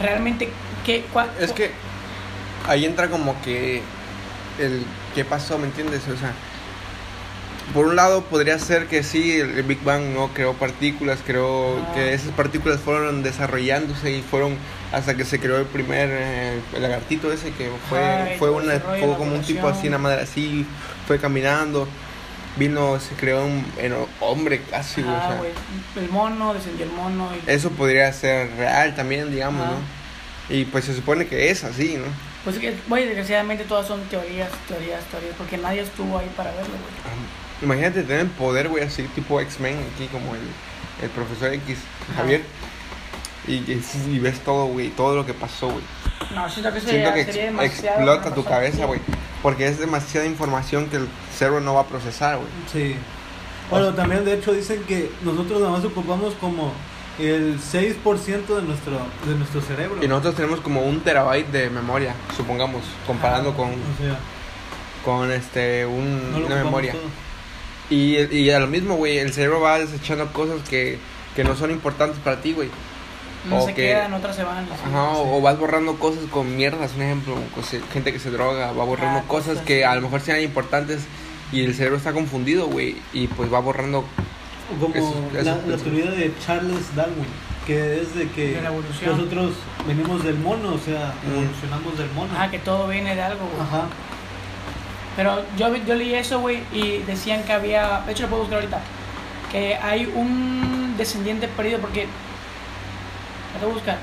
realmente, 0.00 0.48
¿qué, 0.84 1.04
cua- 1.12 1.26
Es 1.40 1.52
que 1.52 1.70
ahí 2.68 2.84
entra 2.84 3.08
como 3.08 3.40
que 3.42 3.82
el 4.58 4.84
qué 5.14 5.24
pasó, 5.24 5.58
¿me 5.58 5.66
entiendes? 5.66 6.02
O 6.08 6.16
sea, 6.18 6.32
por 7.72 7.86
un 7.86 7.96
lado 7.96 8.24
podría 8.24 8.58
ser 8.58 8.88
que 8.88 9.02
sí, 9.02 9.40
el 9.40 9.62
Big 9.62 9.82
Bang 9.82 10.02
no 10.14 10.28
creó 10.34 10.52
partículas, 10.54 11.20
creó 11.26 11.78
Ah. 11.78 11.94
que 11.94 12.12
esas 12.12 12.30
partículas 12.32 12.80
fueron 12.80 13.22
desarrollándose 13.22 14.10
y 14.10 14.22
fueron 14.22 14.56
hasta 14.94 15.14
que 15.16 15.24
se 15.24 15.38
creó 15.40 15.58
el 15.58 15.66
primer 15.66 16.08
eh, 16.10 16.60
el 16.74 16.82
lagartito 16.82 17.32
ese 17.32 17.52
que 17.52 17.70
fue 17.88 18.36
fue 18.38 18.50
una 18.50 18.78
fue 18.80 19.14
como 19.16 19.34
un 19.34 19.42
tipo 19.42 19.66
así 19.68 19.88
una 19.88 19.98
madre 19.98 20.22
así, 20.22 20.66
fue 21.06 21.18
caminando, 21.18 21.88
vino 22.56 22.98
se 23.00 23.14
creó 23.14 23.44
un 23.44 23.64
hombre 24.20 24.62
casi, 24.70 25.02
güey, 25.02 25.14
o 25.14 25.18
Ah, 25.18 25.26
sea, 25.28 25.36
güey, 25.38 25.50
el 25.96 26.08
mono, 26.10 26.54
descendió 26.54 26.86
el 26.86 26.92
mono. 26.92 27.28
Y, 27.34 27.50
eso 27.50 27.70
podría 27.70 28.12
ser 28.12 28.50
real 28.56 28.94
también, 28.94 29.30
digamos. 29.30 29.66
¿no? 29.66 29.74
Y 30.48 30.64
pues 30.66 30.84
se 30.84 30.94
supone 30.94 31.26
que 31.26 31.50
es 31.50 31.64
así, 31.64 31.96
¿no? 31.96 32.04
Pues 32.44 32.56
es 32.56 32.62
que, 32.62 32.74
güey, 32.88 33.06
desgraciadamente 33.06 33.64
todas 33.64 33.86
son 33.88 34.02
teorías, 34.04 34.50
teorías, 34.68 35.02
teorías, 35.04 35.34
porque 35.38 35.56
nadie 35.56 35.80
estuvo 35.80 36.18
ahí 36.18 36.30
para 36.36 36.50
verlo, 36.50 36.68
güey. 36.74 36.94
Ah, 37.06 37.62
Imagínate 37.62 38.02
tener 38.02 38.26
poder, 38.28 38.68
güey, 38.68 38.84
así 38.84 39.02
tipo 39.14 39.40
X-Men, 39.40 39.78
aquí 39.94 40.06
como 40.08 40.34
el, 40.34 40.40
el 41.02 41.10
profesor 41.10 41.52
X, 41.54 41.78
Ajá. 42.12 42.22
Y, 43.46 43.52
y, 43.54 43.82
y 44.10 44.18
ves 44.18 44.40
todo, 44.40 44.66
güey, 44.66 44.88
todo 44.90 45.14
lo 45.16 45.26
que 45.26 45.34
pasó, 45.34 45.68
güey. 45.68 45.82
No, 46.34 46.48
siento 46.48 46.72
que 46.72 46.80
Siento 46.80 47.10
sería, 47.10 47.14
que 47.14 47.24
sería 47.24 47.42
ex- 47.44 47.52
demasiado. 47.52 47.96
explota 47.96 48.34
tu 48.34 48.44
cabeza, 48.44 48.86
güey. 48.86 49.00
Porque 49.42 49.66
es 49.68 49.78
demasiada 49.78 50.26
información 50.26 50.86
que 50.86 50.96
el 50.96 51.08
cerebro 51.36 51.60
no 51.60 51.74
va 51.74 51.82
a 51.82 51.86
procesar, 51.86 52.36
güey. 52.36 52.48
Sí. 52.72 52.96
Bueno, 53.70 53.92
también 53.94 54.24
de 54.24 54.34
hecho 54.34 54.52
dicen 54.52 54.82
que 54.88 55.10
nosotros 55.22 55.60
nada 55.60 55.72
más 55.72 55.84
ocupamos 55.84 56.34
como 56.40 56.72
el 57.18 57.58
6% 57.60 58.46
de 58.46 58.62
nuestro, 58.62 58.98
de 59.26 59.34
nuestro 59.36 59.60
cerebro. 59.60 60.02
Y 60.02 60.08
nosotros 60.08 60.34
tenemos 60.36 60.60
como 60.60 60.82
un 60.82 61.00
terabyte 61.00 61.50
de 61.52 61.70
memoria, 61.70 62.14
supongamos, 62.36 62.82
comparando 63.06 63.50
Ajá. 63.50 63.56
con, 63.58 63.68
O 63.70 63.96
sea, 63.98 64.18
con 65.04 65.30
este 65.32 65.84
un, 65.86 66.32
no 66.32 66.46
una 66.46 66.56
memoria. 66.56 66.92
todo. 66.92 67.02
Y, 67.90 68.16
y 68.34 68.50
a 68.50 68.58
lo 68.58 68.66
mismo, 68.66 68.96
güey, 68.96 69.18
el 69.18 69.32
cerebro 69.34 69.60
va 69.60 69.78
desechando 69.78 70.26
cosas 70.32 70.66
que, 70.68 70.98
que 71.36 71.44
no 71.44 71.54
son 71.54 71.70
importantes 71.70 72.18
para 72.24 72.40
ti, 72.40 72.52
güey. 72.54 72.70
No 73.48 73.58
o 73.62 73.66
se 73.66 73.74
que- 73.74 73.82
quedan, 73.88 74.12
otras 74.14 74.36
se 74.36 74.44
van. 74.44 74.64
así. 74.64 74.82
Ajá, 74.86 75.10
o, 75.10 75.38
o 75.38 75.40
vas 75.42 75.58
borrando 75.58 75.96
cosas 75.98 76.24
con 76.30 76.56
mierdas, 76.56 76.92
un 76.96 77.02
ejemplo, 77.02 77.34
cose- 77.54 77.82
gente 77.92 78.12
que 78.12 78.18
se 78.18 78.30
droga, 78.30 78.72
va 78.72 78.84
borrando 78.84 79.20
Ah, 79.20 79.24
cosas 79.26 79.48
cosas, 79.50 79.64
que 79.66 79.84
a 79.84 79.94
lo 79.94 80.00
mejor 80.02 80.20
sean 80.22 80.40
importantes 80.40 81.04
y 81.52 81.62
el 81.64 81.74
cerebro 81.74 81.98
está 81.98 82.12
confundido, 82.12 82.66
güey, 82.68 82.96
y 83.12 83.26
pues 83.28 83.52
va 83.52 83.60
borrando. 83.60 84.04
Como 84.80 85.28
la, 85.34 85.42
la 85.42 85.76
teoría 85.76 86.10
de 86.10 86.32
Charles 86.44 86.94
Darwin, 86.96 87.26
que 87.66 88.00
es 88.00 88.14
de 88.14 88.28
que 88.30 88.54
De 88.54 88.62
la 88.62 88.68
evolución. 88.70 89.16
nosotros 89.16 89.52
venimos 89.86 90.24
del 90.24 90.36
mono, 90.38 90.72
o 90.74 90.78
sea, 90.78 91.12
Mm. 91.22 91.32
evolucionamos 91.34 91.98
del 91.98 92.10
mono. 92.12 92.32
Ajá, 92.34 92.50
que 92.50 92.58
todo 92.58 92.88
viene 92.88 93.14
de 93.14 93.22
algo, 93.22 93.46
güey. 93.46 93.60
Ajá. 93.60 93.86
Pero 95.16 95.44
yo, 95.56 95.70
vi- 95.70 95.82
yo 95.86 95.94
leí 95.94 96.14
eso, 96.14 96.40
güey, 96.40 96.62
y 96.72 96.98
decían 97.06 97.42
que 97.44 97.52
había. 97.52 98.00
De 98.06 98.12
hecho, 98.12 98.24
lo 98.24 98.28
puedo 98.30 98.42
buscar 98.42 98.58
ahorita. 98.60 98.80
Que 99.52 99.76
hay 99.76 100.06
un 100.14 100.94
descendiente 100.96 101.46
perdido, 101.48 101.78
porque. 101.78 102.06
Lo 103.60 103.70
buscar. 103.70 103.98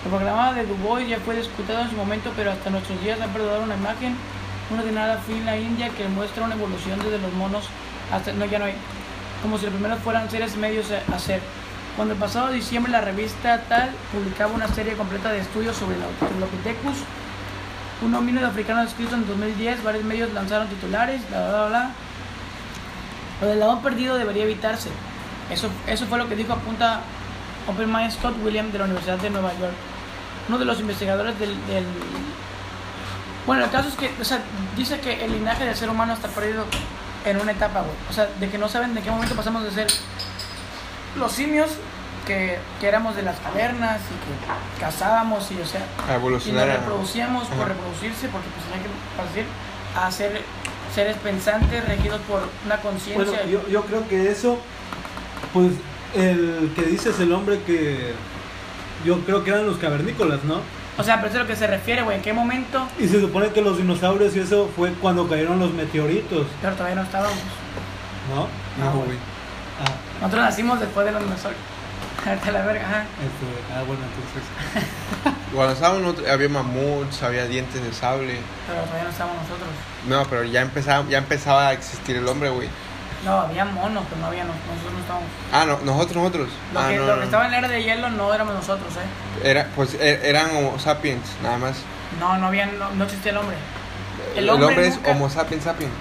El 0.04 0.10
programa 0.10 0.54
de 0.54 0.66
Dubois 0.66 1.08
ya 1.08 1.20
fue 1.20 1.36
discutido 1.36 1.80
en 1.80 1.90
su 1.90 1.96
momento, 1.96 2.34
pero 2.36 2.52
hasta 2.52 2.70
nuestros 2.70 3.02
días 3.02 3.22
han 3.22 3.30
perdurado 3.30 3.64
una 3.64 3.76
imagen, 3.76 4.18
una 4.70 4.82
ordenada 4.82 5.18
fin 5.20 5.38
en 5.38 5.46
la 5.46 5.58
India 5.58 5.88
que 5.90 6.08
muestra 6.10 6.44
una 6.44 6.56
evolución 6.56 7.00
desde 7.00 7.20
los 7.20 7.32
monos 7.34 7.70
hasta 8.12 8.34
no 8.34 8.46
ya 8.46 8.60
no 8.60 8.66
hay, 8.66 8.76
como 9.42 9.58
si 9.58 9.64
los 9.66 9.74
primeros 9.74 10.00
fueran 10.00 10.30
seres 10.30 10.58
medios 10.58 10.88
a 10.92 11.20
ser. 11.20 11.40
Cuando 11.96 12.16
el 12.16 12.20
pasado 12.20 12.50
diciembre 12.50 12.92
la 12.92 13.02
revista 13.02 13.62
Tal 13.70 13.92
publicaba 14.12 14.54
una 14.54 14.68
serie 14.68 14.94
completa 14.94 15.32
de 15.32 15.40
estudios 15.40 15.76
sobre 15.78 15.96
el 15.96 16.04
Australopithecus, 16.04 16.98
un 18.02 18.16
homínido 18.16 18.48
africano 18.48 18.82
descrito 18.82 19.16
en 19.16 19.28
2010, 19.28 19.84
varios 19.84 20.04
medios 20.04 20.34
lanzaron 20.34 20.68
titulares, 20.68 21.22
bla 21.30 21.50
bla 21.50 21.68
bla. 21.68 21.92
Lo 23.42 23.48
del 23.48 23.60
lado 23.60 23.80
perdido 23.82 24.16
debería 24.16 24.44
evitarse. 24.44 24.90
Eso, 25.52 25.70
eso 25.86 26.06
fue 26.08 26.18
lo 26.18 26.28
que 26.28 26.36
dijo 26.36 26.54
apunta 26.54 27.02
Mind 27.68 28.12
Scott 28.12 28.36
Williams 28.44 28.74
de 28.74 28.80
la 28.80 28.86
Universidad 28.86 29.18
de 29.18 29.30
Nueva 29.30 29.52
York. 29.60 29.74
Uno 30.50 30.58
de 30.58 30.66
los 30.66 30.80
investigadores 30.80 31.38
del, 31.40 31.56
Bueno, 33.46 33.66
el 33.66 33.72
caso 33.72 33.90
es 33.90 33.96
que, 33.96 34.12
o 34.20 34.26
sea, 34.26 34.42
dice 34.76 35.00
que 35.00 35.24
el 35.24 35.32
linaje 35.32 35.66
del 35.66 35.76
ser 35.76 35.90
humano 35.90 36.14
está 36.14 36.28
perdido 36.28 36.66
en 37.24 37.40
una 37.40 37.52
etapa. 37.52 37.84
O 38.10 38.14
sea, 38.14 38.28
de 38.40 38.50
que 38.50 38.58
no 38.58 38.68
saben 38.68 38.94
de 38.94 39.02
qué 39.02 39.12
momento 39.12 39.36
pasamos 39.36 39.64
de 39.64 39.72
ser 39.72 39.88
los 41.18 41.32
simios 41.32 41.70
que, 42.26 42.58
que 42.80 42.88
éramos 42.88 43.16
de 43.16 43.22
las 43.24 43.38
cavernas 43.40 44.00
y 44.00 44.80
que 44.80 44.82
cazábamos 44.82 45.52
y, 45.52 45.60
o 45.60 45.66
sea, 45.66 45.82
y 46.46 46.52
nos 46.52 46.66
reproducíamos 46.66 47.48
por 47.48 47.60
Ajá. 47.66 47.70
reproducirse 47.70 48.28
porque 48.30 48.48
pues 48.50 48.66
tenía 48.66 48.84
que 48.84 49.16
producir 49.16 49.46
a 49.96 50.12
ser 50.12 50.42
seres 50.94 51.18
pensantes 51.18 51.86
regidos 51.88 52.22
por 52.22 52.44
una 52.66 52.78
conciencia. 52.78 53.26
Bueno, 53.26 53.50
yo, 53.50 53.68
yo 53.68 53.82
creo 53.84 54.08
que 54.08 54.32
eso, 54.32 54.58
pues 55.52 55.72
el 56.16 56.72
que 56.76 56.84
dices 56.84 57.20
el 57.20 57.34
hombre 57.34 57.60
que 57.66 58.14
yo 59.04 59.20
creo 59.22 59.44
que 59.44 59.50
eran 59.50 59.66
los 59.66 59.78
cavernícolas, 59.78 60.44
¿no? 60.44 60.62
O 60.98 61.04
sea, 61.04 61.16
pero 61.16 61.28
eso 61.30 61.38
es 61.38 61.40
a 61.40 61.44
lo 61.44 61.48
que 61.48 61.56
se 61.56 61.66
refiere, 61.68 62.04
güey. 62.04 62.18
¿En 62.18 62.22
qué 62.24 62.34
momento? 62.34 62.88
Y 63.00 63.08
se 63.08 63.20
supone 63.20 63.50
que 63.50 63.62
los 63.62 63.78
dinosaurios 63.78 64.36
y 64.36 64.40
eso 64.40 64.70
fue 64.76 64.94
cuando 64.94 65.28
cayeron 65.28 65.60
los 65.60 65.74
meteoritos, 65.74 66.46
Pero 66.62 66.74
todavía 66.76 66.96
no 66.96 67.02
estábamos. 67.02 67.38
¿no? 68.30 68.48
No, 68.84 68.92
güey. 69.00 69.18
Nosotros 70.24 70.44
nacimos 70.46 70.80
después 70.80 71.06
de 71.06 71.12
los 71.12 71.24
dinosaurios. 71.24 71.62
La 72.54 72.62
verga, 72.62 72.86
ajá. 72.88 73.02
Este, 73.02 73.74
ah, 73.76 73.84
bueno, 73.86 74.02
entonces. 74.06 75.38
Cuando 75.54 75.74
estábamos 75.74 76.02
nosotros, 76.02 76.30
había 76.30 76.50
mamuts, 76.50 77.22
había 77.22 77.46
dientes 77.48 77.84
de 77.84 77.92
sable. 77.94 78.40
Pero 78.68 78.82
todavía 78.84 79.04
no 79.04 79.10
estábamos 79.10 79.38
nosotros. 79.44 79.70
No, 80.08 80.24
pero 80.30 80.44
ya 80.46 80.62
empezaba, 80.62 81.06
ya 81.10 81.18
empezaba 81.20 81.68
a 81.68 81.74
existir 81.74 82.16
el 82.16 82.28
hombre, 82.28 82.50
güey. 82.50 82.70
No, 83.26 83.40
había 83.40 83.66
monos, 83.66 84.04
pero 84.10 84.22
no 84.22 84.28
había 84.28 84.44
nos- 84.46 84.56
nosotros 84.56 84.94
no 84.94 85.00
estábamos. 85.00 85.30
Ah, 85.52 85.66
no, 85.66 85.80
nosotros, 85.86 86.16
nosotros. 86.18 86.50
Lo, 86.74 86.80
ah, 86.80 86.90
que, 86.90 86.96
no, 86.98 87.06
lo 87.06 87.14
no. 87.14 87.20
que 87.20 87.26
estaba 87.26 87.46
en 87.46 87.52
la 87.52 87.58
era 87.60 87.68
de 87.68 87.84
hielo 87.84 88.10
no 88.10 88.34
éramos 88.34 88.54
nosotros, 88.56 88.94
¿eh? 88.96 89.50
Era, 89.50 89.68
pues 89.76 89.94
e- 89.96 90.30
eran 90.30 90.56
Homo 90.56 90.80
sapiens, 90.80 91.22
nada 91.42 91.58
más. 91.58 91.76
No, 92.20 92.38
no 92.38 92.48
había, 92.48 92.66
no, 92.68 92.90
no 92.92 93.04
existía 93.04 93.32
el 93.32 93.38
hombre. 93.38 93.56
El 94.36 94.50
hombre, 94.50 94.88
es 94.88 94.96
nunca- 94.96 95.12
Homo 95.12 95.30
sapiens 95.30 95.64
sapiens. 95.64 95.92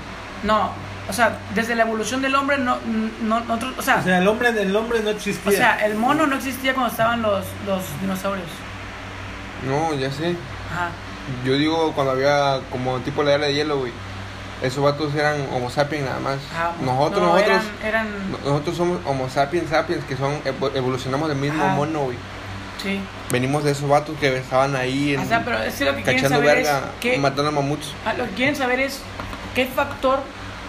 No, 0.45 0.73
o 1.09 1.13
sea, 1.13 1.39
desde 1.55 1.75
la 1.75 1.83
evolución 1.83 2.23
del 2.23 2.35
hombre, 2.35 2.59
no, 2.59 2.79
no, 3.23 3.41
nosotros, 3.41 3.75
o 3.79 3.83
sea, 3.83 3.97
O 3.97 4.03
sea, 4.03 4.19
el 4.19 4.29
hombre, 4.29 4.49
el 4.51 4.75
hombre 4.77 5.01
no 5.01 5.11
existía. 5.11 5.53
o 5.53 5.55
sea, 5.55 5.85
el 5.87 5.95
mono 5.97 6.27
no 6.27 6.37
existía 6.37 6.75
cuando 6.75 6.91
estaban 6.91 7.23
los, 7.23 7.45
los 7.67 7.83
dinosaurios. 8.01 8.49
No, 9.67 9.95
ya 9.95 10.11
sé. 10.11 10.37
Ajá. 10.73 10.89
Yo 11.45 11.55
digo 11.55 11.93
cuando 11.93 12.13
había 12.13 12.61
como 12.71 12.99
tipo 13.01 13.23
la 13.23 13.35
era 13.35 13.47
de 13.47 13.55
hielo, 13.55 13.79
güey. 13.79 13.93
Esos 14.63 14.83
vatos 14.83 15.13
eran 15.15 15.49
Homo 15.53 15.71
sapiens 15.71 16.05
nada 16.07 16.21
más. 16.21 16.39
Ajá. 16.55 16.73
Nosotros, 16.81 17.21
No, 17.23 17.33
nosotros, 17.35 17.63
Eran, 17.85 18.07
eran- 18.07 18.31
no- 18.33 18.39
nosotros 18.51 18.77
somos 18.77 18.99
Homo 19.07 19.29
sapiens 19.29 19.71
sapiens, 19.71 20.05
que 20.05 20.17
son 20.17 20.41
evo- 20.45 20.71
evolucionamos 20.75 21.29
del 21.29 21.39
mismo 21.39 21.65
Ajá. 21.65 21.75
mono, 21.75 22.01
güey. 22.05 22.17
sí. 22.83 23.01
Venimos 23.31 23.65
de 23.65 23.71
esos 23.73 23.89
vatos 23.89 24.17
que 24.21 24.37
estaban 24.37 24.77
ahí 24.77 25.15
en, 25.15 25.21
O 25.21 25.25
sea, 25.25 25.43
pero 25.45 25.59
es 25.63 25.75
que 25.75 25.85
lo 25.87 25.97
que 25.97 26.03
quieren 26.03 26.23
cachando 26.23 26.39
saber 26.47 26.57
verga, 26.65 26.79
es 26.79 26.85
qué, 27.01 27.19
matando 27.19 27.51
mamuts. 27.53 27.93
ah, 28.05 28.13
lo 28.15 28.25
que 28.27 28.31
quieren 28.33 28.55
saber 28.57 28.81
es 28.81 29.01
qué 29.55 29.67
factor, 29.67 30.21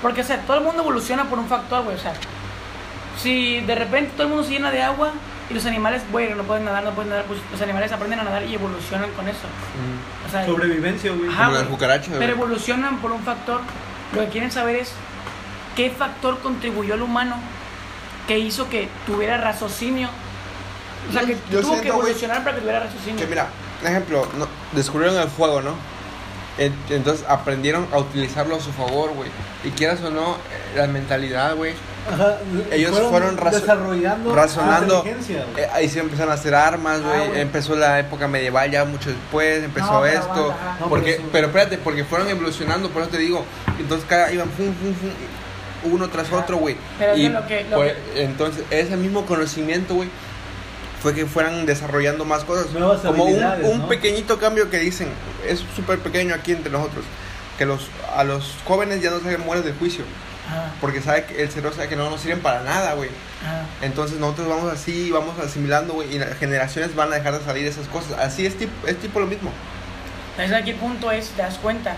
porque 0.03 0.21
o 0.21 0.23
sea, 0.23 0.41
todo 0.41 0.57
el 0.57 0.63
mundo 0.63 0.83
evoluciona 0.83 1.23
por 1.25 1.39
un 1.39 1.47
factor, 1.47 1.83
güey, 1.83 1.95
o 1.95 1.99
sea, 1.99 2.13
si 3.19 3.61
de 3.61 3.73
repente 3.75 4.11
todo 4.13 4.23
el 4.23 4.29
mundo 4.29 4.43
se 4.43 4.51
llena 4.51 4.69
de 4.69 4.83
agua 4.83 5.11
y 5.49 5.53
los 5.53 5.65
animales, 5.65 6.01
güey, 6.11 6.33
no 6.33 6.43
pueden 6.43 6.65
nadar, 6.65 6.83
no 6.83 6.91
pueden 6.91 7.09
nadar, 7.09 7.25
pues 7.25 7.39
los 7.51 7.61
animales 7.61 7.91
aprenden 7.91 8.19
a 8.19 8.23
nadar 8.23 8.43
y 8.43 8.53
evolucionan 8.53 9.11
con 9.11 9.27
eso. 9.27 9.39
Mm. 9.47 10.27
O 10.27 10.31
sea, 10.31 10.45
Sobrevivencia, 10.45 11.11
güey. 11.11 11.29
Ajá, 11.29 11.45
Como 11.45 11.57
las 11.57 11.67
cucarachas. 11.67 12.13
Pero 12.17 12.31
evolucionan 12.33 12.97
por 12.99 13.11
un 13.11 13.21
factor. 13.23 13.61
Lo 14.13 14.21
que 14.21 14.27
quieren 14.27 14.51
saber 14.51 14.75
es 14.75 14.91
qué 15.75 15.89
factor 15.89 16.39
contribuyó 16.39 16.93
al 16.93 17.01
humano 17.01 17.35
que 18.27 18.39
hizo 18.39 18.69
que 18.69 18.89
tuviera 19.05 19.37
raciocinio. 19.37 20.09
O 21.09 21.13
sea, 21.13 21.23
que 21.23 21.35
Yo 21.51 21.61
tuvo 21.61 21.73
que 21.73 21.79
siento, 21.81 21.93
güey, 21.95 22.07
evolucionar 22.09 22.43
para 22.43 22.55
que 22.55 22.61
tuviera 22.61 22.79
raciocinio. 22.81 23.19
Que 23.19 23.27
mira, 23.27 23.47
por 23.81 23.89
ejemplo, 23.89 24.27
no, 24.37 24.47
descubrieron 24.71 25.17
el 25.19 25.27
fuego, 25.27 25.61
¿no? 25.61 25.75
En- 26.57 26.73
Entonces 26.89 27.25
aprendieron 27.27 27.87
a 27.91 27.97
utilizarlo 27.97 28.55
a 28.55 28.59
su 28.59 28.71
favor, 28.71 29.11
güey. 29.11 29.29
Y 29.63 29.69
quieras 29.71 30.01
o 30.01 30.09
no, 30.11 30.37
la 30.75 30.87
mentalidad, 30.87 31.55
güey. 31.55 31.73
Ajá, 32.11 32.37
Ellos 32.69 32.99
fueron 33.09 33.37
razo- 33.37 33.61
desarrollando 33.61 34.35
razonando. 34.35 35.05
Eh, 35.05 35.67
ahí 35.73 35.87
se 35.87 35.99
empezaron 36.01 36.31
a 36.31 36.35
hacer 36.35 36.53
armas, 36.53 36.99
Ah, 37.05 37.23
güey. 37.27 37.39
empezó 37.39 37.75
la 37.77 37.97
época 37.99 38.27
medieval 38.27 38.69
ya 38.69 38.83
mucho 38.83 39.09
después, 39.09 39.63
empezó 39.63 39.91
No, 39.93 40.05
esto. 40.05 40.53
No, 40.81 40.89
porque, 40.89 41.13
pero 41.17 41.29
pero 41.31 41.47
espérate, 41.47 41.77
porque 41.77 42.03
fueron 42.03 42.27
evolucionando, 42.27 42.89
por 42.89 43.03
eso 43.03 43.11
te 43.11 43.19
digo. 43.19 43.45
Entonces 43.79 44.05
cada 44.09 44.31
iban 44.33 44.49
fum, 44.49 44.65
fum, 44.73 44.93
fum, 44.93 45.93
uno 45.93 46.09
tras 46.09 46.29
otro, 46.33 46.57
güey. 46.57 46.75
Y 47.15 47.29
lo 47.29 47.47
que- 47.47 47.65
lo 47.69 47.81
entonces 48.15 48.65
ese 48.69 48.97
mismo 48.97 49.25
conocimiento, 49.25 49.95
güey, 49.95 50.09
fue 51.01 51.13
que 51.13 51.25
fueran 51.25 51.65
desarrollando 51.65 52.25
más 52.25 52.43
cosas. 52.43 52.69
Nuevas 52.71 52.99
Como 52.99 53.23
un, 53.25 53.41
un 53.63 53.79
¿no? 53.79 53.87
pequeñito 53.87 54.39
cambio 54.39 54.69
que 54.69 54.79
dicen, 54.79 55.07
es 55.47 55.63
súper 55.73 55.99
pequeño 55.99 56.35
aquí 56.35 56.51
entre 56.51 56.69
nosotros, 56.71 57.05
que 57.57 57.65
los 57.65 57.87
a 58.15 58.23
los 58.23 58.55
jóvenes 58.65 59.01
ya 59.01 59.11
no 59.11 59.19
se 59.19 59.37
mueren 59.37 59.63
del 59.63 59.75
juicio, 59.75 60.03
Ajá, 60.47 60.71
porque 60.81 61.01
sabe 61.01 61.25
que 61.25 61.41
el 61.43 61.49
cerebro 61.49 61.73
sabe 61.73 61.87
que 61.87 61.95
no 61.95 62.09
nos 62.09 62.21
sirven 62.21 62.41
para 62.41 62.61
nada, 62.61 62.93
güey. 62.93 63.09
ajá. 63.41 63.65
Entonces 63.81 64.19
nosotros 64.19 64.47
vamos 64.47 64.71
así, 64.71 65.11
vamos 65.11 65.37
asimilando, 65.39 65.93
güey, 65.93 66.15
y 66.15 66.19
las 66.19 66.37
generaciones 66.37 66.95
van 66.95 67.11
a 67.11 67.15
dejar 67.15 67.37
de 67.37 67.45
salir 67.45 67.65
esas 67.67 67.87
cosas. 67.87 68.17
Así 68.19 68.45
es 68.45 68.57
tipo, 68.57 68.87
es 68.87 68.97
tipo 68.99 69.19
lo 69.19 69.27
mismo. 69.27 69.51
Entonces 70.31 70.55
aquí 70.57 70.71
el 70.71 70.77
punto 70.77 71.11
es, 71.11 71.29
te 71.29 71.41
das 71.43 71.57
cuenta. 71.59 71.95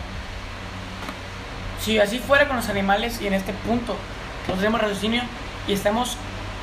Si 1.82 2.00
así 2.00 2.20
fuera 2.20 2.48
con 2.48 2.58
los 2.58 2.70
animales 2.70 3.22
y 3.22 3.28
en 3.28 3.34
este 3.34 3.54
punto 3.54 3.96
nosotros 4.42 4.60
tenemos 4.60 4.82
raciocinio 4.82 5.22
y 5.68 5.74
estamos 5.74 6.18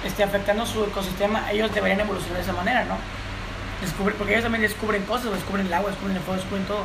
este, 0.05 0.23
afectando 0.23 0.67
su 0.67 0.85
ecosistema, 0.85 1.51
ellos 1.51 1.73
deberían 1.75 2.01
evolucionar 2.01 2.37
de 2.39 2.43
esa 2.43 2.53
manera, 2.53 2.85
¿no? 2.85 2.97
Porque 4.19 4.33
ellos 4.33 4.45
también 4.45 4.63
descubren 4.63 5.03
cosas, 5.05 5.33
descubren 5.33 5.67
el 5.67 5.75
agua, 5.75 5.91
descubren 5.91 6.17
el 6.17 6.23
fuego, 6.23 6.41
descubren 6.41 6.65
todo. 6.67 6.85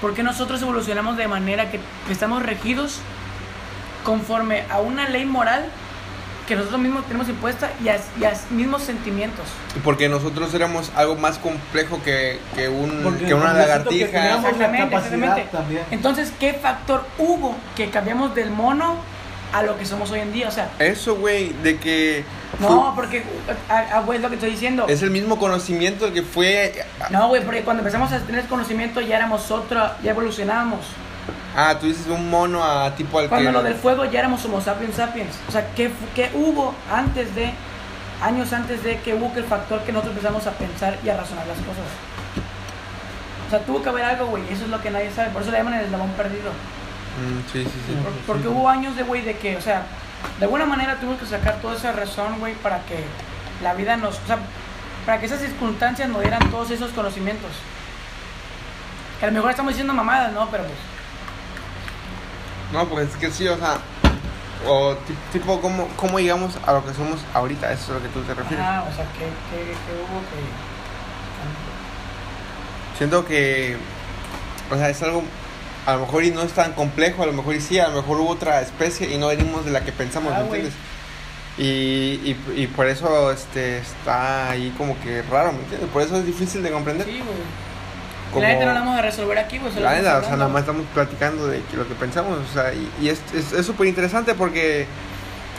¿Por 0.00 0.14
qué 0.14 0.22
nosotros 0.22 0.62
evolucionamos 0.62 1.16
de 1.16 1.28
manera 1.28 1.70
que, 1.70 1.78
que 2.06 2.12
estamos 2.12 2.42
regidos 2.42 3.00
conforme 4.04 4.64
a 4.70 4.80
una 4.80 5.08
ley 5.08 5.26
moral 5.26 5.66
que 6.48 6.56
nosotros 6.56 6.80
mismos 6.80 7.04
tenemos 7.04 7.28
impuesta 7.28 7.70
y 7.84 7.88
a, 7.90 8.00
y 8.18 8.24
a 8.24 8.32
mismos 8.50 8.82
sentimientos? 8.82 9.46
Porque 9.84 10.08
nosotros 10.08 10.52
éramos 10.54 10.90
algo 10.96 11.16
más 11.16 11.38
complejo 11.38 12.02
que, 12.02 12.40
que, 12.54 12.68
un, 12.68 13.02
Porque 13.02 13.26
que 13.26 13.34
una 13.34 13.52
que 13.52 13.58
lagartija. 13.58 14.18
la 14.18 14.36
Exactamente, 14.36 14.96
exactamente. 14.96 15.48
también. 15.52 15.82
Entonces, 15.90 16.32
¿qué 16.40 16.54
factor 16.54 17.04
hubo 17.18 17.54
que 17.76 17.90
cambiamos 17.90 18.34
del 18.34 18.50
mono 18.50 18.96
a 19.52 19.62
lo 19.62 19.78
que 19.78 19.84
somos 19.84 20.10
hoy 20.10 20.20
en 20.20 20.32
día? 20.32 20.48
O 20.48 20.50
sea, 20.50 20.70
Eso, 20.78 21.16
güey, 21.16 21.52
de 21.62 21.78
que 21.78 22.24
no, 22.58 22.92
porque, 22.94 23.22
ah, 23.68 24.02
güey, 24.04 24.16
es 24.16 24.22
lo 24.22 24.28
que 24.28 24.34
estoy 24.34 24.50
diciendo. 24.50 24.86
es 24.88 25.02
el 25.02 25.10
mismo 25.10 25.38
conocimiento 25.38 26.06
el 26.06 26.12
que 26.12 26.22
fue... 26.22 26.84
No, 27.10 27.28
güey, 27.28 27.42
porque 27.44 27.62
cuando 27.62 27.80
empezamos 27.80 28.12
a 28.12 28.18
tener 28.20 28.46
conocimiento 28.46 29.00
ya 29.00 29.16
éramos 29.16 29.50
otra, 29.50 29.96
ya 30.02 30.10
evolucionábamos. 30.10 30.80
Ah, 31.56 31.76
tú 31.80 31.86
dices 31.86 32.06
un 32.06 32.28
mono 32.28 32.62
a 32.62 32.94
tipo 32.94 33.18
al 33.18 33.28
Cuando 33.28 33.50
que... 33.50 33.52
lo 33.52 33.62
del 33.62 33.74
fuego 33.74 34.04
ya 34.04 34.20
éramos 34.20 34.44
Homo 34.44 34.60
sapiens 34.60 34.96
sapiens. 34.96 35.36
O 35.48 35.52
sea, 35.52 35.68
¿qué, 35.74 35.90
qué 36.14 36.30
hubo 36.34 36.74
antes 36.92 37.34
de, 37.34 37.52
años 38.22 38.52
antes 38.52 38.82
de 38.82 38.98
que 39.00 39.14
hubo 39.14 39.32
que 39.32 39.40
el 39.40 39.46
factor 39.46 39.80
que 39.82 39.92
nosotros 39.92 40.16
empezamos 40.16 40.46
a 40.46 40.52
pensar 40.52 40.98
y 41.04 41.08
a 41.08 41.16
razonar 41.16 41.46
las 41.46 41.58
cosas? 41.58 41.84
O 43.46 43.50
sea, 43.50 43.60
tuvo 43.60 43.82
que 43.82 43.88
haber 43.88 44.04
algo, 44.04 44.26
güey, 44.26 44.44
eso 44.50 44.64
es 44.64 44.70
lo 44.70 44.80
que 44.80 44.90
nadie 44.90 45.10
sabe. 45.10 45.30
Por 45.30 45.42
eso 45.42 45.50
le 45.50 45.58
llaman 45.58 45.74
el 45.74 45.86
eslabón 45.86 46.10
perdido. 46.10 46.52
Mm, 47.18 47.40
sí, 47.52 47.64
sí, 47.64 47.70
sí. 47.86 47.94
Por- 48.02 48.12
porque 48.34 48.48
hubo 48.48 48.68
años 48.68 48.94
de, 48.96 49.02
güey, 49.02 49.22
de 49.22 49.36
que, 49.36 49.56
o 49.56 49.60
sea, 49.60 49.82
de 50.38 50.44
alguna 50.44 50.66
manera 50.66 50.96
tuvimos 50.96 51.18
que 51.20 51.26
sacar 51.26 51.56
toda 51.60 51.76
esa 51.76 51.92
razón, 51.92 52.38
güey, 52.38 52.54
para 52.54 52.78
que 52.84 53.04
la 53.62 53.74
vida 53.74 53.96
nos, 53.96 54.18
o 54.18 54.26
sea, 54.26 54.38
para 55.06 55.18
que 55.18 55.26
esas 55.26 55.40
circunstancias 55.40 56.08
nos 56.08 56.20
dieran 56.22 56.50
todos 56.50 56.70
esos 56.70 56.90
conocimientos. 56.92 57.50
Que 59.18 59.26
a 59.26 59.28
lo 59.28 59.34
mejor 59.34 59.50
estamos 59.50 59.72
diciendo 59.72 59.92
mamadas, 59.92 60.32
¿no? 60.32 60.48
Pero 60.50 60.64
pues, 60.64 60.78
No, 62.72 62.86
pues 62.88 63.08
es 63.10 63.16
que 63.16 63.30
sí, 63.30 63.48
o 63.48 63.56
sea... 63.58 63.78
O 64.66 64.94
ti- 65.06 65.16
tipo, 65.32 65.58
¿cómo, 65.62 65.88
¿cómo 65.96 66.20
llegamos 66.20 66.58
a 66.66 66.72
lo 66.74 66.84
que 66.84 66.92
somos 66.92 67.18
ahorita? 67.32 67.72
Eso 67.72 67.82
es 67.84 67.90
a 67.90 67.92
lo 67.94 68.02
que 68.02 68.08
tú 68.08 68.20
te 68.22 68.34
refieres. 68.34 68.64
ajá, 68.64 68.82
o 68.82 68.94
sea, 68.94 69.04
que, 69.12 69.20
que, 69.20 69.64
que 69.72 69.92
hubo 69.96 70.20
que... 70.20 70.40
Siento 72.98 73.24
que, 73.24 73.76
o 74.70 74.76
sea, 74.76 74.90
es 74.90 75.02
algo, 75.02 75.22
a 75.86 75.94
lo 75.94 76.00
mejor 76.00 76.24
y 76.24 76.30
no 76.30 76.42
es 76.42 76.52
tan 76.52 76.72
complejo, 76.72 77.22
a 77.22 77.26
lo 77.26 77.32
mejor 77.32 77.54
y 77.54 77.60
sí, 77.60 77.78
a 77.78 77.88
lo 77.88 77.96
mejor 78.02 78.20
hubo 78.20 78.30
otra 78.30 78.60
especie 78.60 79.12
y 79.12 79.18
no 79.18 79.28
venimos 79.28 79.64
de 79.64 79.70
la 79.70 79.84
que 79.84 79.92
pensamos, 79.92 80.32
Ah, 80.34 80.40
¿me 80.40 80.44
entiendes? 80.46 80.72
Y, 81.58 81.64
y, 81.64 82.36
y 82.56 82.66
por 82.68 82.86
eso 82.86 83.30
este, 83.32 83.78
está 83.78 84.50
ahí 84.50 84.72
como 84.78 84.98
que 85.00 85.22
raro, 85.22 85.52
¿me 85.52 85.58
entiendes? 85.58 85.88
Por 85.90 86.02
eso 86.02 86.16
es 86.16 86.24
difícil 86.24 86.62
de 86.62 86.70
comprender. 86.70 87.06
Sí. 87.06 87.20
Como- 88.32 88.42
La 88.42 88.48
neta 88.52 88.66
no 88.66 88.72
la 88.74 88.80
vamos 88.80 88.98
a 88.98 89.02
resolver 89.02 89.36
aquí, 89.38 89.58
pues. 89.58 89.74
La 89.76 89.94
neta, 89.94 90.18
o 90.18 90.22
sea, 90.22 90.36
nada 90.36 90.48
más 90.48 90.60
estamos 90.60 90.84
platicando 90.94 91.48
de 91.48 91.60
lo 91.76 91.86
que 91.88 91.94
pensamos, 91.94 92.38
o 92.48 92.52
sea, 92.52 92.72
y, 92.72 92.88
y 93.02 93.08
es 93.08 93.20
es- 93.34 93.52
es 93.52 93.66
súper 93.66 93.88
interesante 93.88 94.34
porque, 94.34 94.86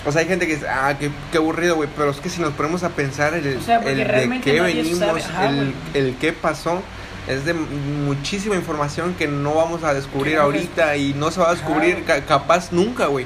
o 0.06 0.12
sea, 0.12 0.22
hay 0.22 0.28
gente 0.28 0.48
que 0.48 0.56
dice, 0.56 0.68
ah, 0.70 0.96
qué, 0.98 1.12
qué 1.32 1.38
aburrido, 1.38 1.76
güey, 1.76 1.90
pero 1.98 2.12
es 2.12 2.18
que 2.18 2.30
si 2.30 2.40
nos 2.42 2.54
ponemos 2.54 2.84
a 2.84 2.90
pensar 2.90 3.34
el, 3.34 3.58
O 3.58 3.62
sea, 3.62 3.80
el 3.82 3.98
de 3.98 4.40
qué 4.42 4.62
venimos, 4.62 5.02
ajá, 5.26 5.50
el, 5.50 5.74
el 5.94 6.16
qué 6.16 6.32
pasó, 6.32 6.82
es 7.28 7.46
de 7.46 7.54
muchísima 7.54 8.56
información 8.56 9.14
que 9.18 9.28
no 9.28 9.56
vamos 9.56 9.84
a 9.84 9.94
descubrir 9.94 10.38
ahorita 10.38 10.96
y 10.98 11.14
no 11.14 11.32
se 11.32 11.40
va 11.40 11.50
a 11.50 11.54
descubrir 11.54 12.04
ca- 12.04 12.22
capaz 12.26 12.72
nunca, 12.72 13.08
güey, 13.08 13.26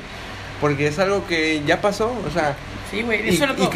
porque 0.62 0.88
es 0.88 1.00
algo 1.00 1.26
que 1.28 1.62
ya 1.66 1.82
pasó, 1.82 2.12
o 2.28 2.32
sea, 2.32 2.56
Sí, 2.92 3.02
güey. 3.02 3.26
y, 3.26 3.34
Eso 3.36 3.46
es 3.46 3.58
lo 3.58 3.72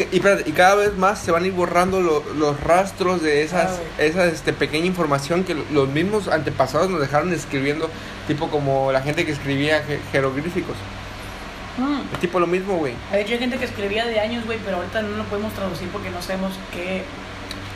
y, 0.46 0.52
cada 0.52 0.76
vez 0.76 0.96
más 0.96 1.18
se 1.20 1.32
van 1.32 1.42
a 1.44 1.46
ir 1.46 1.52
borrando 1.52 2.00
lo- 2.00 2.22
los 2.34 2.60
rastros 2.60 3.22
de 3.22 3.42
esas, 3.42 3.72
Ah, 3.72 4.02
esa 4.02 4.26
este, 4.26 4.52
pequeña 4.52 4.86
información 4.86 5.42
que 5.44 5.54
lo- 5.54 5.64
los 5.72 5.88
mismos 5.88 6.28
antepasados 6.28 6.88
nos 6.90 7.00
dejaron 7.00 7.32
escribiendo, 7.32 7.90
tipo 8.28 8.48
como 8.50 8.92
la 8.92 9.02
gente 9.02 9.26
que 9.26 9.32
escribía 9.32 9.82
je- 9.86 9.98
jeroglíficos. 10.12 10.76
Mm. 11.78 12.14
Es 12.14 12.20
tipo 12.20 12.38
lo 12.40 12.46
mismo, 12.46 12.76
güey. 12.76 12.94
De 13.10 13.22
hecho, 13.22 13.32
hay 13.32 13.38
gente 13.38 13.56
que 13.58 13.64
escribía 13.64 14.04
de 14.06 14.20
años, 14.20 14.44
güey, 14.44 14.58
pero 14.64 14.76
ahorita 14.78 15.02
no 15.02 15.16
lo 15.16 15.24
podemos 15.24 15.52
traducir 15.54 15.88
porque 15.88 16.10
no 16.10 16.20
sabemos 16.22 16.52
qué. 16.72 17.02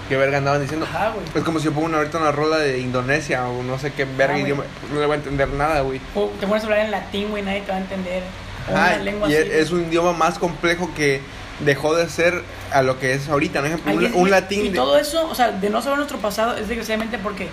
¿Qué 0.08 0.16
verga 0.16 0.38
andaban 0.38 0.60
diciendo? 0.60 0.86
Ajá, 0.86 1.10
güey. 1.10 1.24
Es 1.34 1.42
como 1.42 1.58
si 1.58 1.64
yo 1.66 1.72
pongo 1.72 1.86
una, 1.86 1.96
ahorita 1.98 2.18
una 2.18 2.30
rola 2.32 2.58
de 2.58 2.78
Indonesia 2.78 3.46
o 3.48 3.62
no 3.62 3.78
sé 3.78 3.92
qué 3.92 4.04
verga 4.04 4.38
idioma, 4.38 4.64
pues 4.80 4.92
no 4.92 5.00
le 5.00 5.06
voy 5.06 5.14
a 5.14 5.18
entender 5.18 5.48
nada, 5.48 5.80
güey. 5.80 6.00
O 6.14 6.26
te 6.40 6.46
pones 6.46 6.62
a 6.62 6.66
hablar 6.66 6.80
en 6.80 6.90
latín, 6.90 7.30
güey, 7.30 7.42
nadie 7.42 7.62
te 7.62 7.70
va 7.72 7.78
a 7.78 7.80
entender. 7.80 8.22
Ajá, 8.68 8.96
lengua 8.98 9.28
y 9.30 9.34
así. 9.36 9.48
es, 9.50 9.70
un 9.70 9.82
idioma 9.86 10.12
más 10.12 10.38
complejo 10.38 10.90
que 10.94 11.20
dejó 11.60 11.94
de 11.94 12.08
ser 12.08 12.42
a 12.72 12.82
lo 12.82 12.98
que 12.98 13.14
es 13.14 13.28
ahorita, 13.28 13.60
¿no? 13.60 13.66
Ejemplo, 13.68 13.92
un, 13.94 14.02
y- 14.02 14.06
un 14.06 14.28
y- 14.28 14.30
latín 14.30 14.66
Y 14.66 14.68
de- 14.70 14.74
todo 14.76 14.98
eso, 14.98 15.28
o 15.28 15.34
sea, 15.34 15.52
de 15.52 15.70
no 15.70 15.80
saber 15.80 15.98
nuestro 15.98 16.18
pasado 16.18 16.56
es 16.56 16.68
desgraciadamente 16.68 17.18
porque 17.18 17.48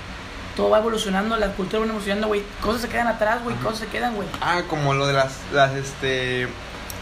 todo 0.57 0.69
va 0.71 0.79
evolucionando, 0.79 1.37
la 1.37 1.49
cultura 1.53 1.79
va 1.79 1.85
evolucionando, 1.85 2.27
güey. 2.27 2.43
Cosas 2.61 2.81
se 2.81 2.89
quedan 2.89 3.07
atrás, 3.07 3.43
güey, 3.43 3.55
cosas 3.57 3.79
se 3.79 3.87
quedan, 3.87 4.15
güey. 4.15 4.27
Ah, 4.41 4.63
como 4.69 4.93
lo 4.93 5.07
de 5.07 5.13
las, 5.13 5.37
las 5.53 5.73
este, 5.75 6.47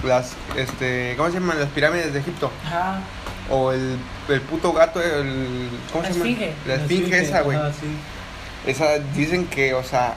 las, 0.03 0.33
este, 0.55 1.13
¿cómo 1.17 1.29
se 1.29 1.35
llaman? 1.35 1.59
Las 1.59 1.69
pirámides 1.69 2.13
de 2.13 2.19
Egipto. 2.19 2.51
Ajá. 2.65 2.99
O 3.51 3.71
el, 3.71 3.97
el 4.29 4.41
puto 4.41 4.71
gato, 4.73 5.01
el, 5.01 5.69
¿cómo 5.91 6.03
La 6.03 6.09
se 6.09 6.13
llama? 6.19 6.29
esfinge. 6.29 6.53
La 6.67 6.75
esfinge 6.75 7.19
esa, 7.21 7.41
güey. 7.41 7.57
Ajá, 7.57 7.71
sí. 7.73 7.87
Esa, 8.69 8.99
dicen 9.15 9.47
que, 9.47 9.73
o 9.73 9.83
sea, 9.83 10.13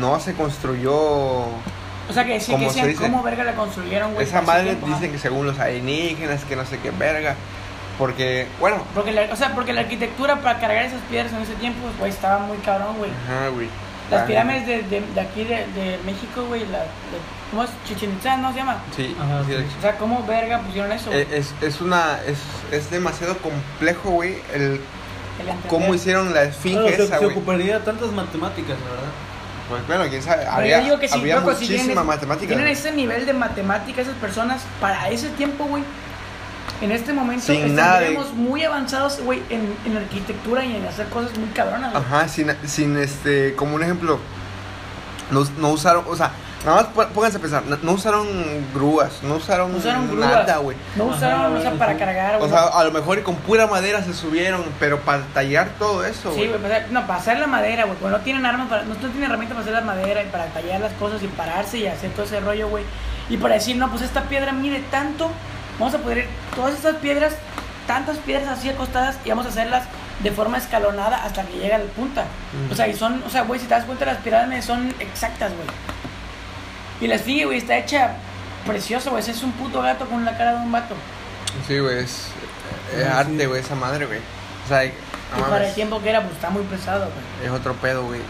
no 0.00 0.18
se 0.20 0.32
construyó... 0.34 0.92
O 0.94 2.12
sea, 2.14 2.24
que 2.24 2.34
decían, 2.34 2.58
que 2.58 2.66
¿Cómo 2.66 2.74
se 2.80 2.86
decían 2.86 3.10
cómo 3.12 3.22
verga 3.22 3.44
la 3.44 3.54
construyeron, 3.54 4.14
güey. 4.14 4.26
Esa 4.26 4.40
madre 4.40 4.64
tiempo, 4.64 4.86
ajá. 4.86 4.94
dicen 4.96 5.12
que 5.12 5.18
según 5.18 5.46
los 5.46 5.58
alienígenas, 5.58 6.42
que 6.44 6.56
no 6.56 6.64
sé 6.64 6.78
qué 6.78 6.90
verga. 6.90 7.34
Porque, 7.98 8.46
bueno, 8.60 8.78
Porque 8.94 9.12
la, 9.12 9.22
o 9.32 9.36
sea, 9.36 9.54
porque 9.54 9.72
la 9.74 9.82
arquitectura 9.82 10.36
para 10.36 10.58
cargar 10.58 10.84
esas 10.86 11.00
piedras 11.10 11.32
en 11.32 11.42
ese 11.42 11.54
tiempo, 11.54 11.80
pues, 11.84 11.98
güey, 11.98 12.10
estaba 12.10 12.38
muy 12.38 12.56
cabrón, 12.58 12.96
güey. 12.96 13.10
ajá, 13.10 13.48
güey. 13.48 13.68
Las 14.10 14.22
Ah, 14.22 14.26
pirámides 14.26 14.66
de, 14.66 14.82
de, 14.84 15.02
de 15.02 15.20
aquí 15.20 15.44
de, 15.44 15.56
de 15.66 15.98
México, 16.06 16.44
güey, 16.46 16.60
la, 16.68 16.78
de- 16.78 16.86
¿cómo 17.50 17.64
es? 17.64 17.70
Chichen 17.86 18.12
Itzá, 18.12 18.36
¿no 18.36 18.52
se 18.52 18.58
llama? 18.58 18.78
Sí, 18.96 19.16
Ajá, 19.20 19.42
sí, 19.46 19.52
O 19.78 19.80
sea, 19.82 19.96
¿cómo 19.96 20.24
verga 20.26 20.60
pusieron 20.60 20.92
eso? 20.92 21.10
güey? 21.10 21.22
Eh, 21.22 21.28
Es, 21.32 21.54
es 21.62 21.80
una. 21.80 22.18
Es, 22.26 22.38
es 22.72 22.90
demasiado 22.90 23.36
complejo, 23.38 24.10
güey. 24.10 24.38
El 24.52 24.62
El 24.62 25.48
entender. 25.48 25.56
cómo 25.68 25.94
hicieron 25.94 26.32
la 26.34 26.42
esfinge 26.44 26.80
Bueno, 26.80 26.96
se, 26.96 27.02
esa, 27.04 27.18
se 27.18 27.24
güey. 27.24 27.36
ocuparía 27.36 27.84
tantas 27.84 28.10
matemáticas, 28.12 28.76
la 28.84 28.90
verdad. 28.90 29.12
Pues 29.68 29.86
bueno, 29.86 30.04
quién 30.08 30.22
sabe. 30.22 30.38
Pero 30.42 30.52
Habría, 30.52 30.78
yo 30.78 30.84
digo 30.84 30.98
que 30.98 31.08
sí, 31.08 31.14
habría 31.18 31.36
loco, 31.36 31.52
si 31.52 31.58
tienen 31.66 31.76
muchísima 31.78 32.00
ese- 32.00 32.08
matemática. 32.08 32.46
Tienen 32.48 32.64
güey. 32.64 32.72
ese 32.72 32.92
nivel 32.92 33.26
de 33.26 33.32
matemática 33.34 34.00
esas 34.02 34.14
personas 34.14 34.62
para 34.80 35.08
ese 35.10 35.28
tiempo, 35.30 35.64
güey. 35.64 35.82
En 36.80 36.92
este 36.92 37.12
momento 37.12 37.44
Sin 37.46 37.74
nada 37.74 37.98
de- 37.98 38.04
estaríamos 38.06 38.34
muy 38.34 38.62
avanzados, 38.64 39.20
güey, 39.20 39.42
en, 39.50 39.74
en 39.84 39.96
arquitectura 39.96 40.64
y 40.64 40.76
en 40.76 40.86
hacer 40.86 41.06
cosas 41.08 41.36
muy 41.36 41.48
cabronas, 41.50 41.92
güey. 41.92 42.02
Ajá, 42.04 42.28
sin, 42.28 42.50
sin 42.66 42.96
este. 42.96 43.54
Como 43.56 43.74
un 43.74 43.82
ejemplo. 43.82 44.18
No, 45.30 45.44
no 45.58 45.70
usaron. 45.70 46.04
O 46.08 46.16
sea, 46.16 46.30
nada 46.64 46.76
más 46.82 46.86
pó- 46.86 47.06
pónganse 47.08 47.38
a 47.38 47.40
pensar. 47.40 47.64
No, 47.66 47.78
no 47.82 47.92
usaron 47.92 48.26
grúas. 48.74 49.22
No 49.22 49.36
usaron, 49.36 49.72
No 49.72 49.78
usaron 49.78 50.08
grúas. 50.10 50.30
nada, 50.30 50.56
güey. 50.58 50.76
No 50.96 51.04
Ajá, 51.04 51.16
usaron, 51.16 51.56
o 51.56 51.60
sea, 51.60 51.72
para 51.72 51.92
sí. 51.92 51.98
cargar, 51.98 52.34
O 52.36 52.38
güey. 52.38 52.50
sea, 52.50 52.64
a 52.66 52.84
lo 52.84 52.90
mejor 52.90 53.18
y 53.18 53.22
con 53.22 53.36
pura 53.36 53.66
madera 53.66 54.02
se 54.02 54.12
subieron. 54.14 54.64
Pero 54.80 54.98
para 55.00 55.22
tallar 55.34 55.68
todo 55.78 56.04
eso, 56.04 56.30
Sí, 56.32 56.36
güey. 56.38 56.48
güey, 56.48 56.60
para 56.62 56.76
hacer- 56.76 56.92
no, 56.92 57.06
para 57.06 57.18
hacer 57.20 57.38
la 57.38 57.46
madera, 57.46 57.84
güey, 57.84 57.98
no 58.12 58.20
tienen 58.20 58.44
armas, 58.46 58.68
para, 58.68 58.82
no 58.84 58.94
tienen 58.94 59.24
herramientas 59.24 59.56
para 59.56 59.60
hacer 59.62 59.74
la 59.74 59.92
madera 59.92 60.22
y 60.22 60.26
para 60.26 60.46
tallar 60.46 60.80
las 60.80 60.92
cosas 60.94 61.22
y 61.22 61.26
pararse 61.28 61.78
y 61.78 61.86
hacer 61.86 62.10
todo 62.12 62.24
ese 62.26 62.40
rollo, 62.40 62.68
güey. 62.68 62.84
Y 63.28 63.36
para 63.36 63.54
decir, 63.54 63.76
no, 63.76 63.90
pues 63.90 64.02
esta 64.02 64.22
piedra 64.22 64.52
mide 64.52 64.80
tanto, 64.90 65.30
vamos 65.78 65.94
a 65.94 65.98
poner 65.98 66.26
todas 66.56 66.74
estas 66.74 66.96
piedras, 66.96 67.34
tantas 67.86 68.16
piedras 68.18 68.48
así 68.58 68.68
acostadas 68.70 69.16
y 69.24 69.28
vamos 69.30 69.46
a 69.46 69.50
hacerlas 69.50 69.84
de 70.22 70.30
forma 70.32 70.58
escalonada 70.58 71.22
hasta 71.24 71.42
que 71.44 71.54
llegue 71.58 71.74
a 71.74 71.78
la 71.78 71.84
punta. 71.84 72.24
O 72.72 72.74
sea, 72.74 72.88
y 72.88 72.94
son, 72.94 73.22
o 73.26 73.30
sea, 73.30 73.42
güey, 73.42 73.60
si 73.60 73.66
te 73.66 73.74
das 73.74 73.84
cuenta, 73.84 74.04
las 74.04 74.16
pirámides 74.18 74.64
son 74.64 74.92
exactas, 74.98 75.52
güey. 75.54 75.66
Y 77.00 77.06
la 77.06 77.14
esfinge, 77.14 77.44
güey, 77.44 77.58
está 77.58 77.76
hecha 77.78 78.16
preciosa, 78.66 79.10
güey, 79.10 79.22
es 79.22 79.42
un 79.42 79.52
puto 79.52 79.80
gato 79.82 80.06
con 80.06 80.24
la 80.24 80.36
cara 80.36 80.54
de 80.54 80.58
un 80.58 80.72
vato. 80.72 80.94
Sí, 81.66 81.78
güey. 81.78 81.98
Es, 81.98 82.28
es 82.94 83.02
sí. 83.02 83.10
arte, 83.10 83.46
güey, 83.46 83.60
esa 83.60 83.74
madre, 83.74 84.06
güey. 84.06 84.18
O 84.64 84.68
sea, 84.68 84.90
no 85.36 85.44
para 85.48 85.68
el 85.68 85.74
tiempo 85.74 86.02
que 86.02 86.10
era, 86.10 86.22
pues 86.22 86.34
está 86.34 86.50
muy 86.50 86.62
pesado, 86.64 87.10
güey. 87.10 87.46
es 87.46 87.50
otro 87.50 87.74
pedo, 87.74 88.04
güey. 88.04 88.20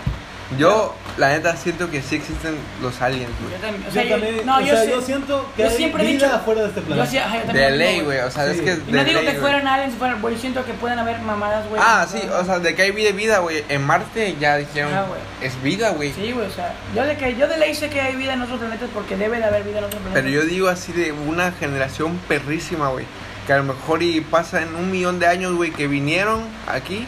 Yo, 0.56 0.94
la 1.18 1.28
neta, 1.28 1.54
siento 1.58 1.90
que 1.90 2.00
sí 2.00 2.16
existen 2.16 2.56
los 2.80 3.02
aliens, 3.02 3.30
güey. 3.42 3.52
Yo 3.52 3.58
también, 3.60 3.82
o 3.82 3.86
Yo 3.86 3.92
sea, 3.92 4.04
yo, 4.04 4.10
también, 4.12 4.46
no, 4.46 4.56
o 4.56 4.60
yo, 4.60 4.66
sea, 4.68 4.82
sé- 4.84 4.90
yo 4.90 5.00
siento 5.02 5.52
que 5.54 5.62
yo 5.62 5.68
hay 5.68 5.76
siempre 5.76 6.02
he 6.02 6.06
vida 6.12 6.24
dicho- 6.26 6.36
afuera 6.36 6.62
de 6.62 6.68
este 6.68 6.80
yo 6.80 6.86
planeta. 6.86 7.10
sí, 7.10 7.18
ajá, 7.18 7.44
yo 7.46 7.52
De 7.52 7.70
ley, 7.72 8.00
güey. 8.00 8.18
O 8.20 8.30
sea, 8.30 8.44
Sí. 8.46 8.50
es 8.52 8.60
que. 8.62 8.70
Y 8.72 8.92
de 8.92 8.92
no 8.92 9.04
digo 9.04 9.20
ley, 9.20 9.34
que 9.34 9.40
fueran 9.40 9.66
aliens, 9.68 9.94
fueran, 9.98 10.22
güey, 10.22 10.34
yo 10.36 10.40
siento 10.40 10.64
que 10.64 10.72
pueden 10.72 10.98
haber 10.98 11.20
mamadas, 11.20 11.68
güey. 11.68 11.82
Ah, 11.84 12.06
sí, 12.10 12.22
o 12.32 12.44
sea, 12.46 12.60
de 12.60 12.74
que 12.74 12.80
hay 12.82 12.92
vida 12.92 13.10
vida, 13.12 13.38
güey. 13.40 13.62
En 13.68 13.84
Marte 13.84 14.36
ya 14.40 14.56
dijeron. 14.56 14.90
Ajá, 14.94 15.02
güey. 15.06 15.20
es 15.42 15.62
vida, 15.62 15.90
güey. 15.90 16.12
Sí, 16.14 16.32
güey, 16.32 16.46
o 16.46 16.50
sea, 16.50 16.72
yo 16.94 17.04
de, 17.04 17.16
que, 17.18 17.36
yo 17.36 17.46
de 17.46 17.58
ley 17.58 17.74
sé 17.74 17.90
que 17.90 18.00
hay 18.00 18.16
vida 18.16 18.32
en 18.32 18.40
otros 18.40 18.58
planetas 18.58 18.88
porque 18.94 19.16
debe 19.18 19.36
de 19.36 19.44
haber 19.44 19.64
vida 19.64 19.78
en 19.80 19.84
otros 19.84 20.00
planetas. 20.00 20.22
Pero 20.22 20.34
yo 20.34 20.46
digo 20.48 20.68
así 20.68 20.92
de 20.92 21.12
una 21.12 21.52
generación 21.52 22.18
perrísima, 22.26 22.88
güey. 22.88 23.04
Que 23.46 23.52
a 23.52 23.58
lo 23.58 23.64
mejor 23.64 24.02
y 24.02 24.20
pasa 24.22 24.62
en 24.62 24.74
un 24.74 24.90
millón 24.90 25.18
de 25.18 25.26
años, 25.26 25.54
güey, 25.54 25.72
que 25.72 25.86
vinieron 25.88 26.40
aquí 26.66 27.06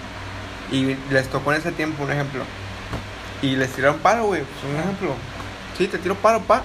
y 0.70 0.94
les 1.11 1.26
tocó 1.29 1.53
en 1.55 1.61
ese 1.61 1.72
tiempo, 1.72 2.05
un 2.05 2.12
ejemplo. 2.12 2.44
Y 3.42 3.57
les 3.57 3.70
tiraron 3.72 3.98
paro, 3.98 4.24
güey. 4.26 4.42
Pues 4.42 4.72
un 4.72 4.79
ejemplo. 4.81 5.14
Sí, 5.79 5.87
te 5.88 5.96
tiro 5.98 6.14
paro, 6.14 6.40
pa. 6.40 6.62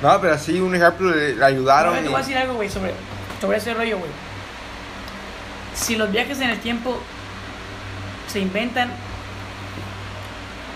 no, 0.00 0.20
pero 0.20 0.38
sí, 0.38 0.60
un 0.60 0.74
ejemplo, 0.74 1.10
le, 1.10 1.34
le 1.34 1.44
ayudaron. 1.44 1.94
No, 1.94 2.00
te 2.00 2.06
y- 2.06 2.08
voy 2.08 2.16
a 2.16 2.18
decir 2.18 2.36
algo, 2.38 2.54
güey, 2.54 2.68
sobre, 2.70 2.92
sobre 3.40 3.58
ese 3.58 3.74
rollo, 3.74 3.98
güey. 3.98 4.10
Si 5.74 5.96
los 5.96 6.10
viajes 6.12 6.38
en 6.40 6.50
el 6.50 6.60
tiempo 6.60 7.00
se 8.30 8.38
inventan, 8.38 8.90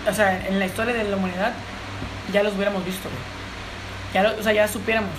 o 0.09 0.13
sea, 0.13 0.45
en 0.47 0.59
la 0.59 0.65
historia 0.65 0.93
de 0.93 1.03
la 1.05 1.15
humanidad, 1.15 1.53
ya 2.33 2.43
los 2.43 2.53
hubiéramos 2.55 2.83
visto, 2.85 3.07
güey. 3.09 3.21
Ya 4.13 4.23
lo- 4.23 4.39
o 4.39 4.43
sea, 4.43 4.51
ya 4.53 4.67
supiéramos. 4.67 5.11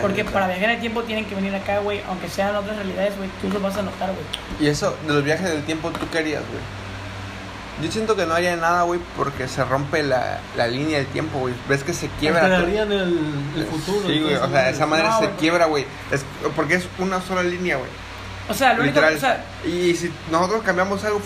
Porque 0.00 0.24
para 0.24 0.46
viajar 0.48 0.64
en 0.64 0.70
el 0.70 0.80
tiempo 0.80 1.02
tienen 1.04 1.24
que 1.26 1.36
venir 1.36 1.54
acá, 1.54 1.78
güey. 1.78 2.00
Aunque 2.08 2.28
sean 2.28 2.56
otras 2.56 2.74
realidades, 2.76 3.16
güey, 3.16 3.28
tú 3.40 3.48
los 3.50 3.62
vas 3.62 3.76
a 3.76 3.82
notar, 3.82 4.10
güey. 4.10 4.24
Y 4.58 4.66
eso, 4.68 4.96
de 5.06 5.12
los 5.14 5.22
viajes 5.22 5.48
del 5.48 5.62
tiempo, 5.62 5.90
¿tú 5.90 6.06
qué 6.10 6.18
harías, 6.18 6.42
güey? 6.48 6.60
Yo 7.82 7.90
siento 7.90 8.14
que 8.14 8.24
no 8.24 8.34
haría 8.34 8.54
nada, 8.56 8.82
güey, 8.82 9.00
porque 9.16 9.48
se 9.48 9.64
rompe 9.64 10.02
la, 10.04 10.38
la 10.56 10.68
línea 10.68 10.98
del 10.98 11.06
tiempo, 11.08 11.40
güey. 11.40 11.54
Ves 11.68 11.82
que 11.82 11.92
se 11.92 12.08
quiebra. 12.20 12.44
Alterarían 12.44 12.92
el, 12.92 13.18
el 13.56 13.66
futuro. 13.66 14.06
Sí, 14.06 14.20
güey, 14.20 14.34
o 14.36 14.48
sea, 14.48 14.70
esa 14.70 14.86
madre 14.86 15.04
No, 15.08 15.18
se 15.18 15.24
güey. 15.26 15.36
quiebra, 15.38 15.66
güey. 15.66 15.84
Es, 16.12 16.24
porque 16.54 16.74
es 16.76 16.86
una 16.98 17.20
sola 17.20 17.42
línea, 17.42 17.76
güey. 17.76 17.90
O 18.48 18.54
sea, 18.54 18.74
lo 18.74 18.82
único, 18.82 19.00
Literal. 19.00 19.16
o 19.16 19.18
sea, 19.20 19.44
Y 19.64 19.94
si 19.96 20.12
nosotros 20.30 20.62
cambiamos 20.62 21.02
algo, 21.04 21.20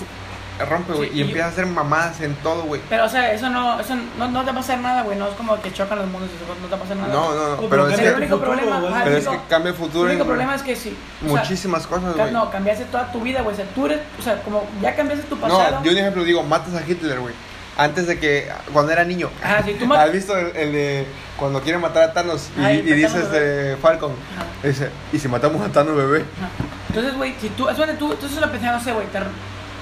rompe, 0.65 0.93
güey. 0.93 1.11
Sí, 1.11 1.17
y 1.17 1.19
y- 1.19 1.23
empieza 1.23 1.47
a 1.47 1.49
hacer 1.51 1.67
mamadas 1.67 2.21
en 2.21 2.35
todo, 2.37 2.63
güey. 2.65 2.81
pero, 2.89 3.05
o 3.05 3.09
sea, 3.09 3.33
eso 3.33 3.49
no, 3.51 3.79
eso 3.81 3.95
no, 4.19 4.29
no 4.31 4.41
te 4.41 4.47
va 4.47 4.53
a 4.53 4.55
pasar 4.57 4.79
nada, 4.81 5.03
güey. 5.03 5.19
No 5.19 5.29
es 5.29 5.35
como 5.35 5.61
que 5.61 5.73
chocan 5.73 5.99
los 5.99 6.09
mundos 6.09 6.29
y 6.31 6.49
no 6.49 6.67
te 6.67 6.71
va 6.71 6.77
a 6.77 6.81
pasar 6.81 6.97
nada. 6.97 7.13
No, 7.13 7.35
no, 7.35 7.35
no. 7.35 7.49
No, 7.51 7.57
pero, 7.57 7.69
pero 7.71 7.89
es 7.89 8.01
que, 8.01 8.07
el 8.09 8.15
único 8.15 8.39
futuro, 8.39 8.53
problema, 8.57 8.77
ajá, 8.89 9.01
pero 9.05 9.17
el 9.17 9.23
es 9.23 9.27
único- 9.29 9.43
que 9.43 9.49
cambia 9.49 9.71
el 9.71 9.75
el 9.77 9.81
futuro 9.81 10.05
único 10.05 10.23
en 10.23 10.27
problema 10.29 10.55
es 10.55 10.63
que 10.63 10.77
sí. 10.77 10.97
o 11.25 11.29
sea, 11.31 11.39
muchísimas 11.41 11.87
cosas, 11.87 12.17
güey. 12.17 12.33
No, 12.33 12.51
cambiaste 12.51 12.85
toda 12.87 13.11
tu 13.13 13.21
vida, 13.21 13.43
güey. 13.43 13.55
O 13.55 13.57
sea, 13.57 13.67
tú 13.75 13.87
eres, 13.87 14.01
o 14.19 14.23
sea, 14.23 14.43
como 14.43 14.67
ya 14.83 14.95
cambiaste 14.97 15.27
tu 15.27 15.37
No, 15.37 15.43
pasado. 15.43 15.83
yo 15.85 15.93
un 15.93 15.99
ejemplo 15.99 16.25
digo, 16.25 16.43
matas 16.43 16.75
a 16.75 16.83
Hitler, 16.89 17.21
güey. 17.21 17.35
Antes 17.77 18.09
de 18.09 18.19
que, 18.19 18.49
cuando 18.73 18.91
era 18.91 19.05
niño. 19.05 19.31
Ajá, 19.41 19.63
si 19.63 19.75
tú 19.75 19.87
matas- 19.87 20.07
¿Has 20.09 20.13
visto 20.13 20.37
el, 20.37 20.57
el 20.57 20.73
de 20.73 21.07
cuando 21.37 21.61
quieren 21.63 21.81
matar 21.81 22.03
a 22.03 22.13
Thanos 22.13 22.49
y, 22.59 22.65
Ay, 22.65 22.79
y 22.85 22.93
dices 22.93 23.31
de 23.31 23.77
Falcon? 23.81 24.11
Dice, 24.65 24.91
¿y 25.13 25.19
si 25.21 25.29
matamos 25.29 25.63
a 25.65 25.71
Thanos, 25.71 25.95
bebé? 25.95 26.25
Ajá. 26.39 26.49
Entonces, 26.89 27.15
güey, 27.17 27.35
si 27.41 27.49
tú, 27.51 27.69
suena 27.77 27.93
tú, 27.97 28.11
entonces 28.13 28.41
la 28.41 28.51
pensé, 28.51 28.67
no 28.67 28.81
sé, 28.81 28.93
güey, 28.93 29.07
te 29.07 29.19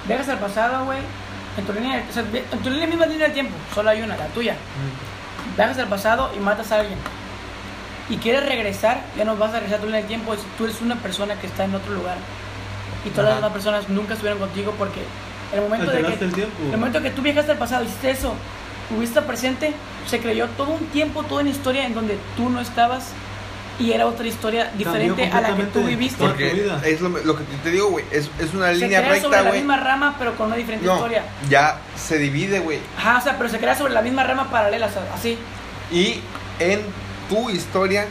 viajas 0.06 0.28
al 0.28 0.38
pasado, 0.38 0.84
güey, 0.84 0.98
en 1.56 1.64
tu 1.64 1.72
línea, 1.72 2.04
o 2.08 2.12
sea, 2.12 2.22
en 2.22 2.58
tu 2.58 2.70
línea 2.70 2.86
misma 2.86 3.06
línea 3.06 3.24
del 3.24 3.34
tiempo, 3.34 3.54
solo 3.74 3.90
hay 3.90 4.02
una, 4.02 4.16
la 4.16 4.26
tuya. 4.28 4.56
Viajas 5.56 5.78
al 5.78 5.88
pasado 5.88 6.30
y 6.36 6.40
matas 6.40 6.72
a 6.72 6.80
alguien. 6.80 6.98
Y 8.08 8.18
quieres 8.18 8.46
regresar, 8.46 9.00
ya 9.16 9.24
no 9.24 9.36
vas 9.36 9.50
a 9.50 9.54
regresar 9.54 9.78
a 9.78 9.80
tu 9.80 9.86
línea 9.86 10.00
del 10.00 10.08
tiempo, 10.08 10.34
tú 10.56 10.64
eres 10.64 10.80
una 10.80 10.96
persona 10.96 11.34
que 11.36 11.46
está 11.46 11.64
en 11.64 11.74
otro 11.74 11.94
lugar. 11.94 12.16
Y 13.04 13.10
todas 13.10 13.24
las 13.24 13.32
Ajá. 13.32 13.36
demás 13.36 13.52
personas 13.52 13.88
nunca 13.88 14.14
estuvieron 14.14 14.38
contigo 14.38 14.74
porque 14.76 15.00
el 15.54 15.62
momento 15.62 15.90
de 15.90 16.02
que, 16.02 16.24
el 16.24 16.48
el 16.72 16.78
momento 16.78 17.02
que 17.02 17.10
tú 17.10 17.22
viajaste 17.22 17.52
al 17.52 17.58
pasado, 17.58 17.84
hiciste 17.84 18.10
eso, 18.10 18.34
tuviste 18.88 19.22
presente, 19.22 19.72
se 20.06 20.20
creyó 20.20 20.48
todo 20.56 20.70
un 20.70 20.86
tiempo, 20.86 21.22
toda 21.22 21.42
una 21.42 21.50
historia 21.50 21.86
en 21.86 21.94
donde 21.94 22.18
tú 22.36 22.50
no 22.50 22.60
estabas 22.60 23.12
y 23.78 23.92
era 23.92 24.06
otra 24.06 24.26
historia 24.26 24.70
diferente 24.76 25.30
a 25.30 25.40
la 25.40 25.54
que 25.56 25.64
tú 25.64 25.82
viviste. 25.84 26.18
tu 26.18 26.24
Porque 26.26 26.50
vida. 26.50 26.80
es 26.84 27.00
lo, 27.00 27.08
lo 27.10 27.36
que 27.36 27.44
te 27.62 27.70
digo, 27.70 27.88
güey. 27.90 28.04
Es, 28.10 28.30
es 28.38 28.54
una 28.54 28.68
se 28.68 28.74
línea 28.76 29.00
crea 29.00 29.20
sobre 29.20 29.36
recta, 29.36 29.42
la 29.50 29.52
misma 29.52 29.76
rama, 29.76 30.16
pero 30.18 30.34
con 30.36 30.46
una 30.48 30.56
diferente 30.56 30.86
No, 30.86 30.94
historia. 30.94 31.24
ya 31.48 31.78
se 31.96 32.18
divide, 32.18 32.60
güey. 32.60 32.78
Ajá, 32.98 33.18
o 33.18 33.20
sea, 33.20 33.36
pero 33.36 33.48
se 33.50 33.58
crea 33.58 33.74
sobre 33.76 33.92
la 33.92 34.02
misma 34.02 34.24
rama 34.24 34.50
paralela, 34.50 34.86
o 34.86 34.90
sea, 34.90 35.02
así. 35.14 35.38
Y 35.90 36.20
en 36.58 36.80
tu 37.28 37.50
historia 37.50 38.06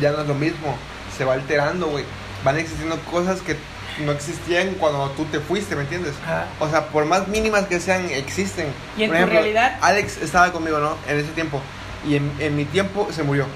ya 0.00 0.12
no 0.12 0.22
es 0.22 0.28
lo 0.28 0.34
mismo. 0.34 0.76
Se 1.16 1.24
va 1.24 1.34
alterando, 1.34 1.86
güey. 1.88 2.04
Van 2.44 2.58
existiendo 2.58 2.98
cosas 3.10 3.40
que 3.40 3.56
no 4.04 4.12
existían 4.12 4.74
cuando 4.78 5.08
tú 5.16 5.24
te 5.24 5.40
fuiste, 5.40 5.74
¿me 5.74 5.82
entiendes? 5.82 6.12
Ajá. 6.22 6.44
O 6.60 6.68
sea, 6.68 6.88
por 6.88 7.06
más 7.06 7.26
mínimas 7.28 7.64
que 7.66 7.80
sean, 7.80 8.04
existen. 8.10 8.66
Y 8.96 9.04
en 9.04 9.08
Por 9.08 9.16
tu 9.16 9.22
ejemplo, 9.22 9.40
realidad- 9.40 9.78
Alex 9.80 10.18
estaba 10.18 10.52
conmigo, 10.52 10.78
¿no? 10.78 10.96
En 11.08 11.18
ese 11.18 11.30
tiempo. 11.32 11.60
Y 12.06 12.16
en, 12.16 12.30
en 12.38 12.54
mi 12.54 12.66
tiempo 12.66 13.08
se 13.10 13.22
murió. 13.22 13.46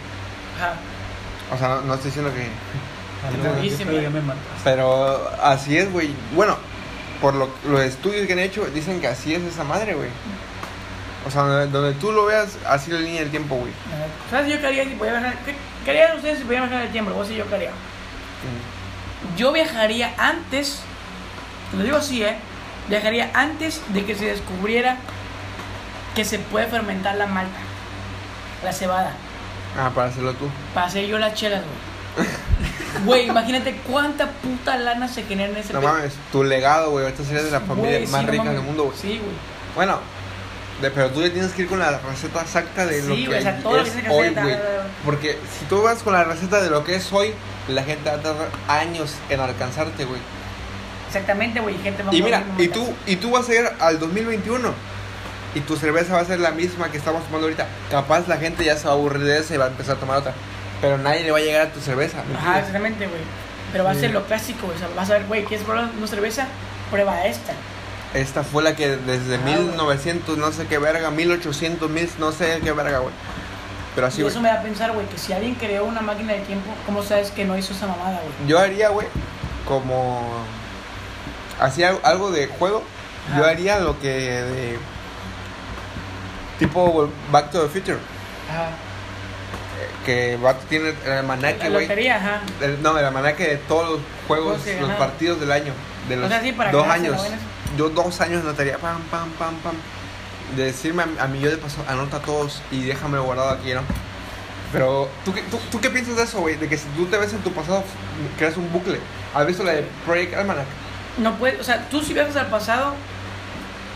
Ajá. 0.58 0.74
O 1.52 1.58
sea, 1.58 1.68
no, 1.68 1.80
no 1.82 1.94
estoy 1.94 2.10
diciendo 2.10 2.32
que... 2.34 2.46
Ah, 3.22 3.30
me. 4.22 4.32
Pero 4.64 5.30
así 5.42 5.76
es, 5.76 5.92
güey. 5.92 6.10
Bueno, 6.34 6.56
por 7.20 7.34
lo- 7.34 7.50
los 7.68 7.80
estudios 7.82 8.26
que 8.26 8.32
han 8.32 8.38
hecho, 8.38 8.64
dicen 8.66 9.00
que 9.00 9.08
así 9.08 9.34
es 9.34 9.42
esa 9.42 9.64
madre, 9.64 9.94
güey. 9.94 10.08
O 11.26 11.30
sea, 11.30 11.42
donde, 11.42 11.66
donde 11.66 11.92
tú 12.00 12.12
lo 12.12 12.24
veas, 12.26 12.56
así 12.66 12.90
la 12.90 12.98
línea 13.00 13.20
del 13.20 13.30
tiempo, 13.30 13.56
güey. 13.56 13.72
¿Sabes 14.30 14.50
yo 14.54 14.60
qué 14.60 14.66
haría 14.68 14.84
si 14.84 14.90
podía 14.90 15.12
viajar? 15.12 15.34
¿Qué, 15.44 15.54
qué 15.84 15.90
harían 15.90 16.16
ustedes 16.16 16.38
si 16.38 16.44
pudieran 16.44 16.68
viajar 16.68 16.80
en 16.82 16.86
el 16.86 16.92
tiempo? 16.92 17.12
Vos 17.12 17.30
y 17.30 17.36
yo 17.36 17.46
qué 17.48 17.54
haría. 17.56 17.70
Mm. 17.70 19.36
Yo 19.36 19.52
viajaría 19.52 20.14
antes, 20.16 20.80
te 21.70 21.76
lo 21.76 21.84
digo 21.84 21.98
así, 21.98 22.22
¿eh? 22.22 22.36
Viajaría 22.88 23.30
antes 23.34 23.82
de 23.88 24.04
que 24.06 24.14
se 24.14 24.24
descubriera 24.26 24.96
que 26.14 26.24
se 26.24 26.38
puede 26.38 26.66
fermentar 26.68 27.16
la 27.16 27.26
malta, 27.26 27.58
la 28.64 28.72
cebada, 28.72 29.12
Ah, 29.78 29.90
para 29.94 30.08
hacerlo 30.08 30.32
tú. 30.34 30.46
para 30.74 30.86
hacer 30.86 31.06
yo 31.06 31.18
las 31.18 31.34
chelas, 31.34 31.62
güey. 32.16 32.28
Güey, 33.04 33.28
imagínate 33.28 33.76
cuánta 33.88 34.26
puta 34.30 34.76
lana 34.76 35.06
se 35.08 35.22
genera 35.22 35.50
en 35.52 35.56
ese 35.58 35.72
No 35.72 35.80
pedo. 35.80 35.92
mames, 35.92 36.12
tu 36.32 36.42
legado, 36.44 36.90
güey. 36.90 37.04
Ahorita 37.04 37.22
serías 37.24 37.44
de 37.44 37.50
la 37.52 37.60
familia 37.60 37.92
Güey, 37.92 38.06
sí, 38.06 38.12
más 38.12 38.24
no 38.24 38.32
mames. 38.34 38.52
del 38.52 38.62
mundo, 38.62 38.84
güey. 38.84 38.96
Sí, 39.00 39.08
güey. 39.18 39.32
Bueno, 39.76 40.00
De- 40.82 40.90
pero 40.90 41.10
tú 41.10 41.22
ya 41.22 41.30
tienes 41.32 41.52
que 41.52 41.62
ir 41.62 41.68
con 41.68 41.78
la 41.78 41.98
receta 41.98 42.40
exacta 42.40 42.84
de 42.86 43.02
lo 43.02 43.14
Sí, 43.14 43.22
que 43.22 43.26
güey, 43.28 43.38
o 43.38 43.42
sea, 43.42 43.58
todo 43.62 43.76
lo 43.76 43.82
es 43.82 43.92
tienes 43.92 44.10
que 44.10 44.16
hoy, 44.16 44.34
güey. 44.34 44.56
Porque 45.04 45.38
si 45.58 45.64
tú 45.66 45.82
vas 45.82 46.02
con 46.02 46.12
la 46.14 46.24
receta 46.24 46.60
de 46.60 46.68
lo 46.70 46.84
que 46.84 46.96
es 46.96 47.12
hoy, 47.12 47.32
la 47.68 47.82
gente 47.84 48.10
va 48.10 48.16
a 48.16 48.20
tardar 48.22 48.48
años 48.66 49.14
en 49.30 49.40
alcanzarte, 49.40 50.04
güey. 50.04 50.20
Exactamente, 51.06 51.60
güey, 51.60 51.76
y 51.76 51.78
gente 51.78 52.02
va 52.02 52.10
a 52.10 52.14
Y 52.14 52.22
morir 52.22 52.36
mira, 52.46 52.64
y 52.64 52.68
tú, 52.68 52.86
y 53.06 53.16
tú 53.16 53.30
vas 53.30 53.48
a 53.48 53.54
ir 53.54 53.70
al 53.78 53.98
2021 53.98 54.72
y 55.54 55.60
tu 55.60 55.76
cerveza 55.76 56.14
va 56.14 56.20
a 56.20 56.24
ser 56.24 56.40
la 56.40 56.50
misma 56.52 56.90
que 56.90 56.98
estamos 56.98 57.22
tomando 57.24 57.46
ahorita. 57.46 57.66
Capaz 57.90 58.28
la 58.28 58.36
gente 58.36 58.64
ya 58.64 58.76
se 58.76 58.84
va 58.86 58.90
a 58.92 58.94
aburrir 58.94 59.22
de 59.24 59.38
esa 59.38 59.54
y 59.54 59.58
va 59.58 59.64
a 59.66 59.68
empezar 59.68 59.96
a 59.96 60.00
tomar 60.00 60.18
otra. 60.18 60.32
Pero 60.80 60.96
nadie 60.98 61.22
le 61.24 61.30
va 61.30 61.38
a 61.38 61.42
llegar 61.42 61.66
a 61.66 61.72
tu 61.72 61.80
cerveza. 61.80 62.18
¿me 62.18 62.34
Ajá, 62.34 62.58
entiendes? 62.58 62.58
exactamente, 62.58 63.06
güey. 63.06 63.20
Pero 63.72 63.84
va 63.84 63.90
a 63.90 63.94
ser 63.94 64.10
lo 64.12 64.24
clásico, 64.24 64.66
güey. 64.66 64.76
O 64.76 64.78
sea, 64.78 64.88
vas 64.96 65.10
a 65.10 65.14
ver, 65.14 65.26
güey, 65.26 65.44
¿quieres 65.44 65.64
probar 65.66 65.90
una 65.96 66.06
cerveza? 66.06 66.46
Prueba 66.90 67.24
esta. 67.26 67.52
Esta 68.14 68.42
fue 68.42 68.62
la 68.64 68.74
que 68.74 68.96
desde 68.96 69.36
Ah, 69.36 69.40
güey. 69.42 69.54
1900, 69.58 70.38
no 70.38 70.50
sé 70.52 70.66
qué 70.66 70.78
verga, 70.78 71.10
1800, 71.10 71.88
mil, 71.90 72.08
no 72.18 72.32
sé 72.32 72.60
qué 72.64 72.72
verga, 72.72 72.98
güey. 72.98 73.14
Pero 73.94 74.06
así, 74.06 74.18
y 74.20 74.22
güey. 74.22 74.32
eso 74.32 74.40
me 74.40 74.48
da 74.48 74.54
a 74.60 74.62
pensar, 74.62 74.92
güey, 74.92 75.06
que 75.06 75.18
si 75.18 75.32
alguien 75.32 75.54
creó 75.54 75.84
una 75.84 76.00
máquina 76.00 76.32
de 76.32 76.40
tiempo, 76.40 76.70
¿cómo 76.86 77.02
sabes 77.02 77.30
que 77.30 77.44
no 77.44 77.56
hizo 77.56 77.72
esa 77.72 77.86
mamada, 77.86 78.20
güey? 78.20 78.48
Yo 78.48 78.58
haría, 78.58 78.88
güey, 78.88 79.06
como. 79.66 80.44
Hacía 81.60 81.94
algo 82.02 82.30
de 82.30 82.46
juego. 82.46 82.82
Yo 83.36 83.42
Ajá. 83.42 83.50
haría 83.50 83.78
lo 83.80 84.00
que 84.00 84.08
de. 84.08 84.78
Tipo 86.60 87.08
Back 87.32 87.50
to 87.50 87.62
the 87.62 87.68
Future. 87.68 87.98
Ajá. 88.48 88.68
eh, 88.68 89.88
Que 90.06 90.36
Back 90.36 90.58
tiene 90.68 90.94
el 91.04 91.12
almanaque, 91.12 91.68
güey. 91.70 91.86
lotería, 91.88 92.16
ajá. 92.16 92.40
El- 92.60 92.80
no, 92.82 92.96
el 92.96 93.04
almanaque 93.04 93.48
de 93.48 93.56
todos 93.56 93.90
los 93.90 94.00
juegos, 94.28 94.60
Sí, 94.64 94.70
los 94.80 94.90
ajá. 94.90 94.98
partidos 94.98 95.40
del 95.40 95.50
año. 95.50 95.72
De 96.08 96.16
los 96.16 96.28
sea, 96.28 96.40
sí, 96.42 96.52
para 96.52 96.70
dos 96.70 96.86
años. 96.86 97.20
Yo 97.76 97.88
dos 97.88 98.20
años 98.20 98.44
notaría, 98.44 98.78
pam, 98.78 99.00
pam, 99.10 99.30
pam, 99.32 99.54
pam. 99.56 99.74
De 100.56 100.64
decirme 100.66 101.04
a, 101.18 101.24
a 101.24 101.26
mi 101.28 101.40
yo 101.40 101.50
de 101.50 101.56
paso, 101.56 101.76
anota 101.88 102.18
todos 102.20 102.60
y 102.70 102.82
déjame 102.84 103.18
guardado 103.18 103.50
aquí, 103.50 103.72
¿no? 103.72 103.82
Pero, 104.72 105.08
¿tú 105.24 105.32
qué, 105.32 105.42
tú, 105.42 105.58
tú 105.70 105.80
qué 105.80 105.90
piensas 105.90 106.16
de 106.16 106.22
eso, 106.24 106.40
güey? 106.40 106.56
De 106.56 106.68
que 106.68 106.76
si 106.76 106.86
tú 106.96 107.06
te 107.06 107.16
ves 107.18 107.32
en 107.32 107.38
tu 107.40 107.50
pasado, 107.52 107.82
creas 108.38 108.56
un 108.56 108.70
bucle. 108.72 108.98
¿Has 109.34 109.46
visto 109.46 109.62
la 109.64 109.72
de 109.72 109.84
Project 110.04 110.34
Almanac? 110.34 110.66
No 111.18 111.34
puedes, 111.36 111.60
o 111.60 111.64
sea, 111.64 111.88
tú 111.88 112.00
si 112.02 112.12
viajas 112.14 112.36
al 112.36 112.46
pasado, 112.48 112.94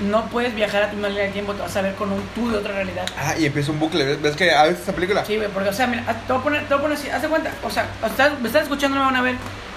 no 0.00 0.26
puedes 0.26 0.54
viajar 0.54 0.82
a 0.82 0.86
tu 0.90 0.96
misma 0.96 1.08
línea 1.08 1.24
de 1.24 1.30
tiempo, 1.30 1.54
te 1.54 1.62
vas 1.62 1.76
a 1.76 1.82
ver 1.82 1.94
con 1.94 2.10
un 2.12 2.20
tú 2.34 2.50
de 2.50 2.58
otra 2.58 2.72
realidad. 2.72 3.06
Ah, 3.18 3.34
y 3.38 3.46
empieza 3.46 3.70
un 3.72 3.78
bucle. 3.78 4.04
¿Ves, 4.04 4.20
¿Ves 4.22 4.36
que 4.36 4.52
a 4.52 4.64
veces 4.64 4.80
esa 4.82 4.92
película? 4.92 5.24
Sí, 5.24 5.36
güey, 5.36 5.48
porque, 5.48 5.68
o 5.68 5.72
sea, 5.72 5.86
mira, 5.86 6.02
te 6.04 6.32
voy 6.32 6.40
a 6.40 6.44
poner, 6.44 6.60
te 6.62 6.68
voy 6.74 6.78
a 6.78 6.82
poner 6.82 6.98
así, 6.98 7.08
haz 7.10 7.22
de 7.22 7.28
cuenta, 7.28 7.50
o 7.62 7.70
sea, 7.70 7.86
estás- 8.04 8.38
me 8.40 8.48
están 8.48 8.62
escuchando, 8.64 8.96
no 8.96 9.04
me 9.04 9.10
van 9.12 9.16
a 9.16 9.22
ver, 9.22 9.36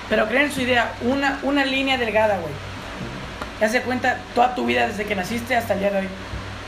pero 0.10 0.28
creen 0.28 0.46
en 0.46 0.52
su 0.52 0.62
idea, 0.62 0.94
una, 1.02 1.40
una 1.44 1.64
línea 1.66 1.98
delgada, 1.98 2.38
güey. 2.40 2.54
Te 3.60 3.66
hace 3.66 3.82
cuenta 3.82 4.18
toda 4.36 4.54
tu 4.56 4.66
vida 4.66 4.88
desde 4.88 5.06
que 5.06 5.16
naciste 5.16 5.56
hasta 5.56 5.74
el 5.74 5.80
día 5.82 5.92
de 5.92 6.00
hoy. 6.00 6.08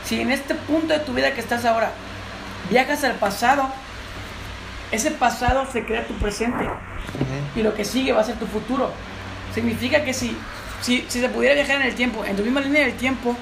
Si 0.04 0.20
en 0.20 0.30
este 0.30 0.54
punto 0.54 0.92
de 0.92 1.00
tu 1.00 1.12
vida 1.12 1.32
que 1.34 1.40
estás 1.40 1.64
ahora 1.64 1.90
viajas 2.70 3.02
al 3.04 3.12
pasado, 3.14 3.68
ese 4.92 5.10
pasado 5.12 5.66
se 5.72 5.84
crea 5.84 6.04
tu 6.06 6.14
presente 6.14 6.64
Ujú. 6.64 7.60
y 7.60 7.62
lo 7.62 7.74
que 7.74 7.84
sigue 7.84 8.12
va 8.12 8.20
a 8.22 8.24
ser 8.24 8.36
tu 8.36 8.46
futuro. 8.46 8.90
Significa 9.54 10.04
que 10.04 10.12
si, 10.14 10.36
si, 10.80 11.04
si 11.08 11.20
se 11.20 11.28
pudiera 11.28 11.54
viajar 11.54 11.76
en 11.76 11.82
el 11.82 11.94
tiempo, 11.94 12.24
en 12.24 12.36
tu 12.36 12.42
misma 12.42 12.60
línea 12.60 12.82
del 12.82 12.94
tiempo, 12.94 13.36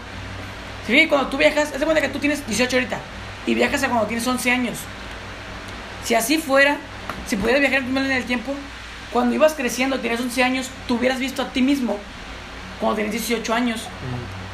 que 0.86 1.08
cuando 1.08 1.28
tú 1.28 1.36
viajas, 1.36 1.72
haz 1.72 1.78
de 1.78 1.84
cuenta 1.84 2.00
que 2.00 2.08
tú 2.08 2.18
tienes 2.18 2.46
18 2.46 2.76
ahorita 2.76 2.98
y 3.46 3.54
viajas 3.54 3.82
a 3.82 3.88
cuando 3.88 4.06
tienes 4.06 4.26
11 4.26 4.50
años. 4.50 4.78
Si 6.04 6.14
así 6.14 6.38
fuera, 6.38 6.78
si 7.26 7.36
pudieras 7.36 7.60
viajar 7.60 7.80
en 7.80 7.84
tu 7.84 7.90
misma 7.90 8.00
línea 8.00 8.16
del 8.16 8.26
tiempo, 8.26 8.54
cuando 9.12 9.34
ibas 9.34 9.52
creciendo, 9.52 9.98
tenías 10.00 10.20
11 10.20 10.42
años, 10.42 10.70
tú 10.86 10.96
hubieras 10.96 11.18
visto 11.18 11.42
a 11.42 11.48
ti 11.50 11.60
mismo 11.60 11.98
cuando 12.80 12.96
tenías 12.96 13.12
18 13.12 13.54
años. 13.54 13.82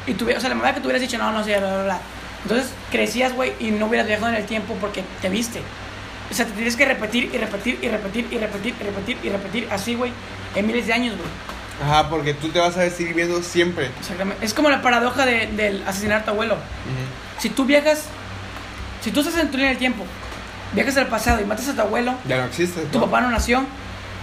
Y 0.07 0.13
tú, 0.13 0.25
o 0.25 0.39
sea, 0.39 0.49
la 0.49 0.55
verdad 0.55 0.75
que 0.75 0.81
tú 0.81 0.87
hubieras 0.87 1.01
dicho, 1.01 1.17
no, 1.17 1.31
no 1.31 1.43
sé, 1.43 1.57
bla, 1.57 1.73
bla, 1.73 1.83
bla. 1.83 1.99
Entonces 2.43 2.73
crecías, 2.91 3.33
güey, 3.33 3.53
y 3.59 3.71
no 3.71 3.87
hubieras 3.87 4.07
viajado 4.07 4.29
en 4.29 4.35
el 4.35 4.45
tiempo 4.45 4.75
porque 4.79 5.03
te 5.21 5.29
viste. 5.29 5.61
O 6.29 6.33
sea, 6.33 6.45
te 6.45 6.51
tienes 6.51 6.75
que 6.75 6.85
repetir 6.85 7.31
y 7.33 7.37
repetir 7.37 7.79
y 7.81 7.87
repetir 7.87 8.27
y 8.31 8.37
repetir 8.37 8.75
y 8.79 8.83
repetir 8.83 9.17
y 9.23 9.29
repetir 9.29 9.67
así, 9.71 9.95
güey, 9.95 10.11
en 10.55 10.67
miles 10.67 10.85
de 10.87 10.93
años, 10.93 11.15
güey. 11.15 11.29
Ajá, 11.83 12.09
porque 12.09 12.33
tú 12.33 12.49
te 12.49 12.59
vas 12.59 12.77
a 12.77 12.89
seguir 12.89 13.13
viendo 13.15 13.41
siempre. 13.43 13.89
Exactamente. 13.99 14.45
Es 14.45 14.53
como 14.53 14.69
la 14.69 14.81
paradoja 14.81 15.25
de- 15.25 15.47
del 15.47 15.83
asesinar 15.87 16.21
a 16.21 16.25
tu 16.25 16.31
abuelo. 16.31 16.53
Ujú. 16.55 17.41
Si 17.41 17.49
tú 17.49 17.65
viajas, 17.65 18.05
si 19.01 19.11
tú 19.11 19.19
estás 19.21 19.37
en 19.37 19.49
tu 19.51 19.57
línea 19.57 19.69
del 19.71 19.77
tiempo, 19.79 20.05
viajas 20.73 20.95
al 20.97 21.07
pasado 21.07 21.41
y 21.41 21.45
matas 21.45 21.67
a 21.67 21.73
tu 21.75 21.81
abuelo, 21.81 22.13
Ya 22.27 22.37
no 22.37 22.45
existe. 22.45 22.81
tu 22.85 22.99
¿no? 22.99 23.05
papá 23.05 23.21
no 23.21 23.29
nació. 23.31 23.65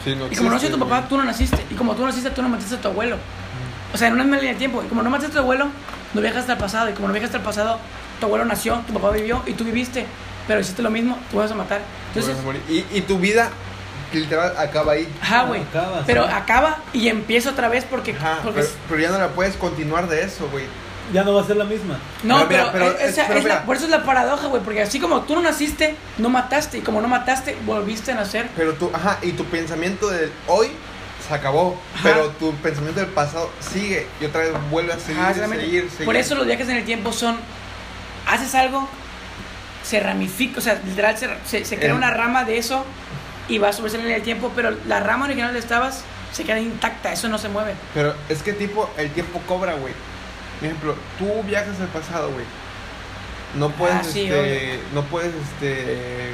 Sí, 0.05 0.15
no 0.17 0.27
Y 0.27 0.37
como 0.37 0.49
no 0.49 0.55
nació 0.55 0.69
existe, 0.69 0.73
tu 0.73 0.79
papá, 0.81 1.09
tú 1.09 1.17
no 1.19 1.25
naciste. 1.25 1.65
Y 1.71 1.75
como 1.75 1.95
tú 1.95 2.01
no 2.01 2.07
naciste, 2.09 2.31
tú 2.31 2.43
no 2.43 2.49
mataste 2.49 2.75
a 2.77 2.81
tu 2.81 2.89
abuelo. 2.89 3.17
O 3.95 3.99
sea, 3.99 4.09
en 4.09 4.15
una 4.15 4.25
misma 4.25 4.39
línea 4.39 4.53
de 4.55 4.59
tiempo. 4.59 4.83
Y 4.83 4.89
como 4.89 5.03
no 5.03 5.11
mataste 5.11 5.33
a 5.33 5.35
tu 5.35 5.39
abuelo, 5.41 5.69
no 6.15 6.21
viajaste 6.21 6.53
al 6.53 6.59
pasado. 6.59 6.89
Y 6.91 6.95
como 6.95 7.09
no 7.09 7.13
viajaste 7.15 7.37
al 7.37 7.43
pasado, 7.43 7.79
tu 8.19 8.27
abuelo 8.27 8.45
nació, 8.47 8.77
tu 8.87 8.95
papá 8.95 9.11
vivió 9.11 9.43
y 9.47 9.53
tú 9.53 9.65
viviste. 9.65 10.07
Pero 10.49 10.59
hiciste 10.61 10.83
lo 10.83 10.91
mismo, 10.91 11.19
tú 11.31 11.37
vas 11.37 11.51
a 11.53 11.55
matar. 11.55 11.83
Entonces. 12.09 12.35
Y, 12.69 12.85
y 12.97 13.03
tu 13.03 13.19
vida, 13.19 13.51
literal, 14.21 14.55
acaba 14.59 14.93
ahí. 14.93 15.09
ajá, 15.21 15.43
güey. 15.45 15.63
Acaba, 15.63 16.03
Pero 16.07 16.25
sí. 16.27 16.31
acaba 16.33 16.79
y 16.93 17.09
empieza 17.09 17.51
otra 17.51 17.69
vez 17.69 17.85
porque. 17.89 18.13
Ajá, 18.13 18.41
porque 18.43 18.61
pero, 18.61 18.73
pero 18.89 19.01
ya 19.01 19.11
no 19.11 19.19
la 19.19 19.29
puedes 19.29 19.57
continuar 19.57 20.09
de 20.09 20.23
eso, 20.25 20.49
güey. 20.51 20.65
Ya 21.13 21.25
no 21.25 21.35
va 21.35 21.43
a 21.43 21.47
ser 21.47 21.57
la 21.57 21.65
misma. 21.65 21.99
No, 22.23 22.37
Pero 22.37 22.49
mira, 22.49 22.73
pero, 22.73 22.85
pero 22.87 22.97
es- 22.99 23.03
es- 23.03 23.19
esa- 23.19 23.27
pero 23.27 23.39
es 23.41 23.45
la- 23.45 23.55
mira. 23.57 23.67
por 23.67 23.77
eso 23.77 23.85
es 23.85 23.91
la 23.91 24.03
paradoja, 24.05 24.47
güey. 24.47 24.63
Porque 24.63 24.81
así 24.83 24.99
como 25.01 25.23
tú 25.23 25.35
no 25.35 25.43
naciste, 25.43 25.97
no 26.19 26.31
mataste. 26.31 26.79
Y 26.79 26.81
como 26.81 27.01
no 27.03 27.09
mataste, 27.09 27.57
volviste 27.67 28.13
a 28.13 28.15
nacer. 28.15 28.49
Pero 28.57 28.73
tú, 28.75 28.91
ajá, 28.95 29.19
y 29.21 29.33
tu 29.33 29.45
pensamiento 29.47 30.09
del 30.09 30.33
hoy 30.47 30.69
se 31.29 31.35
acabó. 31.35 31.79
Ajá. 31.95 32.03
Pero 32.05 32.29
tu 32.31 32.55
pensamiento 32.57 33.01
del 33.01 33.11
pasado 33.11 33.51
sigue 33.61 34.07
y 34.21 34.25
otra 34.25 34.41
vez 34.43 34.51
vuelve 34.71 34.93
a 34.95 34.99
seguir, 34.99 35.21
Ajá, 35.21 35.35
seguir, 35.35 35.91
seguir. 35.91 36.07
Por 36.07 36.17
eso 36.17 36.35
los 36.35 36.47
viajes 36.47 36.69
en 36.69 36.77
el 36.77 36.85
tiempo 36.85 37.13
son. 37.13 37.37
Haces 38.27 38.55
algo, 38.55 38.89
se 39.83 39.99
ramifica, 40.01 40.59
o 40.61 40.63
sea, 40.63 40.81
literal 40.87 41.19
se, 41.19 41.29
se, 41.45 41.65
se 41.65 41.77
crea 41.77 41.91
El- 41.91 41.97
una 41.97 42.11
rama 42.13 42.45
de 42.45 42.57
eso 42.57 42.85
y 43.49 43.59
vas 43.59 43.75
a 43.75 43.79
subirse 43.79 43.99
en 44.01 44.07
el 44.11 44.23
tiempo, 44.23 44.53
pero 44.55 44.75
la 44.87 45.01
rama 45.01 45.25
original 45.27 45.49
donde 45.49 45.61
estabas 45.61 46.03
se 46.33 46.45
queda 46.45 46.59
intacta, 46.61 47.13
eso 47.13 47.29
no 47.29 47.39
se 47.39 47.49
mueve. 47.49 47.75
Pero 47.95 48.15
es 48.29 48.43
que 48.43 48.53
tipo, 48.53 48.89
el 48.97 49.11
tiempo 49.11 49.41
cobra, 49.47 49.75
güey. 49.75 49.93
Por 50.59 50.67
ejemplo, 50.69 50.95
tú 51.19 51.43
viajas 51.43 51.81
al 51.81 51.89
pasado, 51.89 52.31
güey. 52.31 52.45
No 53.59 53.69
puedes, 53.71 53.97
Ah, 53.97 54.05
sí, 54.05 54.23
este, 54.23 54.81
no 54.95 55.03
puedes, 55.05 55.33
este, 55.35 56.33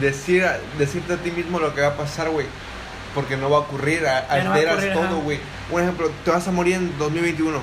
decir, 0.00 0.44
decirte 0.78 1.12
a 1.12 1.16
ti 1.18 1.30
mismo 1.30 1.58
lo 1.60 1.74
que 1.74 1.80
va 1.82 1.88
a 1.88 1.96
pasar, 1.96 2.30
güey. 2.30 2.46
Porque 3.14 3.36
no 3.36 3.48
va 3.48 3.58
a 3.58 3.60
ocurrir, 3.60 4.04
a- 4.06 4.26
no 4.42 4.50
va 4.50 4.54
alteras 4.56 4.74
ocurrir, 4.74 4.92
todo, 4.94 5.20
güey. 5.20 5.38
Un 5.70 5.82
ejemplo, 5.82 6.10
te 6.24 6.30
vas 6.30 6.48
a 6.48 6.50
morir 6.50 6.74
en 6.74 6.98
2021. 6.98 7.60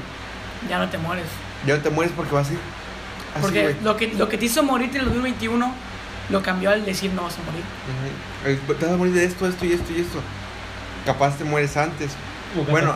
Ya 0.70 0.78
no 0.80 0.90
te 0.90 0.98
mueres. 0.98 1.26
Ya 1.66 1.76
no 1.76 1.82
te 1.82 1.90
mueres 1.90 2.14
porque 2.16 2.34
vas 2.34 2.50
a 2.50 2.54
ir 2.54 2.60
así, 3.34 3.42
Porque 3.42 3.76
lo 3.84 3.98
que, 3.98 4.08
lo 4.14 4.30
que 4.30 4.38
te 4.38 4.46
hizo 4.46 4.64
morirte 4.64 4.98
en 4.98 5.02
el 5.04 5.06
2021 5.10 5.74
lo 6.32 6.42
cambió 6.44 6.72
al 6.72 6.86
decir 6.86 7.12
no 7.14 7.24
vas 7.24 7.36
a 7.38 7.44
morir. 7.44 7.64
Eh, 8.46 8.60
Te 8.80 8.86
vas 8.86 8.94
a 8.94 8.98
morir 8.98 9.14
de 9.14 9.26
esto, 9.26 9.48
esto 9.48 9.66
y 9.66 9.74
esto 9.74 9.92
y 9.96 10.02
esto. 10.02 10.20
Capaz 11.06 11.38
te 11.38 11.44
mueres 11.44 11.76
antes. 11.78 12.12
O 12.60 12.64
Bueno, 12.70 12.94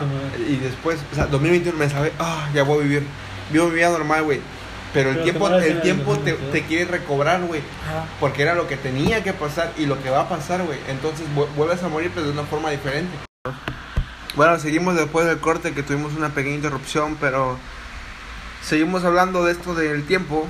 y 0.48 0.56
después, 0.56 0.98
o 1.12 1.14
sea, 1.14 1.26
2021 1.26 1.78
me 1.78 1.88
sabe, 1.88 2.12
ah, 2.18 2.48
ya 2.54 2.62
voy 2.62 2.80
a 2.80 2.82
vivir. 2.82 3.06
Vivo 3.50 3.68
mi 3.68 3.74
vida 3.76 3.90
normal, 3.90 4.22
güey. 4.24 4.40
Pero 4.92 5.10
el 5.10 5.16
Pero 5.16 5.24
te 5.26 5.30
tiempo, 5.32 5.48
el 5.48 5.62
el 5.64 5.82
tiempo 5.82 6.12
te, 6.18 6.30
2022. 6.32 6.52
te 6.52 6.62
quiere 6.64 6.84
recobrar, 6.90 7.40
güey. 7.42 7.60
Ajá. 7.86 8.06
Porque 8.20 8.42
era 8.42 8.54
lo 8.54 8.66
que 8.66 8.76
tenía 8.76 9.22
que 9.22 9.32
pasar 9.32 9.72
y 9.76 9.86
lo 9.86 10.02
que 10.02 10.10
va 10.10 10.20
a 10.22 10.28
pasar, 10.28 10.62
güey. 10.62 10.78
Entonces 10.88 11.26
vu- 11.34 11.48
vuelves 11.56 11.82
a 11.82 11.88
morir, 11.88 12.10
pero 12.14 12.26
de 12.26 12.32
una 12.32 12.44
forma 12.44 12.70
diferente. 12.70 13.16
Bueno, 14.34 14.58
seguimos 14.58 14.94
después 14.96 15.26
del 15.26 15.38
corte 15.38 15.72
que 15.72 15.82
tuvimos 15.82 16.12
una 16.14 16.28
pequeña 16.30 16.56
interrupción, 16.56 17.16
pero 17.20 17.56
seguimos 18.62 19.04
hablando 19.04 19.44
de 19.44 19.52
esto 19.52 19.74
del 19.74 20.04
tiempo, 20.04 20.46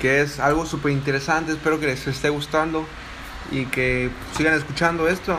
que 0.00 0.20
es 0.22 0.38
algo 0.40 0.66
súper 0.66 0.92
interesante. 0.92 1.52
Espero 1.52 1.80
que 1.80 1.86
les 1.86 2.06
esté 2.06 2.28
gustando 2.28 2.86
y 3.50 3.64
que 3.66 4.10
sigan 4.36 4.54
escuchando 4.54 5.08
esto. 5.08 5.36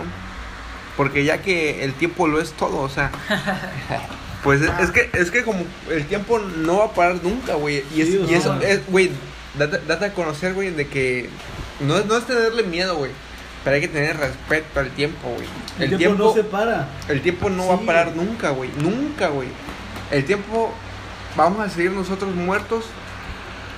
Porque 0.98 1.24
ya 1.24 1.42
que 1.42 1.84
el 1.84 1.94
tiempo 1.94 2.28
lo 2.28 2.42
es 2.42 2.52
todo, 2.52 2.80
o 2.80 2.90
sea, 2.90 3.10
pues 4.44 4.62
es, 4.62 4.70
es 4.80 4.92
que 4.92 5.10
es 5.14 5.32
que 5.32 5.44
como 5.44 5.64
el 5.90 6.06
tiempo 6.08 6.40
no 6.40 6.80
va 6.80 6.86
a 6.86 6.94
parar 6.94 7.24
nunca, 7.24 7.54
güey. 7.56 7.84
Y, 7.96 8.02
es- 8.02 8.30
y 8.30 8.34
eso 8.34 8.60
es, 8.62 8.86
güey, 8.88 9.12
date, 9.58 9.80
date 9.88 10.06
a 10.06 10.14
conocer, 10.14 10.54
güey, 10.54 10.72
de 10.72 10.88
que 10.88 11.30
no 11.80 11.98
es, 11.98 12.06
no 12.06 12.18
es 12.18 12.26
tenerle 12.26 12.64
miedo, 12.64 12.98
güey. 12.98 13.12
Pero 13.64 13.76
hay 13.76 13.82
que 13.82 13.88
tener 13.90 14.18
respeto 14.18 14.80
al 14.80 14.90
tiempo, 14.92 15.30
güey. 15.30 15.48
El, 15.80 15.98
tiempo, 15.98 16.24
no 16.26 16.34
se 16.34 16.44
para. 16.44 16.88
El 17.08 17.22
tiempo 17.22 17.50
no 17.50 17.68
va 17.68 17.76
a 17.76 17.80
parar 17.82 18.16
nunca, 18.16 18.50
güey. 18.52 18.70
Nunca, 18.78 19.28
güey. 19.30 19.48
El 20.12 20.26
tiempo, 20.26 20.74
vamos 21.36 21.60
a 21.66 21.70
seguir 21.70 21.92
nosotros 21.92 22.34
muertos. 22.36 22.86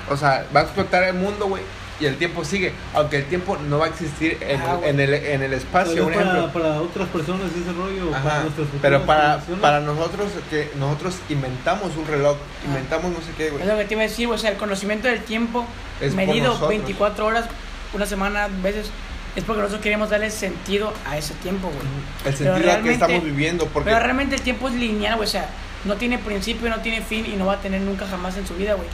O 0.10 0.18
sea, 0.18 0.46
va 0.56 0.62
a 0.62 0.64
explotar 0.64 1.04
el 1.04 1.14
mundo, 1.16 1.48
güey. 1.48 1.64
Y 2.00 2.06
el 2.08 2.18
tiempo 2.18 2.44
sigue. 2.44 2.74
Aunque 2.96 3.18
el 3.18 3.26
tiempo 3.26 3.58
no 3.58 3.78
va 3.78 3.86
a 3.86 3.90
existir 3.90 4.36
en, 4.42 4.60
Ah, 4.62 4.80
el, 4.84 4.90
en, 4.90 5.00
el, 5.02 5.14
en 5.14 5.42
el 5.44 5.54
espacio, 5.54 5.94
Pero 5.94 6.08
un 6.08 6.14
para, 6.14 6.38
ejemplo. 6.40 6.52
para 6.62 6.82
otras 6.82 7.08
personas 7.10 7.52
ese 7.52 7.72
rollo. 7.74 8.10
para 8.10 8.18
Ajá, 8.24 8.42
nuestras 8.42 8.68
futuras 8.70 8.82
pero 8.82 9.06
para, 9.06 9.40
para 9.62 9.80
nosotros, 9.82 10.32
que 10.50 10.72
nosotros 10.80 11.16
inventamos 11.30 11.96
un 11.96 12.08
reloj, 12.08 12.38
Ah. 12.38 12.66
inventamos 12.70 13.12
no 13.12 13.18
sé 13.20 13.32
qué, 13.38 13.52
güey. 13.52 13.62
Es 13.62 13.68
lo 13.70 13.78
que 13.78 13.86
te 13.86 13.94
iba 13.94 14.02
a 14.02 14.08
decir, 14.08 14.28
o 14.28 14.38
sea, 14.38 14.50
el 14.50 14.58
conocimiento 14.58 15.08
del 15.08 15.22
tiempo 15.24 15.64
Es 16.00 16.16
medido 16.16 16.48
nosotros. 16.48 16.70
24 16.70 17.26
horas, 17.26 17.46
una 17.94 18.08
semana, 18.08 18.48
veces, 18.64 18.90
es 19.36 19.44
porque 19.44 19.62
nosotros 19.62 19.84
queremos 19.84 20.10
darle 20.10 20.32
sentido 20.32 20.92
a 21.08 21.20
ese 21.20 21.36
tiempo, 21.36 21.68
güey. 21.68 21.80
El 22.26 22.36
sentido 22.36 22.72
al 22.72 22.82
que 22.82 22.94
estamos 22.94 23.24
viviendo, 23.24 23.68
porque 23.68 23.92
Pero 23.92 24.02
realmente 24.04 24.34
el 24.36 24.42
tiempo 24.42 24.70
es 24.70 24.74
lineal, 24.74 25.18
güey, 25.18 25.28
o 25.28 25.32
sea, 25.32 25.50
no 25.86 25.96
tiene 25.98 26.18
principio, 26.18 26.68
no 26.70 26.80
tiene 26.80 27.02
fin 27.04 27.28
y 27.32 27.36
no 27.36 27.46
va 27.46 27.54
a 27.54 27.58
tener 27.62 27.82
nunca 27.82 28.08
jamás 28.08 28.36
en 28.38 28.48
su 28.48 28.56
vida, 28.56 28.74
güey. 28.74 28.88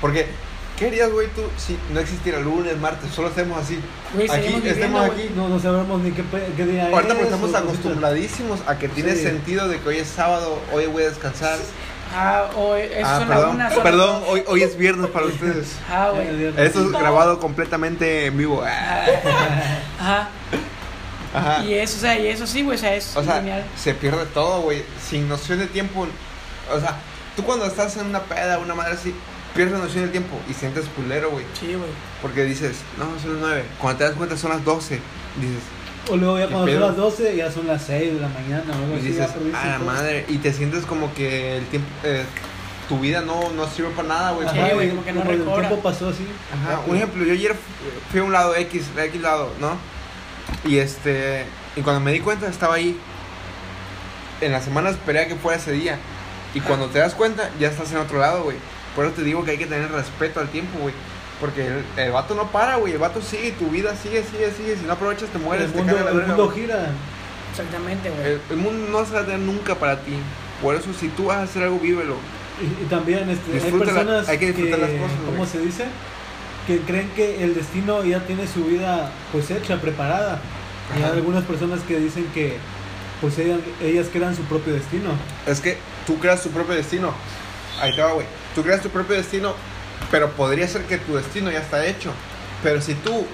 Porque, 0.00 0.26
¿qué 0.78 0.86
harías, 0.88 1.10
güey, 1.10 1.28
tú 1.28 1.42
si 1.56 1.76
no 1.92 2.00
existiera 2.00 2.38
lunes, 2.40 2.76
martes, 2.78 3.10
solo 3.12 3.28
estemos 3.28 3.58
así? 3.58 3.78
Güey, 4.14 4.30
aquí, 4.30 4.42
viviendo, 4.46 4.68
estemos 4.68 5.04
aquí. 5.10 5.30
No, 5.34 5.48
no 5.48 5.58
sabemos 5.60 6.00
ni 6.02 6.12
qué, 6.12 6.22
día 6.64 6.88
Ahorita 6.92 6.98
es. 7.14 7.18
porque 7.18 7.22
estamos 7.24 7.54
acostumbradísimos 7.54 8.60
a 8.66 8.78
que 8.78 8.88
tiene 8.88 9.14
Sí. 9.14 9.22
sentido 9.22 9.68
de 9.68 9.80
que 9.80 9.88
hoy 9.88 9.96
es 9.98 10.08
sábado, 10.08 10.60
hoy 10.72 10.86
voy 10.86 11.02
a 11.04 11.08
descansar. 11.08 11.58
Ah, 12.16 12.48
o 12.56 12.74
eso 12.74 13.04
Ah, 13.04 13.22
perdón, 13.28 13.50
una, 13.56 13.68
perdón, 13.68 14.22
hoy, 14.28 14.42
hoy 14.46 14.62
es 14.62 14.78
viernes 14.78 15.10
para 15.10 15.26
ustedes. 15.26 15.72
Ah, 15.90 16.10
güey. 16.14 16.46
Esto 16.56 16.80
es 16.82 16.90
grabado 16.90 17.38
completamente 17.38 18.26
en 18.26 18.38
vivo. 18.38 18.62
Ah, 18.66 19.04
Ajá. 20.00 20.28
Ajá. 21.34 21.64
Y 21.64 21.74
eso, 21.74 21.98
o 21.98 22.00
sea, 22.00 22.18
y 22.18 22.26
eso 22.28 22.46
sí, 22.46 22.62
güey, 22.62 22.76
o 22.78 22.80
sea, 22.80 22.94
es 22.94 23.14
O 23.14 23.22
sea, 23.22 23.34
genial. 23.36 23.62
se 23.76 23.92
pierde 23.94 24.24
todo, 24.32 24.62
güey. 24.62 24.82
Sin 25.06 25.28
noción 25.28 25.58
de 25.58 25.66
tiempo. 25.66 26.06
O 26.74 26.80
sea, 26.80 26.94
tú 27.36 27.42
cuando 27.44 27.66
estás 27.66 27.94
en 27.98 28.06
una 28.06 28.20
peda, 28.20 28.58
una 28.58 28.74
madre 28.74 28.94
así, 28.94 29.14
pierdes 29.54 29.72
la 29.78 29.84
noción 29.84 30.02
del 30.04 30.10
tiempo 30.12 30.38
y 30.48 30.54
sientes 30.54 30.84
culero, 30.96 31.30
güey. 31.30 31.44
Sí, 31.58 31.66
güey. 31.74 31.90
Porque 32.22 32.44
dices, 32.44 32.76
no, 32.98 33.04
son 33.20 33.34
las 33.40 33.48
9. 33.48 33.64
Cuando 33.80 33.98
te 33.98 34.04
das 34.04 34.14
cuenta 34.14 34.36
son 34.36 34.50
las 34.50 34.64
12. 34.64 35.00
Dices, 35.40 35.62
O 36.10 36.16
luego 36.16 36.38
ya 36.38 36.46
¿Qué 36.46 36.52
cuando 36.52 36.72
son 36.72 36.80
las 36.80 36.96
12 36.96 37.36
ya 37.36 37.50
son 37.52 37.66
las 37.66 37.82
6 37.84 38.14
de 38.14 38.20
la 38.20 38.28
mañana 38.28 38.64
o 38.76 38.94
y 38.94 38.98
así. 38.98 39.08
dices, 39.08 39.28
a 39.54 39.66
la 39.66 39.78
madre. 39.78 40.24
Y 40.28 40.38
te 40.38 40.52
sientes 40.52 40.84
como 40.84 41.12
que 41.14 41.58
el 41.58 41.66
tiempo, 41.66 41.88
eh, 42.04 42.24
tu 42.88 42.98
vida 43.00 43.20
no, 43.20 43.50
no 43.50 43.66
sirve 43.68 43.90
para 43.90 44.08
nada, 44.08 44.30
güey. 44.32 44.48
Sí, 44.48 44.56
güey, 44.74 44.88
como 44.90 45.04
que 45.04 45.12
no 45.12 45.22
el 45.22 45.38
recobra. 45.38 45.68
tiempo 45.68 45.82
pasó 45.82 46.08
así. 46.08 46.26
Ajá, 46.52 46.80
un 46.86 46.96
ejemplo, 46.96 47.24
yo 47.24 47.32
ayer 47.32 47.54
fui 48.10 48.20
a 48.20 48.24
un 48.24 48.32
lado 48.32 48.54
X, 48.56 48.94
de 48.94 49.04
X 49.06 49.20
lado, 49.20 49.52
¿no? 49.60 49.76
Y 50.64 50.78
este, 50.78 51.44
y 51.76 51.82
cuando 51.82 52.00
me 52.00 52.12
di 52.12 52.20
cuenta 52.20 52.48
estaba 52.48 52.74
ahí. 52.76 52.98
En 54.40 54.52
la 54.52 54.60
semana 54.62 54.90
esperé 54.90 55.20
a 55.20 55.28
que 55.28 55.34
fuera 55.34 55.58
ese 55.58 55.72
día. 55.72 55.98
Y 56.54 56.60
cuando 56.60 56.86
te 56.86 56.98
das 57.00 57.14
cuenta, 57.14 57.50
ya 57.60 57.68
estás 57.68 57.90
en 57.92 57.98
otro 57.98 58.18
lado, 58.18 58.44
güey. 58.44 58.56
Por 58.98 59.06
eso 59.06 59.14
te 59.14 59.22
digo 59.22 59.44
que 59.44 59.52
hay 59.52 59.58
que 59.58 59.66
tener 59.66 59.92
respeto 59.92 60.40
al 60.40 60.48
tiempo, 60.48 60.76
güey. 60.80 60.92
Porque 61.38 61.64
el, 61.68 61.84
el 61.96 62.10
vato 62.10 62.34
no 62.34 62.50
para, 62.50 62.74
güey. 62.78 62.94
El 62.94 62.98
vato 62.98 63.22
sigue, 63.22 63.52
tu 63.52 63.68
vida 63.68 63.94
sigue, 63.94 64.24
sigue, 64.24 64.50
sigue. 64.50 64.76
Si 64.76 64.82
no 64.84 64.94
aprovechas, 64.94 65.28
te 65.28 65.38
mueres, 65.38 65.70
el 65.70 65.76
mundo, 65.76 65.92
caga 65.92 66.04
la 66.06 66.10
el 66.10 66.16
verga, 66.16 66.28
mundo 66.34 66.46
güey. 66.46 66.60
gira. 66.62 66.90
Exactamente, 67.52 68.10
güey. 68.10 68.26
el, 68.26 68.40
el 68.50 68.56
mundo 68.56 68.88
no 68.90 69.06
se 69.06 69.12
va 69.12 69.20
a 69.20 69.24
tener 69.24 69.38
nunca 69.38 69.76
para 69.76 70.00
ti. 70.00 70.14
Por 70.60 70.74
eso, 70.74 70.88
si 70.98 71.10
tú 71.10 71.26
vas 71.26 71.36
a 71.36 71.42
hacer 71.42 71.62
algo, 71.62 71.78
vívelo. 71.78 72.16
Y, 72.60 72.84
y 72.84 72.86
también 72.88 73.30
este, 73.30 73.64
hay 73.64 73.70
personas 73.70 74.28
hay 74.28 74.38
que 74.38 74.46
disfrutar 74.46 74.80
las 74.80 74.90
cosas, 74.90 75.16
¿cómo 75.24 75.36
güey. 75.36 75.48
se 75.48 75.60
dice? 75.60 75.84
Que 76.66 76.80
creen 76.80 77.08
que 77.14 77.44
el 77.44 77.54
destino 77.54 78.02
ya 78.02 78.26
tiene 78.26 78.48
su 78.48 78.64
vida 78.64 79.12
pues 79.30 79.48
hecha, 79.52 79.80
preparada. 79.80 80.40
Y 80.98 81.04
hay 81.04 81.12
algunas 81.12 81.44
personas 81.44 81.82
que 81.86 82.00
dicen 82.00 82.26
que 82.34 82.56
pues 83.20 83.38
ellas, 83.38 83.60
ellas 83.80 84.08
crean 84.12 84.34
su 84.34 84.42
propio 84.42 84.72
destino. 84.74 85.10
Es 85.46 85.60
que 85.60 85.78
tú 86.04 86.18
creas 86.18 86.42
tu 86.42 86.50
propio 86.50 86.74
destino. 86.74 87.12
Ahí 87.80 87.94
te 87.94 88.02
va, 88.02 88.12
güey. 88.12 88.26
Tú 88.58 88.64
creas 88.64 88.82
tu 88.82 88.88
propio 88.90 89.14
destino, 89.14 89.54
pero 90.10 90.32
podría 90.32 90.66
ser 90.66 90.82
que 90.82 90.98
tu 90.98 91.14
destino 91.14 91.48
ya 91.48 91.60
está 91.60 91.86
hecho. 91.86 92.10
Pero 92.60 92.80
si 92.80 92.94
tú, 92.94 93.24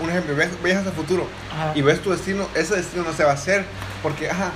un 0.00 0.10
ejemplo, 0.10 0.34
ves- 0.34 0.60
viajas 0.60 0.84
al 0.88 0.92
futuro 0.92 1.28
Ajá. 1.54 1.70
y 1.76 1.82
ves 1.82 2.02
tu 2.02 2.10
destino, 2.10 2.48
ese 2.56 2.74
destino 2.74 3.04
no 3.04 3.12
se 3.12 3.22
va 3.22 3.30
a 3.30 3.34
hacer. 3.34 3.64
Porque, 4.02 4.28
ajá, 4.28 4.50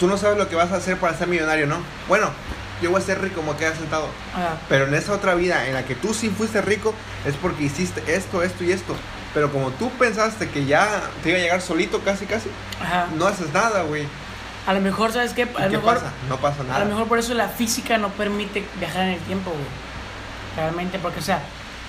tú 0.00 0.08
no 0.08 0.16
sabes 0.18 0.36
lo 0.36 0.48
que 0.48 0.56
vas 0.56 0.72
a 0.72 0.76
hacer 0.78 0.96
para 0.96 1.16
ser 1.16 1.28
millonario, 1.28 1.68
¿no? 1.68 1.76
Bueno, 2.08 2.28
yo 2.82 2.90
voy 2.90 3.00
a 3.00 3.04
ser 3.04 3.20
rico, 3.22 3.36
como 3.36 3.56
queda 3.56 3.72
sentado. 3.76 4.08
Ajá. 4.34 4.56
Pero 4.68 4.88
en 4.88 4.94
esa 4.94 5.12
otra 5.12 5.36
vida 5.36 5.68
en 5.68 5.74
la 5.74 5.84
que 5.84 5.94
tú 5.94 6.12
sí 6.12 6.28
fuiste 6.28 6.60
rico, 6.60 6.92
es 7.24 7.36
porque 7.36 7.62
hiciste 7.62 8.02
esto, 8.16 8.42
esto 8.42 8.64
y 8.64 8.72
esto. 8.72 8.96
Pero 9.32 9.52
como 9.52 9.70
tú 9.70 9.90
pensaste 9.92 10.48
que 10.48 10.64
ya 10.64 11.02
te 11.22 11.28
iba 11.28 11.38
a 11.38 11.40
llegar 11.40 11.60
solito, 11.62 12.00
casi, 12.00 12.26
casi, 12.26 12.48
Ajá. 12.82 13.06
no 13.16 13.28
haces 13.28 13.52
nada, 13.52 13.82
güey. 13.82 14.08
A 14.66 14.72
lo 14.74 14.80
mejor, 14.80 15.12
¿sabes 15.12 15.32
qué? 15.32 15.42
A 15.42 15.46
¿Y 15.46 15.48
lo 15.48 15.70
¿Qué 15.70 15.76
mejor, 15.76 15.94
pasa? 15.94 16.12
No 16.28 16.36
pasa 16.38 16.62
nada. 16.64 16.76
A 16.76 16.78
lo 16.80 16.86
mejor 16.86 17.06
por 17.06 17.18
eso 17.18 17.34
la 17.34 17.48
física 17.48 17.98
no 17.98 18.08
permite 18.10 18.64
viajar 18.80 19.02
en 19.02 19.14
el 19.14 19.20
tiempo, 19.20 19.50
güey. 19.50 19.62
Realmente, 20.56 20.98
porque, 20.98 21.20
o 21.20 21.22
sea, 21.22 21.40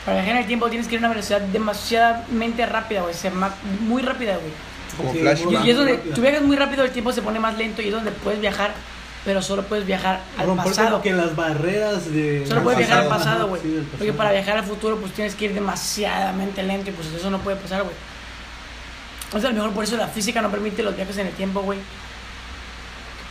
para 0.05 0.17
viajar 0.17 0.35
en 0.35 0.41
el 0.41 0.47
tiempo 0.47 0.69
tienes 0.69 0.87
que 0.87 0.95
ir 0.95 0.99
a 0.99 1.05
una 1.05 1.09
velocidad 1.09 1.41
demasiadamente 1.41 2.65
rápida, 2.65 3.01
güey. 3.01 3.13
Ser 3.13 3.31
más, 3.33 3.51
muy 3.81 4.01
rápida, 4.03 4.37
güey. 4.37 4.51
Como 4.95 5.11
Sí, 5.13 5.19
Flash. 5.19 5.41
Y, 5.49 5.67
y 5.67 5.69
es 5.71 5.77
donde 5.77 5.97
tú 5.97 6.21
viajas 6.21 6.41
muy 6.41 6.55
rápido, 6.55 6.83
el 6.83 6.91
tiempo 6.91 7.11
se 7.11 7.21
pone 7.21 7.39
más 7.39 7.57
lento 7.57 7.81
y 7.81 7.87
es 7.87 7.93
donde 7.93 8.11
puedes 8.11 8.39
viajar, 8.39 8.71
pero 9.25 9.41
solo 9.41 9.63
puedes 9.63 9.85
viajar 9.85 10.21
al 10.37 10.47
Romper 10.47 10.65
pasado. 10.67 10.89
como 10.91 11.01
que 11.03 11.13
las 11.13 11.35
barreras 11.35 12.11
de... 12.11 12.45
Solo 12.47 12.63
puedes 12.63 12.77
viajar 12.79 12.99
al 12.99 13.07
pasado, 13.07 13.47
güey. 13.47 13.61
sí, 13.61 13.87
Porque 13.97 14.13
para 14.13 14.31
viajar 14.31 14.57
al 14.57 14.63
futuro, 14.63 14.97
pues 14.97 15.13
tienes 15.13 15.33
que 15.35 15.45
ir 15.45 15.53
demasiadamente 15.53 16.61
lento 16.63 16.89
y 16.89 16.93
pues 16.93 17.07
eso 17.07 17.29
no 17.29 17.39
puede 17.39 17.57
pasar, 17.57 17.83
güey. 17.83 17.95
O 19.33 19.39
sea, 19.39 19.49
a 19.49 19.51
lo 19.51 19.57
mejor 19.57 19.71
por 19.73 19.83
eso 19.83 19.97
la 19.97 20.07
física 20.07 20.41
no 20.41 20.49
permite 20.49 20.83
los 20.83 20.95
viajes 20.95 21.17
en 21.17 21.27
el 21.27 21.33
tiempo, 21.33 21.61
güey. 21.61 21.79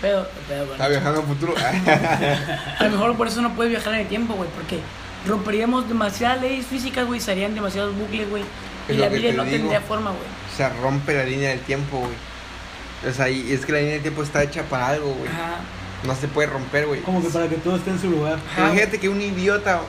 ¿Qué 0.00 0.08
pedo? 0.08 0.24
¿Qué 0.24 0.40
pedo, 0.48 0.60
güey? 0.66 0.72
Está 0.72 0.88
viajando 0.88 1.20
al 1.20 1.26
futuro. 1.26 1.54
A 2.78 2.84
lo 2.84 2.90
mejor 2.90 3.16
por 3.16 3.28
eso 3.28 3.42
no 3.42 3.54
puedes 3.54 3.70
viajar 3.70 3.94
en 3.94 4.00
el 4.00 4.08
tiempo, 4.08 4.34
güey, 4.34 4.48
porque 4.50 4.80
romperíamos 5.26 5.88
demasiadas 5.88 6.40
leyes 6.40 6.66
físicas, 6.66 7.06
güey, 7.06 7.20
serían 7.20 7.54
demasiados 7.54 7.94
bucles, 7.96 8.28
güey. 8.30 8.44
Y 8.88 8.92
la 8.94 9.08
vida 9.08 9.30
te 9.30 9.36
no 9.36 9.44
digo. 9.44 9.56
tendría 9.56 9.80
forma, 9.80 10.10
güey. 10.10 10.22
se 10.56 10.68
rompe 10.80 11.14
la 11.14 11.24
línea 11.24 11.50
del 11.50 11.60
tiempo, 11.60 11.98
güey. 11.98 13.10
O 13.10 13.14
sea, 13.14 13.28
y 13.28 13.52
es 13.52 13.64
que 13.66 13.72
la 13.72 13.78
línea 13.78 13.94
del 13.94 14.02
tiempo 14.02 14.22
está 14.22 14.42
hecha 14.42 14.62
para 14.64 14.88
algo, 14.88 15.12
güey. 15.14 15.28
Ajá. 15.28 15.56
No 16.04 16.14
se 16.14 16.28
puede 16.28 16.48
romper, 16.48 16.86
güey. 16.86 17.00
Como 17.00 17.22
que 17.22 17.28
para 17.30 17.48
que 17.48 17.56
todo 17.56 17.76
esté 17.76 17.90
en 17.90 18.00
su 18.00 18.10
lugar. 18.10 18.38
Ajá. 18.52 18.60
Imagínate 18.66 19.00
que 19.00 19.08
un 19.08 19.20
idiota 19.20 19.80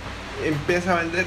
empieza 0.44 0.94
a 0.94 1.02
vender 1.04 1.26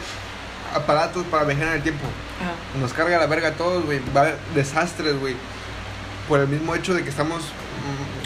aparatos 0.74 1.24
para 1.26 1.45
viajar 1.45 1.68
en 1.68 1.72
el 1.74 1.83
tiempo. 1.83 2.05
Ajá. 2.41 2.53
Nos 2.81 2.93
carga 2.93 3.18
la 3.18 3.26
verga 3.26 3.49
a 3.49 3.53
todos, 3.53 3.85
güey. 3.85 4.01
Va 4.16 4.20
a 4.22 4.24
haber 4.24 4.39
desastres, 4.55 5.18
güey. 5.20 5.37
Por 6.28 6.41
el 6.41 6.49
mismo 6.49 6.74
hecho 6.74 6.95
de 6.95 7.03
que 7.05 7.11
estamos 7.11 7.43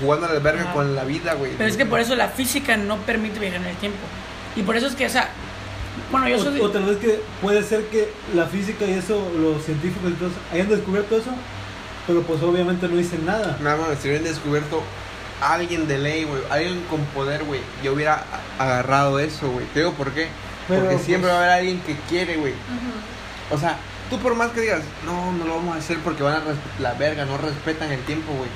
jugando 0.00 0.26
a 0.26 0.32
la 0.32 0.40
verga 0.40 0.72
con 0.72 0.94
la 0.94 1.04
vida, 1.04 1.34
güey. 1.34 1.52
Pero 1.56 1.68
es 1.68 1.76
que 1.76 1.86
por 1.86 2.00
eso 2.00 2.14
la 2.14 2.28
física 2.28 2.76
no 2.76 2.96
permite 2.98 3.38
viajar 3.38 3.60
en 3.60 3.66
el 3.68 3.76
tiempo. 3.76 3.98
Y 4.56 4.62
por 4.62 4.76
eso 4.76 4.86
es 4.86 4.94
que, 4.94 5.06
o 5.06 5.10
sea, 5.10 5.28
bueno, 6.10 6.28
yo 6.28 6.38
soy... 6.38 6.60
O, 6.60 6.64
o 6.64 6.70
tal 6.70 6.84
vez 6.84 6.98
que 6.98 7.20
puede 7.42 7.62
ser 7.62 7.84
que 7.86 8.12
la 8.34 8.46
física 8.46 8.84
y 8.84 8.92
eso, 8.92 9.30
los 9.38 9.64
científicos 9.64 10.10
y 10.10 10.14
todo 10.14 10.28
eso, 10.28 10.38
hayan 10.52 10.68
descubierto 10.68 11.16
eso, 11.16 11.30
pero 12.06 12.22
pues 12.22 12.42
obviamente 12.42 12.88
no 12.88 12.96
dicen 12.96 13.24
nada. 13.26 13.56
Nada 13.60 13.76
más, 13.76 13.98
si 14.00 14.08
hubieran 14.08 14.24
descubierto 14.24 14.82
alguien 15.40 15.88
de 15.88 15.98
ley, 15.98 16.24
güey, 16.24 16.42
alguien 16.50 16.82
con 16.90 17.00
poder, 17.06 17.44
güey, 17.44 17.60
yo 17.82 17.92
hubiera 17.94 18.24
agarrado 18.58 19.18
eso, 19.18 19.50
güey. 19.50 19.66
Te 19.66 19.80
digo 19.80 19.92
por 19.92 20.12
qué. 20.12 20.28
Pero, 20.68 20.80
Porque 20.80 20.96
pues- 20.96 21.06
siempre 21.06 21.30
va 21.30 21.36
a 21.36 21.38
haber 21.40 21.50
alguien 21.50 21.80
que 21.80 21.96
quiere, 22.08 22.36
güey. 22.36 22.54
O 23.50 23.58
sea, 23.58 23.76
tú 24.10 24.18
por 24.18 24.34
más 24.34 24.50
que 24.52 24.60
digas, 24.62 24.82
no, 25.04 25.32
no 25.32 25.44
lo 25.44 25.56
vamos 25.56 25.76
a 25.76 25.78
hacer 25.78 25.98
porque 25.98 26.22
van 26.22 26.36
a 26.36 26.42
la 26.80 26.94
verga, 26.94 27.24
no 27.24 27.36
respetan 27.38 27.92
el 27.92 28.00
tiempo, 28.04 28.32
güey. 28.32 28.48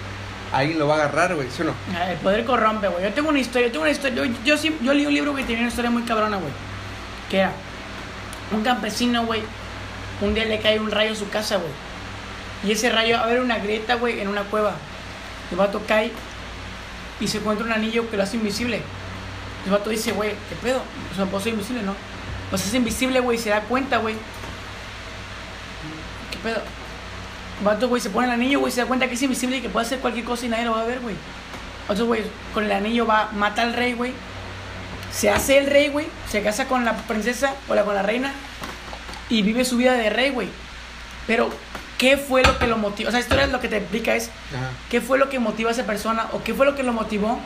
Alguien 0.52 0.78
lo 0.78 0.86
va 0.88 0.94
a 0.94 0.98
agarrar, 1.04 1.34
güey, 1.34 1.48
¿sí 1.50 1.62
o 1.62 1.66
no? 1.66 1.72
Ah, 1.94 2.10
El 2.12 2.18
poder 2.18 2.44
corrompe, 2.44 2.88
güey. 2.88 3.02
Yo 3.04 3.12
tengo 3.12 3.28
una 3.28 3.38
historia, 3.38 3.66
yo 3.68 3.72
tengo 3.72 3.82
una 3.84 3.92
historia. 3.92 4.24
Yo, 4.24 4.32
yo, 4.44 4.56
sí- 4.56 4.76
yo 4.82 4.94
leí 4.94 5.04
un 5.06 5.12
libro 5.14 5.34
que 5.34 5.42
tenía 5.42 5.58
una 5.60 5.68
historia 5.68 5.90
muy 5.90 6.02
cabrona, 6.04 6.36
güey. 6.38 6.52
Que 7.30 7.38
era 7.40 7.52
un 8.52 8.62
campesino, 8.62 9.26
güey. 9.26 9.42
Un 10.22 10.34
día 10.34 10.46
le 10.46 10.58
cae 10.60 10.80
un 10.80 10.90
rayo 10.90 11.12
a 11.12 11.16
su 11.16 11.28
casa, 11.28 11.56
güey. 11.56 11.70
Y 12.64 12.72
ese 12.72 12.90
rayo, 12.90 13.18
a 13.18 13.26
ver, 13.26 13.40
una 13.40 13.58
grieta, 13.58 13.94
güey, 13.96 14.20
en 14.20 14.28
una 14.28 14.42
cueva. 14.42 14.72
El 15.50 15.56
vato 15.58 15.82
cae 15.86 16.10
y 17.20 17.28
se 17.28 17.38
encuentra 17.38 17.66
un 17.66 17.72
anillo 17.72 18.08
que 18.10 18.16
lo 18.16 18.22
hace 18.22 18.36
invisible. 18.36 18.80
El 19.66 19.70
vato 19.72 19.90
dice, 19.90 20.12
güey, 20.12 20.30
¿qué 20.30 20.56
pedo? 20.62 20.80
O 21.12 21.14
sea, 21.14 21.26
puedo 21.26 21.42
ser 21.44 21.52
invisible, 21.52 21.82
¿no? 21.82 21.94
Pues 22.50 22.66
es 22.66 22.72
invisible, 22.74 23.20
güey, 23.20 23.36
y 23.36 23.40
se 23.40 23.50
da 23.50 23.60
cuenta, 23.60 23.98
güey. 23.98 24.14
¿Qué 26.30 26.38
pedo? 26.42 26.62
Vato, 27.62 27.88
güey, 27.88 28.00
se 28.00 28.10
pone 28.10 28.26
el 28.26 28.32
anillo, 28.32 28.60
güey, 28.60 28.72
se 28.72 28.80
da 28.80 28.86
cuenta 28.86 29.08
que 29.08 29.14
es 29.14 29.22
invisible 29.22 29.56
y 29.56 29.60
que 29.60 29.68
puede 29.68 29.86
hacer 29.86 29.98
cualquier 29.98 30.24
cosa 30.24 30.46
y 30.46 30.48
nadie 30.48 30.64
lo 30.64 30.72
va 30.72 30.82
a 30.82 30.84
ver, 30.84 31.00
güey. 31.00 31.16
Otro 31.88 32.06
güey, 32.06 32.22
con 32.54 32.64
el 32.64 32.72
anillo 32.72 33.06
va, 33.06 33.30
mata 33.32 33.62
al 33.62 33.72
rey, 33.72 33.94
güey. 33.94 34.12
Se 35.12 35.30
hace 35.30 35.58
el 35.58 35.66
rey, 35.66 35.88
güey. 35.88 36.06
Se 36.30 36.42
casa 36.42 36.68
con 36.68 36.84
la 36.84 36.94
princesa 36.96 37.54
o 37.68 37.74
la, 37.74 37.84
con 37.84 37.94
la 37.94 38.02
reina. 38.02 38.32
Y 39.30 39.42
vive 39.42 39.64
su 39.64 39.76
vida 39.76 39.94
de 39.94 40.10
rey, 40.10 40.30
güey. 40.30 40.48
Pero, 41.26 41.50
¿qué 41.96 42.16
fue 42.16 42.42
lo 42.42 42.58
que 42.58 42.66
lo 42.66 42.76
motivó? 42.76 43.08
O 43.08 43.10
sea, 43.10 43.20
historia 43.20 43.46
lo 43.46 43.60
que 43.60 43.68
te 43.68 43.78
explica 43.78 44.14
es, 44.14 44.30
Ajá. 44.54 44.70
¿qué 44.90 45.00
fue 45.00 45.18
lo 45.18 45.28
que 45.28 45.38
motivó 45.38 45.70
a 45.70 45.72
esa 45.72 45.84
persona? 45.84 46.28
¿O 46.32 46.42
qué 46.42 46.54
fue 46.54 46.66
lo 46.66 46.76
que 46.76 46.82
lo 46.82 46.92
motivó 46.92 47.40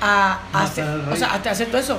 a, 0.00 0.40
hacer, 0.52 0.84
o 1.10 1.16
sea, 1.16 1.28
a 1.32 1.36
hacer 1.36 1.68
todo 1.68 1.78
eso? 1.78 1.98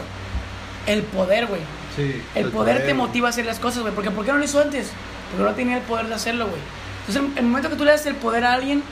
El 0.85 1.03
poder, 1.03 1.47
güey. 1.47 1.61
Sí. 1.95 2.21
El, 2.35 2.45
El 2.45 2.51
poder, 2.51 2.75
poder, 2.75 2.85
te 2.85 2.93
motiva 2.93 3.27
a 3.27 3.29
hacer 3.29 3.45
las 3.45 3.59
cosas, 3.59 3.81
güey. 3.81 3.93
Porque 3.93 4.11
¿por 4.11 4.25
qué 4.25 4.33
no 4.33 4.37
lo 4.37 4.43
hizo 4.43 4.61
antes? 4.61 4.91
Porque 5.31 5.49
no 5.49 5.55
tenía 5.55 5.77
el 5.77 5.83
poder 5.83 6.07
de 6.07 6.15
hacerlo, 6.15 6.47
güey. 6.47 6.61
Entonces, 7.07 7.31
en 7.33 7.37
el 7.37 7.45
momento 7.45 7.69
que 7.69 7.75
tú 7.75 7.85
le 7.85 7.91
das 7.91 8.05
el 8.05 8.15
poder 8.15 8.43
a 8.45 8.53
alguien, 8.53 8.83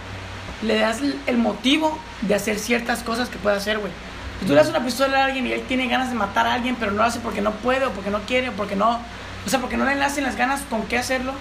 le 0.62 0.78
das 0.80 1.02
el- 1.02 1.20
el 1.28 1.38
motivo 1.38 1.98
de 2.22 2.36
hacer 2.36 2.60
ciertas 2.60 3.04
cosas 3.04 3.30
que 3.30 3.38
puede 3.38 3.56
hacer, 3.58 3.80
güey. 3.80 3.92
Si 4.40 4.46
tú 4.46 4.54
le 4.54 4.60
das 4.60 4.70
una 4.70 4.84
pistola 4.84 5.22
a 5.22 5.26
alguien 5.26 5.48
y 5.48 5.52
él 5.54 5.62
tiene 5.68 5.88
ganas 5.88 6.10
de 6.10 6.16
matar 6.16 6.46
a 6.48 6.54
alguien, 6.54 6.76
pero 6.80 6.92
no 6.92 6.98
lo 6.98 7.04
hace 7.04 7.20
porque 7.20 7.42
no 7.42 7.52
puede, 7.52 7.86
o 7.86 7.92
porque 7.92 8.10
no 8.10 8.20
quiere, 8.22 8.50
o 8.50 8.54
porque 8.54 8.76
no. 8.76 9.00
O 9.46 9.50
sea, 9.50 9.60
porque 9.60 9.78
no 9.78 9.86
le 9.86 9.96
nacen 9.96 10.24
las 10.24 10.36
ganas 10.38 10.62
con 10.70 10.84
qué 10.84 10.98
hacerlo, 10.98 11.34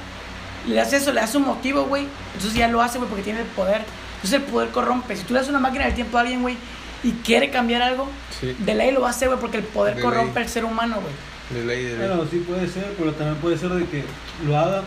le 0.66 0.74
das 0.76 0.92
eso, 0.92 1.12
le 1.12 1.20
das 1.20 1.34
un 1.34 1.44
motivo, 1.44 1.84
güey. 1.84 2.06
Entonces 2.34 2.54
ya 2.58 2.68
lo 2.68 2.80
hace, 2.82 2.98
güey, 2.98 3.08
porque 3.08 3.24
tiene 3.24 3.40
el 3.40 3.46
poder. 3.46 3.82
Entonces 4.16 4.40
el 4.40 4.42
poder 4.42 4.70
corrompe. 4.70 5.16
Si 5.16 5.24
tú 5.24 5.34
le 5.34 5.40
das 5.40 5.48
una 5.48 5.58
máquina 5.58 5.84
del 5.84 5.94
tiempo 5.94 6.16
a 6.18 6.20
alguien, 6.22 6.42
güey, 6.42 6.56
y 7.04 7.10
quiere 7.24 7.50
cambiar 7.50 7.82
algo, 7.82 8.08
Sí. 8.40 8.54
de 8.58 8.74
ley 8.74 8.92
lo 8.92 9.00
va 9.00 9.08
a 9.08 9.10
hacer, 9.10 9.28
güey, 9.28 9.40
porque 9.40 9.56
el 9.58 9.64
poder 9.64 9.96
De 9.96 10.02
corrompe 10.02 10.34
ley. 10.40 10.44
al 10.44 10.48
ser 10.48 10.64
humano, 10.64 10.96
güey. 11.00 11.12
De 11.60 11.66
ley, 11.66 11.84
de 11.84 11.98
ley. 11.98 12.08
Bueno, 12.08 12.24
sí 12.30 12.38
puede 12.46 12.68
ser, 12.68 12.94
pero 12.98 13.12
también 13.12 13.36
puede 13.38 13.58
ser 13.58 13.70
de 13.70 13.84
que 13.86 14.04
lo 14.46 14.56
haga 14.56 14.82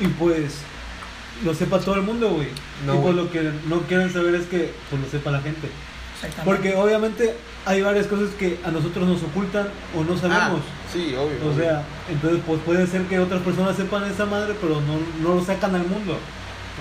y 0.00 0.06
pues 0.08 0.54
lo 1.44 1.54
sepa 1.54 1.78
todo 1.80 1.94
el 1.96 2.02
mundo, 2.02 2.30
güey. 2.30 2.48
No, 2.86 2.94
y 2.96 2.98
pues 2.98 3.14
lo 3.14 3.30
que 3.30 3.50
no 3.68 3.80
quieren 3.82 4.12
saber 4.12 4.34
es 4.34 4.46
que 4.46 4.72
pues 4.90 5.02
lo 5.02 5.08
sepa 5.10 5.30
la 5.30 5.40
gente. 5.40 5.68
Exactamente. 6.16 6.44
Porque 6.44 6.76
obviamente 6.76 7.34
hay 7.64 7.80
varias 7.82 8.06
cosas 8.06 8.28
que 8.38 8.58
a 8.64 8.70
nosotros 8.70 9.08
nos 9.08 9.22
ocultan 9.22 9.68
o 9.96 10.04
no 10.04 10.18
sabemos. 10.18 10.60
Ah, 10.60 10.90
sí, 10.92 11.14
obvio. 11.14 11.38
O 11.46 11.50
obvio. 11.52 11.62
sea, 11.64 11.82
entonces 12.10 12.40
pues 12.46 12.60
puede 12.62 12.86
ser 12.86 13.02
que 13.04 13.18
otras 13.18 13.40
personas 13.42 13.76
sepan 13.76 14.04
esa 14.04 14.26
madre, 14.26 14.54
pero 14.60 14.80
no, 14.82 14.98
no 15.28 15.34
lo 15.36 15.44
sacan 15.44 15.74
al 15.74 15.86
mundo. 15.86 16.18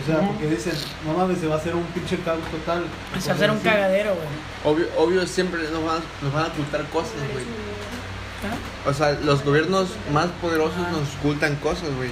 O 0.01 0.05
sea, 0.05 0.20
porque 0.28 0.47
dicen, 0.47 0.74
no 1.05 1.14
mames, 1.14 1.39
se 1.39 1.47
va 1.47 1.55
a 1.55 1.57
hacer 1.57 1.76
un 1.76 1.84
pinche 1.88 2.18
caos 2.20 2.39
total. 2.51 2.84
Se 3.20 3.28
va 3.28 3.34
a 3.34 3.36
hacer 3.36 3.51
un 3.51 3.60
cagadero, 3.60 4.16
güey. 4.16 4.28
obvio, 4.76 4.88
obvio 4.97 5.28
siempre 5.28 5.62
nos 5.72 5.84
van, 5.84 5.97
a- 5.97 6.24
nos 6.24 6.34
van 6.34 6.43
a 6.45 6.47
ocultar 6.47 6.86
cosas, 6.89 7.16
güey. 7.34 7.43
¿Ah? 8.43 8.89
O 8.89 8.93
sea, 8.93 9.12
los 9.26 9.43
gobiernos 9.43 9.89
más 10.14 10.28
poderosos 10.41 10.78
nos 10.91 11.16
ocultan 11.20 11.55
cosas, 11.57 11.89
güey. 11.97 12.12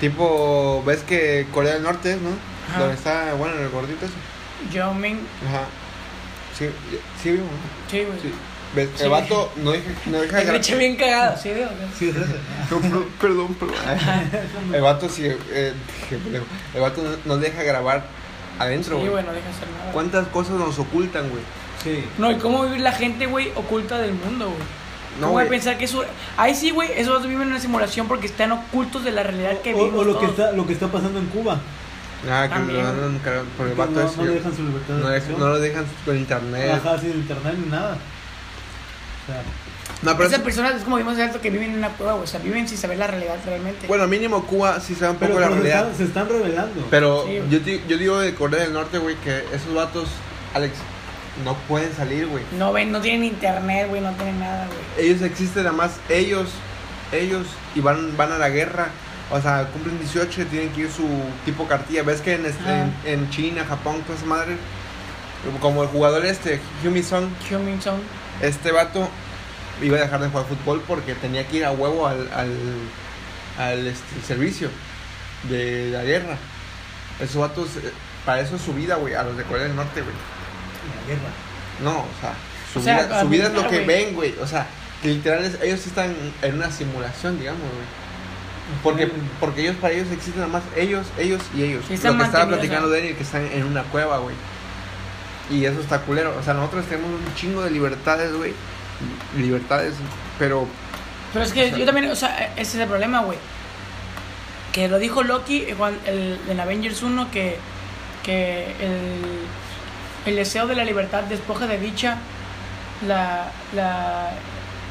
Tipo, 0.00 0.82
ves 0.86 1.02
que 1.02 1.46
Corea 1.52 1.74
del 1.74 1.82
Norte, 1.82 2.16
¿no? 2.16 2.30
Ajá. 2.70 2.80
Donde 2.80 2.94
está, 2.94 3.34
bueno, 3.34 3.54
el 3.60 3.68
gordito 3.68 4.06
ese. 4.06 4.14
Yao 4.74 4.94
Ming, 4.94 5.18
Ajá. 5.48 5.64
Sí, 6.56 6.66
sí, 7.22 7.32
vivo, 7.32 7.44
¿no? 7.44 7.90
sí, 7.90 8.04
güey. 8.04 8.20
Sí. 8.20 8.32
¿Ves? 8.74 8.88
Sí. 8.96 9.02
El 9.04 9.10
vato 9.10 9.52
no 9.56 9.72
deja, 9.72 9.90
no 10.06 10.20
deja 10.20 10.36
Me 10.36 10.44
gra- 10.44 10.56
eché 10.56 10.76
bien 10.76 10.96
cagado, 10.96 11.36
¿sí 11.36 11.48
veo? 11.50 11.68
Sí, 11.98 12.08
es. 12.10 12.16
No, 12.70 12.78
per- 12.80 13.08
perdón, 13.20 13.54
perdón. 13.54 13.74
El 14.74 14.80
vato 14.80 15.08
sí, 15.08 15.24
eh, 15.26 15.72
el 16.74 16.80
vato 16.80 17.02
no, 17.02 17.10
no 17.24 17.36
deja 17.38 17.62
grabar 17.64 18.04
adentro, 18.58 18.94
Sí, 18.96 19.00
güey. 19.00 19.10
güey, 19.10 19.24
no 19.24 19.32
deja 19.32 19.48
hacer 19.50 19.68
nada. 19.76 19.92
¿Cuántas 19.92 20.28
cosas 20.28 20.52
nos 20.54 20.78
ocultan, 20.78 21.28
güey? 21.30 21.42
Sí. 21.82 22.04
No, 22.18 22.30
y 22.30 22.36
cómo 22.36 22.62
vivir 22.64 22.80
la 22.82 22.92
gente, 22.92 23.26
güey, 23.26 23.50
oculta 23.56 23.98
del 23.98 24.12
mundo, 24.12 24.46
güey. 24.46 24.62
No, 25.16 25.26
¿Cómo 25.26 25.32
voy 25.32 25.44
a 25.44 25.48
pensar 25.48 25.76
que 25.76 25.84
eso... 25.86 26.04
Ahí 26.36 26.54
sí, 26.54 26.70
güey, 26.70 26.90
esos 26.96 27.22
viven 27.26 27.42
en 27.42 27.48
una 27.48 27.60
simulación 27.60 28.06
porque 28.08 28.26
están 28.26 28.52
ocultos 28.52 29.04
de 29.04 29.10
la 29.10 29.22
realidad 29.22 29.58
que 29.60 29.74
O, 29.74 29.78
vivimos 29.78 30.00
o 30.00 30.04
lo 30.04 30.18
que 30.20 30.26
está 30.26 30.52
lo 30.52 30.66
que 30.66 30.72
está 30.72 30.86
pasando 30.88 31.18
en 31.18 31.26
Cuba. 31.26 31.58
Ah, 32.30 32.44
que 32.48 32.54
También. 32.54 32.82
lo 32.82 32.88
andan 32.88 33.18
cargando 33.24 33.50
por 33.56 33.66
el 33.66 33.74
vato 33.74 33.92
no, 33.92 34.00
ese. 34.02 34.16
no 34.18 34.24
le 34.24 34.30
dejan 34.34 34.54
su 34.56 34.62
libertad 34.62 34.94
de 34.94 35.32
no, 35.32 35.38
no 35.38 35.48
lo 35.48 35.58
dejan 35.58 35.84
con 36.04 36.16
internet. 36.16 36.70
Ajá, 36.84 36.98
sin 36.98 37.10
internet 37.12 37.54
ni 37.58 37.70
nada. 37.70 37.94
O 37.94 39.26
sea, 39.32 39.42
No, 40.02 40.12
pero 40.16 40.28
Esas 40.28 40.38
es- 40.38 40.44
personas 40.44 40.74
es 40.76 40.82
como 40.84 40.96
vimos 40.96 41.14
hace 41.14 41.26
rato 41.26 41.40
que 41.40 41.50
viven 41.50 41.70
en 41.72 41.78
una 41.78 41.88
cueva, 41.90 42.12
güey. 42.12 42.24
O 42.24 42.26
sea, 42.26 42.40
viven 42.40 42.68
sin 42.68 42.78
saber 42.78 42.98
la 42.98 43.06
realidad 43.06 43.36
realmente. 43.44 43.86
bueno, 43.86 44.06
mínimo 44.06 44.44
Cuba 44.46 44.80
sí 44.80 44.94
sabe 44.94 45.12
un 45.12 45.16
poco 45.18 45.32
pero, 45.34 45.40
la 45.40 45.46
pero 45.48 45.56
se, 45.62 45.68
realidad. 45.68 45.90
están, 45.90 45.96
se 45.98 46.04
están 46.04 46.28
revelando. 46.28 46.86
Pero 46.90 47.24
Sí, 47.26 47.40
yo, 47.50 47.58
yo 47.88 47.98
digo 47.98 48.18
de 48.20 48.34
Corea 48.34 48.62
del 48.62 48.72
Norte, 48.72 48.98
güey, 48.98 49.16
que 49.16 49.38
esos 49.52 49.74
vatos, 49.74 50.08
Alex, 50.54 50.74
no 51.44 51.54
pueden 51.68 51.94
salir, 51.94 52.26
güey. 52.26 52.44
No 52.58 52.72
ven, 52.72 52.92
no 52.92 53.00
tienen 53.00 53.24
internet, 53.24 53.88
güey, 53.88 54.00
no 54.00 54.12
tienen 54.12 54.40
nada, 54.40 54.66
güey. 54.66 55.06
Ellos 55.08 55.22
existen 55.22 55.64
nada 55.64 55.76
más, 55.76 55.92
ellos, 56.08 56.50
ellos, 57.12 57.46
y 57.74 57.80
van, 57.80 58.16
van 58.16 58.32
a 58.32 58.38
la 58.38 58.48
guerra. 58.50 58.88
O 59.32 59.40
sea, 59.40 59.68
cumplen 59.72 59.98
18 60.00 60.42
y 60.42 60.44
tienen 60.46 60.68
que 60.70 60.80
ir 60.82 60.90
su 60.90 61.06
tipo 61.44 61.66
cartilla. 61.68 62.02
¿Ves 62.02 62.20
que 62.20 62.34
en, 62.34 62.46
este- 62.46 62.68
en, 62.80 62.94
en 63.04 63.30
China, 63.30 63.64
Japón, 63.68 64.02
toda 64.02 64.18
esa 64.18 64.26
madre? 64.26 64.56
Como 65.60 65.82
el 65.84 65.88
jugador 65.88 66.26
este, 66.26 66.60
Hyumi 66.82 67.02
Song, 67.02 67.26
Human 67.50 67.80
Song. 67.80 68.00
este 68.42 68.72
vato 68.72 69.08
iba 69.80 69.96
a 69.96 70.00
dejar 70.00 70.20
de 70.20 70.28
jugar 70.28 70.44
fútbol 70.46 70.82
porque 70.86 71.14
tenía 71.14 71.46
que 71.48 71.58
ir 71.58 71.64
a 71.64 71.70
huevo 71.70 72.06
al, 72.06 72.28
al, 72.34 72.52
al, 73.58 73.86
este, 73.86 74.20
servicio 74.26 74.68
de 75.48 75.90
la 75.92 76.02
guerra. 76.02 76.36
Esos 77.20 77.36
vatos, 77.36 77.68
eh, 77.76 77.90
para 78.26 78.40
eso 78.40 78.56
es 78.56 78.62
su 78.62 78.74
vida, 78.74 78.96
güey, 78.96 79.14
a 79.14 79.22
los 79.22 79.36
de 79.36 79.44
Corea 79.44 79.62
del 79.64 79.76
Norte, 79.76 80.02
güey. 80.02 80.14
La 80.88 81.06
guerra. 81.06 81.30
No, 81.82 82.00
o 82.00 82.20
sea, 82.20 82.34
su 82.72 82.78
O 82.78 82.82
sea, 82.82 83.02
vida, 83.06 83.20
su 83.20 83.28
vida 83.28 83.46
es 83.46 83.52
lo 83.54 83.68
que 83.68 83.80
ven, 83.84 84.14
güey. 84.14 84.34
O 84.40 84.46
sea, 84.46 84.66
que 85.02 85.08
literal, 85.08 85.44
es- 85.44 85.60
ellos 85.62 85.86
están 85.86 86.14
en 86.42 86.54
una 86.54 86.70
simulación, 86.70 87.38
digamos, 87.38 87.60
güey. 87.62 88.00
Porque, 88.84 89.10
porque 89.40 89.62
ellos, 89.62 89.76
para 89.80 89.94
ellos 89.94 90.06
existen 90.12 90.40
nada 90.42 90.52
más 90.52 90.62
ellos, 90.76 91.06
ellos 91.18 91.42
y 91.56 91.62
ellos. 91.64 91.84
Sí, 91.88 91.96
lo 91.96 92.16
que 92.16 92.22
estaba 92.24 92.46
platicando 92.46 92.86
¿no? 92.88 92.94
Daniel, 92.94 93.16
que 93.16 93.22
están 93.24 93.44
en 93.46 93.64
una 93.64 93.82
cueva, 93.84 94.18
güey. 94.18 94.36
Y 95.50 95.64
eso 95.64 95.80
está 95.80 95.98
culero. 96.02 96.36
O 96.38 96.42
sea, 96.44 96.54
nosotros 96.54 96.84
tenemos 96.86 97.10
un 97.10 97.34
chingo 97.34 97.62
de 97.62 97.70
libertades, 97.72 98.32
güey. 98.32 98.52
Libertades, 99.36 99.94
pero 100.38 100.66
Pero 101.32 101.44
es 101.44 101.52
que 101.52 101.64
O 101.64 101.68
sea- 101.70 101.78
yo 101.78 101.84
también, 101.86 102.10
o 102.10 102.14
sea, 102.16 102.52
ese 102.56 102.76
es 102.76 102.82
el 102.82 102.86
problema, 102.88 103.22
güey. 103.22 103.38
Que 104.72 104.86
lo 104.88 104.98
dijo 105.00 105.22
Loki 105.24 105.66
en 106.48 106.60
Avengers 106.60 107.02
1 107.02 107.28
que, 107.32 107.56
que 108.22 108.66
el, 108.78 109.46
el 110.26 110.36
deseo 110.36 110.66
de 110.66 110.74
la 110.74 110.84
libertad 110.84 111.22
despoja 111.24 111.66
de 111.66 111.78
dicha 111.78 112.18
la, 113.06 113.48
la, 113.74 114.30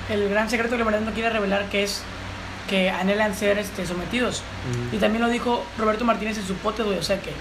el 0.10 0.30
gran 0.30 0.50
secreto 0.50 0.72
que 0.76 0.80
la 0.80 0.86
verdad 0.86 1.02
no 1.02 1.12
quiere 1.12 1.30
revelar 1.30 1.66
que 1.70 1.84
es 1.84 2.02
que 2.68 2.90
anhelan 2.90 3.36
ser 3.36 3.58
este, 3.58 3.86
sometidos. 3.88 4.44
mm, 4.92 4.96
Y 4.96 5.00
también 5.00 5.24
lo 5.24 5.30
dijo 5.30 5.64
Roberto 5.78 6.06
Martínez 6.06 6.38
en 6.38 6.46
su 6.46 6.54
pote, 6.56 6.84
güey. 6.84 7.00
O 7.00 7.04
sea 7.04 7.20
que, 7.20 7.32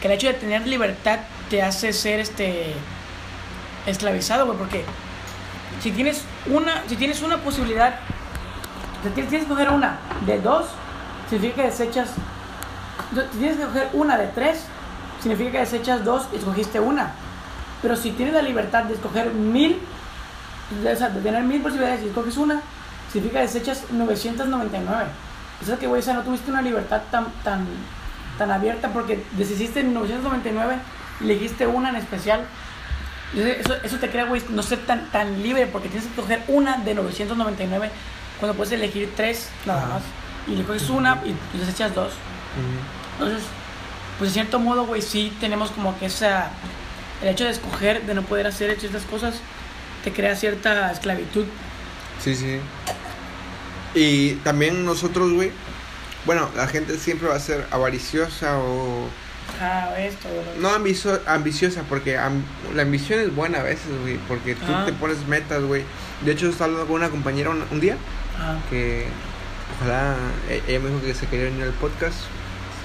que 0.00 0.06
el 0.06 0.12
hecho 0.14 0.28
de 0.28 0.34
tener 0.34 0.64
libertad 0.66 1.18
te 1.48 1.60
hace 1.62 1.92
ser 1.92 2.20
este 2.20 2.74
esclavizado, 3.86 4.46
güey. 4.46 4.56
Porque 4.58 4.84
si 5.82 5.90
tienes 5.90 6.22
una, 6.46 6.84
si 6.88 6.94
tienes 6.96 7.20
una 7.22 7.38
posibilidad, 7.38 7.96
si 9.02 9.08
tienes, 9.10 9.30
tienes 9.30 9.48
que 9.48 9.52
coger 9.54 9.70
una 9.70 9.98
de 10.24 10.38
dos, 10.40 10.66
significa 11.28 11.62
que 11.62 11.68
desechas. 11.70 12.10
Si 13.32 13.38
tienes 13.38 13.56
que 13.56 13.64
coger 13.64 13.88
una 13.92 14.16
de 14.18 14.28
tres, 14.28 14.64
significa 15.20 15.52
que 15.52 15.58
desechas 15.60 16.04
dos 16.04 16.26
y 16.32 16.36
escogiste 16.36 16.80
una. 16.80 17.12
Pero 17.82 17.96
si 17.96 18.10
tienes 18.12 18.34
la 18.34 18.42
libertad 18.42 18.84
de 18.84 18.94
escoger 18.94 19.32
mil, 19.32 19.78
de, 20.82 20.92
o 20.92 20.96
sea, 20.96 21.08
de 21.08 21.20
tener 21.20 21.42
mil 21.42 21.62
posibilidades 21.62 22.02
y 22.02 22.08
escoges 22.08 22.36
una, 22.36 22.60
significa 23.12 23.40
que 23.40 23.46
desechas 23.46 23.84
999. 23.90 25.04
O 25.62 25.64
sea 25.64 25.76
que, 25.76 25.86
güey, 25.86 26.00
o 26.00 26.04
sea, 26.04 26.14
no 26.14 26.22
tuviste 26.22 26.50
una 26.50 26.62
libertad 26.62 27.02
tan, 27.10 27.26
tan, 27.42 27.66
tan 28.38 28.50
abierta 28.50 28.88
porque 28.88 29.24
deshiciste 29.32 29.80
en 29.80 29.94
999 29.94 30.76
y 31.20 31.24
elegiste 31.24 31.66
una 31.66 31.90
en 31.90 31.96
especial. 31.96 32.44
Eso, 33.34 33.74
eso 33.82 33.96
te 33.98 34.10
crea, 34.10 34.24
güey, 34.24 34.42
no 34.50 34.62
ser 34.62 34.80
tan, 34.80 35.06
tan 35.10 35.42
libre 35.42 35.66
porque 35.66 35.88
tienes 35.88 36.08
que 36.08 36.20
escoger 36.20 36.42
una 36.48 36.78
de 36.78 36.94
999 36.94 37.90
cuando 38.38 38.56
puedes 38.56 38.72
elegir 38.72 39.12
tres 39.16 39.50
nada 39.66 39.86
más. 39.86 40.02
Y 40.46 40.56
le 40.56 40.64
coges 40.64 40.88
una 40.90 41.20
y, 41.24 41.30
y 41.30 41.58
desechas 41.58 41.94
dos. 41.94 42.12
Entonces, 43.18 43.44
pues 44.20 44.30
de 44.30 44.34
cierto 44.34 44.60
modo, 44.60 44.84
güey, 44.86 45.02
sí 45.02 45.32
tenemos 45.40 45.72
como 45.72 45.98
que 45.98 46.06
esa. 46.06 46.50
El 47.22 47.28
hecho 47.30 47.44
de 47.44 47.50
escoger, 47.50 48.02
de 48.06 48.14
no 48.14 48.22
poder 48.22 48.46
hacer 48.46 48.78
ciertas 48.78 49.02
cosas, 49.02 49.34
te 50.04 50.12
crea 50.12 50.36
cierta 50.36 50.92
esclavitud. 50.92 51.44
sí, 52.22 52.36
sí. 52.36 52.60
Y 53.94 54.34
también 54.44 54.84
nosotros, 54.84 55.32
güey. 55.32 55.50
Bueno, 56.26 56.48
la 56.54 56.68
gente 56.68 56.96
siempre 56.98 57.28
va 57.28 57.34
a 57.36 57.40
ser 57.40 57.66
avariciosa 57.72 58.58
o 58.58 59.08
Ah, 59.60 59.90
esto, 59.98 60.28
güey. 60.28 60.60
No 60.60 60.68
ambicio- 60.70 61.20
ambiciosa, 61.26 61.82
porque 61.88 62.12
la 62.74 62.82
ambición 62.82 63.18
es 63.20 63.34
buena 63.34 63.58
a 63.60 63.62
veces, 63.64 63.88
güey, 64.02 64.16
porque 64.28 64.54
tú 64.54 64.72
Ah. 64.72 64.84
te 64.86 64.92
pones 64.92 65.26
metas, 65.26 65.62
güey. 65.64 65.82
De 66.24 66.32
hecho, 66.32 66.48
estaba 66.48 66.66
hablando 66.66 66.86
con 66.86 66.96
una 66.96 67.08
compañera 67.10 67.50
un, 67.50 67.64
un 67.70 67.80
día 67.80 67.96
Ah, 68.38 68.56
que 68.70 69.06
ojalá 69.76 70.14
e- 70.48 70.62
ella 70.68 70.80
me 70.80 70.88
dijo 70.90 71.02
que 71.02 71.14
se 71.14 71.26
quería 71.26 71.48
unir 71.48 71.64
al 71.64 71.72
podcast. 71.72 72.16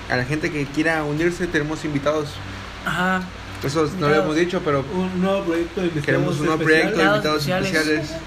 A 0.10 0.18
la 0.18 0.26
gente 0.26 0.52
que 0.52 0.66
quiera 0.66 1.04
unirse, 1.04 1.48
tenemos 1.48 1.84
invitados. 1.86 2.30
ajá. 2.86 3.22
Eso 3.64 3.90
no 4.00 4.10
lo 4.10 4.16
hemos 4.16 4.36
dicho, 4.36 4.62
pero 4.64 4.86
Un 4.94 5.22
nuevo 5.22 5.44
proyecto 5.44 5.82
de 5.82 5.88
invitados 5.88 6.06
queremos 6.06 6.40
un 6.40 6.46
nuevo 6.46 6.62
especiales. 6.62 6.92
proyecto 6.94 7.00
de 7.00 7.16
Invitados 7.16 7.48
especiales. 7.48 7.90
especiales. 7.90 8.22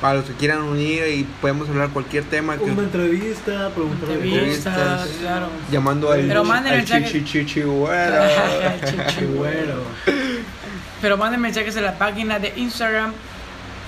Para 0.00 0.14
los 0.14 0.24
que 0.26 0.32
quieran 0.34 0.62
unir 0.62 1.02
y 1.08 1.24
podemos 1.40 1.68
hablar 1.68 1.88
cualquier 1.90 2.24
tema. 2.24 2.56
Que, 2.56 2.64
Una 2.64 2.82
entrevista, 2.82 3.70
preguntarle 3.74 4.14
Entrevistas, 4.14 4.74
cosas. 4.76 5.08
claro. 5.20 5.48
llamando 5.70 6.12
al, 6.12 6.20
Pero 6.26 6.44
manden 6.44 6.72
al 6.72 6.78
mensaje. 6.78 7.04
chichi 7.06 7.24
chichi 7.24 7.62
güero. 7.62 8.16
Chihuero. 9.18 9.82
Pero 11.02 11.16
manden 11.18 11.40
mensajes 11.40 11.76
a 11.76 11.80
la 11.82 11.98
página 11.98 12.38
de 12.38 12.52
Instagram, 12.56 13.12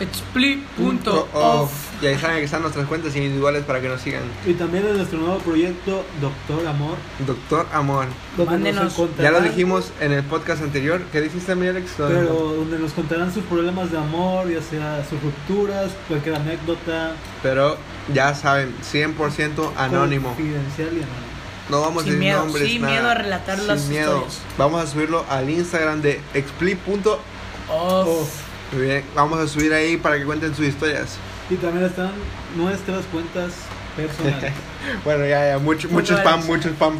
split.off. 0.01 1.35
Off. 1.35 1.73
Y 2.03 2.07
ahí 2.07 2.19
saben 2.19 2.37
que 2.39 2.45
están 2.45 2.63
nuestras 2.63 2.87
cuentas 2.87 3.15
individuales 3.17 3.65
para 3.65 3.81
que 3.81 3.89
nos 3.89 4.01
sigan. 4.01 4.23
Y 4.47 4.55
también 4.55 4.87
en 4.87 4.97
nuestro 4.97 5.19
nuevo 5.19 5.39
proyecto, 5.39 6.05
Doctor 6.21 6.67
Amor. 6.67 6.97
Doctor 7.27 7.67
Amor. 7.73 8.07
Donde 8.37 8.53
Mándenos. 8.53 8.97
nos 8.99 9.17
Ya 9.19 9.31
lo 9.33 9.41
dijimos 9.41 9.91
en 10.01 10.13
el 10.13 10.23
podcast 10.25 10.63
anterior. 10.63 11.03
¿Qué 11.11 11.21
dijiste, 11.21 11.55
mi 11.57 11.67
Alex? 11.67 11.91
Pero 11.97 12.35
donde 12.55 12.79
nos 12.79 12.93
contarán 12.93 13.33
sus 13.35 13.43
problemas 13.45 13.91
de 13.91 13.99
amor, 13.99 14.49
ya 14.49 14.63
sea 14.63 15.05
sus 15.09 15.21
rupturas, 15.23 15.91
cualquier 16.07 16.37
anécdota. 16.37 17.13
Pero 17.43 17.77
ya 18.15 18.35
saben, 18.35 18.75
100% 18.93 19.73
anónimo. 19.77 20.29
Confidencial 20.29 20.89
y 20.89 21.03
anónimo. 21.03 21.29
No 21.69 21.81
vamos 21.83 22.05
Sin 22.05 22.13
a 22.13 22.15
decir 22.15 22.19
miedo, 22.19 22.39
nombres. 22.45 22.69
sin 22.69 22.81
nada. 22.81 22.93
miedo 22.95 23.11
a 23.11 23.15
relatar 23.15 23.59
Sin 23.59 23.67
las 23.67 23.85
miedo. 23.87 24.17
historias. 24.27 24.41
Vamos 24.57 24.83
a 24.83 24.87
subirlo 24.87 25.25
al 25.29 25.51
Instagram 25.51 26.01
de 26.01 26.21
expli.off. 26.33 28.48
Muy 28.73 28.83
bien. 28.83 29.05
Vamos 29.15 29.39
a 29.39 29.47
subir 29.47 29.73
ahí 29.73 29.97
para 29.97 30.19
que 30.19 30.25
cuenten 30.25 30.55
sus 30.55 30.67
historias. 30.67 31.17
Y 31.51 31.55
también 31.57 31.87
están 31.87 32.13
nuestras 32.57 33.05
cuentas 33.07 33.53
personales. 33.97 34.53
Bueno, 35.05 35.27
ya, 35.27 35.49
ya. 35.49 35.59
Mucho, 35.59 35.89
mucho 35.89 36.17
spam, 36.17 36.47
mucho 36.47 36.69
spam. 36.71 36.99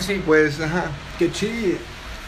Sí. 0.00 0.22
Pues, 0.26 0.60
ajá. 0.60 0.86
¡Qué 1.18 1.30
chille! 1.30 1.78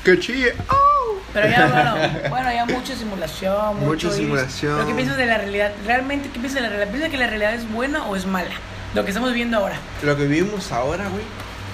¡Qué 0.05 0.19
chille! 0.19 0.55
¡Oh! 0.69 1.19
Pero 1.33 1.49
ya, 1.49 1.67
bueno, 2.01 2.31
bueno, 2.31 2.53
ya 2.53 2.67
mucha 2.67 2.95
simulación. 2.95 3.77
mucho 3.77 3.87
Mucha 3.87 4.11
simulación. 4.13 4.75
Pero 4.77 4.89
¿qué 4.89 4.95
piensas 4.95 5.17
de 5.17 5.27
la 5.27 5.39
realidad? 5.39 5.73
¿Realmente 5.87 6.29
qué 6.33 6.39
piensas 6.39 6.57
de 6.57 6.63
la 6.63 6.69
realidad? 6.69 6.89
¿Piensas 6.91 7.11
que 7.11 7.19
la 7.19 7.27
realidad 7.27 7.55
es 7.55 7.71
buena 7.71 8.07
o 8.07 8.17
es 8.17 8.27
mala? 8.27 8.51
Lo 8.95 9.05
que 9.05 9.11
estamos 9.11 9.33
viendo 9.33 9.57
ahora. 9.59 9.77
Lo 10.03 10.17
que 10.17 10.27
vivimos 10.27 10.73
ahora, 10.73 11.09
güey. 11.09 11.25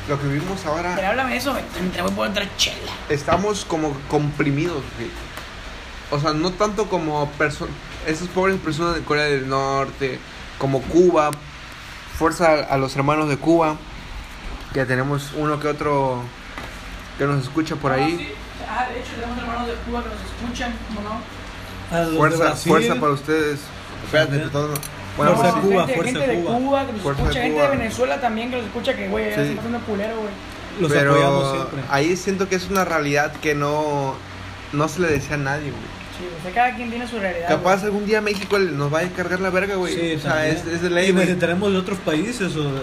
Lo 0.09 0.20
que 0.20 0.28
vivimos 0.28 0.64
ahora. 0.66 0.93
Pero 0.95 1.09
háblame 1.09 1.32
de 1.32 1.37
eso, 1.39 1.57
mientras 1.80 2.05
voy 2.05 2.14
por 2.14 2.28
otra 2.28 2.47
chela. 2.57 2.93
estamos 3.09 3.64
como 3.64 3.97
comprimidos, 4.09 4.82
güey. 4.99 5.11
O 6.11 6.18
sea, 6.20 6.32
no 6.32 6.50
tanto 6.52 6.88
como 6.88 7.30
esas 8.07 8.28
pobres 8.28 8.57
personas 8.61 8.94
de 8.94 9.02
Corea 9.02 9.24
del 9.24 9.48
Norte, 9.48 10.18
como 10.59 10.80
Cuba, 10.82 11.30
fuerza 12.18 12.54
a 12.54 12.76
los 12.78 12.94
hermanos 12.96 13.28
de 13.28 13.36
Cuba, 13.36 13.76
que 14.72 14.84
tenemos 14.84 15.32
uno 15.36 15.59
que 15.61 15.68
otro 15.68 16.22
que 17.18 17.24
nos 17.24 17.42
escucha 17.42 17.76
por 17.76 17.92
Ah, 17.92 17.96
ahí. 17.96 18.16
sí. 18.16 18.28
Ah, 18.68 18.86
de 18.92 19.00
hecho, 19.00 19.12
tenemos 19.18 19.38
hermanos 19.38 19.66
de 19.68 19.74
Cuba 19.74 20.02
que 20.02 20.09
nos 20.11 20.18
escuchan, 20.20 20.74
¿cómo 20.88 21.00
no? 21.09 21.96
A 21.96 22.00
los 22.02 22.11
de 22.12 22.16
Fuerza, 22.18 22.57
fuerza 22.57 22.94
para 22.96 23.12
ustedes. 23.12 23.61
Espérate, 24.04 24.38
todo 24.50 24.68
no- 24.68 24.74
Bueno, 25.16 25.34
Fuerza 25.36 25.52
pues, 25.54 25.64
Cuba, 25.66 25.86
gente, 25.86 25.94
fuerza 25.94 26.12
gente 26.20 26.36
de 26.36 26.42
Cuba. 26.42 26.59
Cuba 26.59 26.86
que 26.86 26.92
nos 26.92 27.00
Fuerza 27.02 27.22
escucha, 27.22 27.38
de 27.38 27.44
gente 27.46 27.59
Cuba. 27.61 27.70
de 27.70 27.76
Venezuela 27.78 28.20
también 28.20 28.50
que 28.50 28.57
nos 28.57 28.66
escucha, 28.66 28.94
que 28.96 29.09
güey, 29.09 29.28
Sí. 29.30 29.34
se 29.34 29.52
está 29.52 29.78
culero, 29.86 30.14
güey. 30.16 30.30
Los 30.80 30.92
apoyamos 30.92 31.42
pero 31.52 31.52
siempre. 31.70 31.80
ahí 31.90 32.16
siento 32.16 32.48
que 32.50 32.57
es 32.57 32.68
una 32.68 32.84
realidad 32.84 33.32
que 33.40 33.54
no, 33.54 34.14
no 34.76 34.88
se 34.88 35.00
le 35.00 35.08
decía 35.08 35.34
a 35.34 35.38
nadie, 35.38 35.70
güey. 35.70 35.96
Sí, 36.18 36.24
o 36.38 36.42
sea, 36.42 36.52
cada 36.52 36.76
quien 36.76 36.88
tiene 36.88 37.06
su 37.06 37.18
realidad. 37.18 37.48
Capaz 37.48 37.84
algún 37.84 38.06
día 38.06 38.20
México 38.22 38.58
nos 38.58 38.92
va 38.92 39.00
a 39.00 39.08
cargar 39.08 39.40
la 39.40 39.50
verga, 39.50 39.74
güey. 39.74 39.94
Sí, 39.94 40.14
o 40.14 40.20
sea, 40.20 40.48
es, 40.48 40.64
de 40.64 40.90
ley, 40.90 41.10
y 41.10 41.12
necesitaremos 41.12 41.72
de 41.72 41.78
otros 41.78 41.98
países 41.98 42.56
o 42.56 42.72
de... 42.72 42.80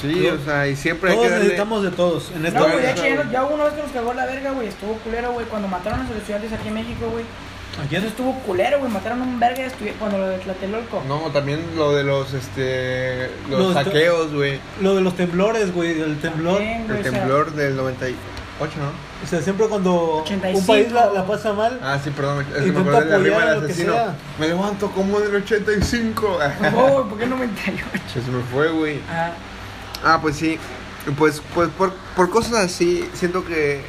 Sí, 0.00 0.26
o 0.28 0.42
sea, 0.42 0.66
y 0.66 0.76
siempre 0.76 1.10
todos 1.10 1.22
hay 1.22 1.26
que 1.26 1.30
darle... 1.30 1.44
necesitamos 1.44 1.82
de 1.82 1.90
todos. 1.90 2.32
En 2.34 2.46
esta 2.46 2.60
no, 2.60 2.68
güey, 2.68 2.82
ya, 2.82 3.30
ya, 3.30 3.44
una 3.44 3.64
vez 3.64 3.74
que 3.74 3.82
nos 3.82 3.92
cagó 3.92 4.14
la 4.14 4.24
verga, 4.24 4.52
güey, 4.52 4.68
estuvo 4.68 4.94
culero, 4.94 5.32
güey, 5.32 5.44
cuando 5.46 5.68
mataron 5.68 6.00
a 6.00 6.04
los 6.04 6.16
estudiantes 6.16 6.52
aquí 6.52 6.68
en 6.68 6.74
México, 6.74 7.10
güey. 7.10 7.24
Aquí 7.84 7.96
Eso 7.96 8.08
estuvo 8.08 8.34
culero, 8.40 8.78
güey. 8.78 8.90
Mataron 8.90 9.20
a 9.22 9.24
un 9.24 9.38
verga 9.38 9.64
cuando 9.98 10.18
lo 10.18 10.28
de 10.28 10.38
Tlatelolco. 10.38 11.02
No, 11.06 11.30
también 11.30 11.60
lo 11.76 11.94
de 11.94 12.02
los, 12.02 12.34
este, 12.34 13.30
los, 13.48 13.74
saqueos, 13.74 14.32
güey. 14.32 14.60
Lo 14.80 14.94
de 14.96 15.00
los 15.02 15.16
temblores, 15.16 15.72
güey. 15.72 16.00
El 16.00 16.18
temblor. 16.18 16.60
El 16.60 17.02
temblor 17.02 17.48
o 17.48 17.54
sea, 17.54 17.64
del 17.64 17.76
90. 17.76 18.06
8, 18.60 18.72
¿no? 18.78 19.24
O 19.24 19.26
sea, 19.26 19.40
siempre 19.40 19.66
cuando 19.66 20.18
85. 20.22 20.58
un 20.58 20.66
país 20.66 20.92
la, 20.92 21.10
la, 21.12 21.26
pasa 21.26 21.52
mal. 21.52 21.80
Ah, 21.82 21.98
sí, 22.02 22.10
perdón. 22.10 22.44
Es 22.54 22.64
que 22.64 22.72
me 22.72 22.80
acuerdo 22.80 23.18
de 23.18 23.18
del 23.18 23.64
asesino. 23.64 23.94
Me 24.38 24.48
levanto 24.48 24.90
como 24.90 25.18
del 25.18 25.34
85. 25.36 26.38
No, 26.72 27.08
¿por 27.08 27.18
qué 27.18 27.26
98? 27.26 27.84
Se 28.12 28.30
me 28.30 28.42
fue, 28.44 28.70
güey. 28.70 29.00
Ah. 29.10 29.32
ah, 30.04 30.18
pues 30.20 30.36
sí. 30.36 30.58
Pues, 31.16 31.42
pues 31.54 31.70
por, 31.70 31.92
por 32.14 32.28
cosas 32.28 32.54
así, 32.54 33.08
siento 33.14 33.46
que 33.46 33.82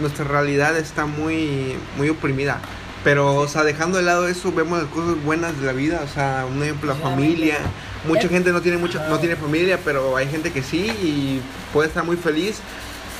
nuestra 0.00 0.24
realidad 0.24 0.76
está 0.76 1.06
muy, 1.06 1.76
muy 1.96 2.08
oprimida. 2.08 2.58
Pero, 3.04 3.36
o 3.36 3.46
sea, 3.46 3.62
dejando 3.62 3.98
de 3.98 4.04
lado 4.04 4.26
eso, 4.26 4.52
vemos 4.52 4.82
las 4.82 4.88
cosas 4.88 5.22
buenas 5.24 5.58
de 5.60 5.66
la 5.66 5.72
vida. 5.72 6.00
O 6.04 6.08
sea, 6.08 6.44
un 6.50 6.62
ejemplo, 6.62 6.92
la 6.92 6.98
familia. 6.98 7.58
Mucha 8.06 8.28
gente 8.28 8.50
no 8.50 8.60
tiene, 8.60 8.78
mucha, 8.78 9.08
no 9.08 9.18
tiene 9.18 9.36
familia, 9.36 9.78
pero 9.84 10.16
hay 10.16 10.28
gente 10.28 10.52
que 10.52 10.62
sí 10.62 10.86
y 11.02 11.40
puede 11.72 11.88
estar 11.88 12.04
muy 12.04 12.16
feliz. 12.16 12.60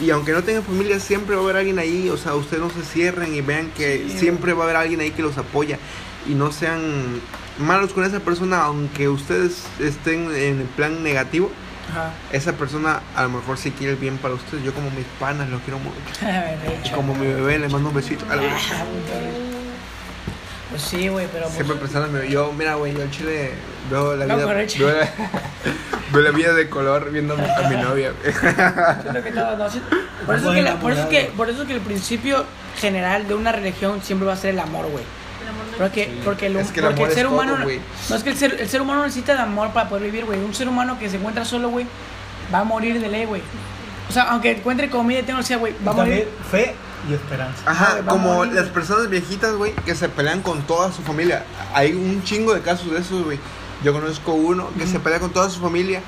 Y 0.00 0.10
aunque 0.10 0.32
no 0.32 0.42
tengan 0.44 0.62
familia, 0.62 1.00
siempre 1.00 1.34
va 1.34 1.40
a 1.40 1.44
haber 1.44 1.56
alguien 1.56 1.78
ahí. 1.78 2.08
O 2.08 2.16
sea, 2.16 2.34
ustedes 2.34 2.62
no 2.62 2.70
se 2.70 2.82
cierren 2.82 3.34
y 3.34 3.40
vean 3.40 3.70
que 3.76 4.06
Sí, 4.08 4.18
siempre 4.18 4.52
va 4.52 4.60
a 4.60 4.64
haber 4.64 4.76
alguien 4.76 5.00
ahí 5.00 5.10
que 5.10 5.22
los 5.22 5.36
apoya. 5.38 5.78
Y 6.28 6.34
no 6.34 6.52
sean 6.52 7.20
malos 7.58 7.92
con 7.92 8.04
esa 8.04 8.20
persona, 8.20 8.62
aunque 8.62 9.08
ustedes 9.08 9.64
estén 9.80 10.26
en 10.34 10.60
el 10.60 10.66
plan 10.76 11.02
negativo 11.02 11.50
ajá. 11.90 12.12
esa 12.32 12.52
persona 12.52 13.00
a 13.16 13.24
lo 13.24 13.30
mejor 13.30 13.58
sí 13.58 13.72
quiere 13.72 13.94
el 13.94 13.98
bien 13.98 14.18
para 14.18 14.34
ustedes. 14.34 14.62
Yo 14.62 14.72
como 14.72 14.90
mis 14.90 15.06
panas 15.18 15.48
los 15.48 15.60
quiero 15.62 15.78
mucho. 15.80 15.96
Como 16.94 17.14
mi 17.14 17.26
bebé 17.26 17.58
le 17.58 17.68
mando 17.68 17.88
un 17.88 17.94
besito. 17.94 18.24
a 18.30 18.36
la 18.36 18.42
Pues 20.70 20.82
sí, 20.82 21.08
güey, 21.08 21.26
pero. 21.32 21.44
Pues, 21.44 21.54
Siempre 21.54 21.76
pensándome, 21.76 22.28
yo, 22.30 22.52
mira, 22.52 22.74
güey, 22.74 22.92
yo 22.94 23.00
en 23.02 23.10
Chile 23.10 23.52
veo 23.90 24.14
la 24.16 24.26
No, 24.26 24.36
vida. 24.36 24.46
veo, 24.78 24.88
la, 24.98 25.08
veo 26.12 26.22
la 26.22 26.30
vida 26.30 26.52
de 26.52 26.68
color 26.68 27.10
viendo 27.10 27.34
a 27.34 27.36
mi, 27.38 27.44
a 27.48 27.68
mi 27.70 27.76
novia. 27.76 28.12
güey. 28.20 28.34
Siento 28.34 29.22
que 29.22 29.30
todo, 29.32 29.56
no, 29.56 29.70
sí- 29.70 29.80
por, 30.26 30.34
eso 30.36 30.50
es 30.52 30.56
que 30.56 30.62
la- 30.62 30.76
por, 30.80 30.92
eso 30.92 31.02
es 31.02 31.06
que, 31.08 31.22
por 31.36 31.48
eso 31.50 31.62
es 31.62 31.68
que 31.68 31.74
el 31.74 31.80
principio 31.80 32.44
general 32.78 33.26
de 33.26 33.34
una 33.34 33.50
religión 33.52 34.02
siempre 34.02 34.26
va 34.26 34.34
a 34.34 34.36
ser 34.36 34.50
el 34.50 34.60
amor, 34.60 34.86
güey. 34.90 35.04
El 35.42 35.48
amor 35.48 35.64
no 35.72 35.78
Porque, 35.78 36.04
Sí. 36.04 36.20
porque, 36.24 36.46
el, 36.46 36.56
Es 36.56 36.70
que 36.70 36.80
el 36.80 36.86
porque 36.86 37.00
amor 37.00 37.08
el 37.08 37.14
ser 37.14 37.24
es 37.24 37.30
todo, 37.30 37.40
humano. 37.42 37.64
güey. 37.64 37.80
no 38.10 38.16
es 38.16 38.22
que 38.22 38.30
el 38.30 38.36
ser, 38.36 38.56
el 38.60 38.68
ser 38.68 38.82
humano 38.82 39.02
necesita 39.04 39.34
de 39.34 39.40
amor 39.40 39.70
para 39.72 39.88
poder 39.88 40.04
vivir, 40.04 40.26
güey. 40.26 40.38
Un 40.38 40.54
ser 40.54 40.68
humano 40.68 40.98
que 40.98 41.08
se 41.08 41.16
encuentra 41.16 41.44
solo, 41.46 41.70
güey, 41.70 41.86
va 42.52 42.58
a 42.60 42.64
morir 42.64 43.00
de 43.00 43.08
ley, 43.08 43.24
güey. 43.24 43.40
O 44.08 44.12
sea, 44.12 44.24
aunque 44.24 44.50
encuentre 44.52 44.90
comida 44.90 45.20
y 45.20 45.22
tenga 45.22 45.42
sea, 45.42 45.56
güey, 45.56 45.74
va 45.86 45.92
a 45.92 45.94
morir. 45.94 46.28
fe 46.50 46.74
y 47.08 47.14
esperanza. 47.14 47.62
Ajá, 47.66 47.98
como 48.06 48.44
las 48.46 48.68
personas 48.68 49.08
viejitas, 49.10 49.52
güey, 49.54 49.72
que 49.84 49.94
se 49.94 50.08
pelean 50.08 50.40
con 50.42 50.62
toda 50.62 50.90
su 50.92 51.02
familia. 51.02 51.44
Hay 51.74 51.92
un 51.92 52.22
chingo 52.24 52.54
de 52.54 52.60
casos 52.62 52.90
de 52.90 52.98
esos, 52.98 53.24
güey. 53.24 53.38
Yo 53.84 53.92
conozco 53.92 54.32
uno 54.32 54.70
que 54.78 54.86
se 54.86 54.98
pelea 54.98 55.20
con 55.20 55.30
toda 55.30 55.48
su 55.50 55.60
familia. 55.60 56.00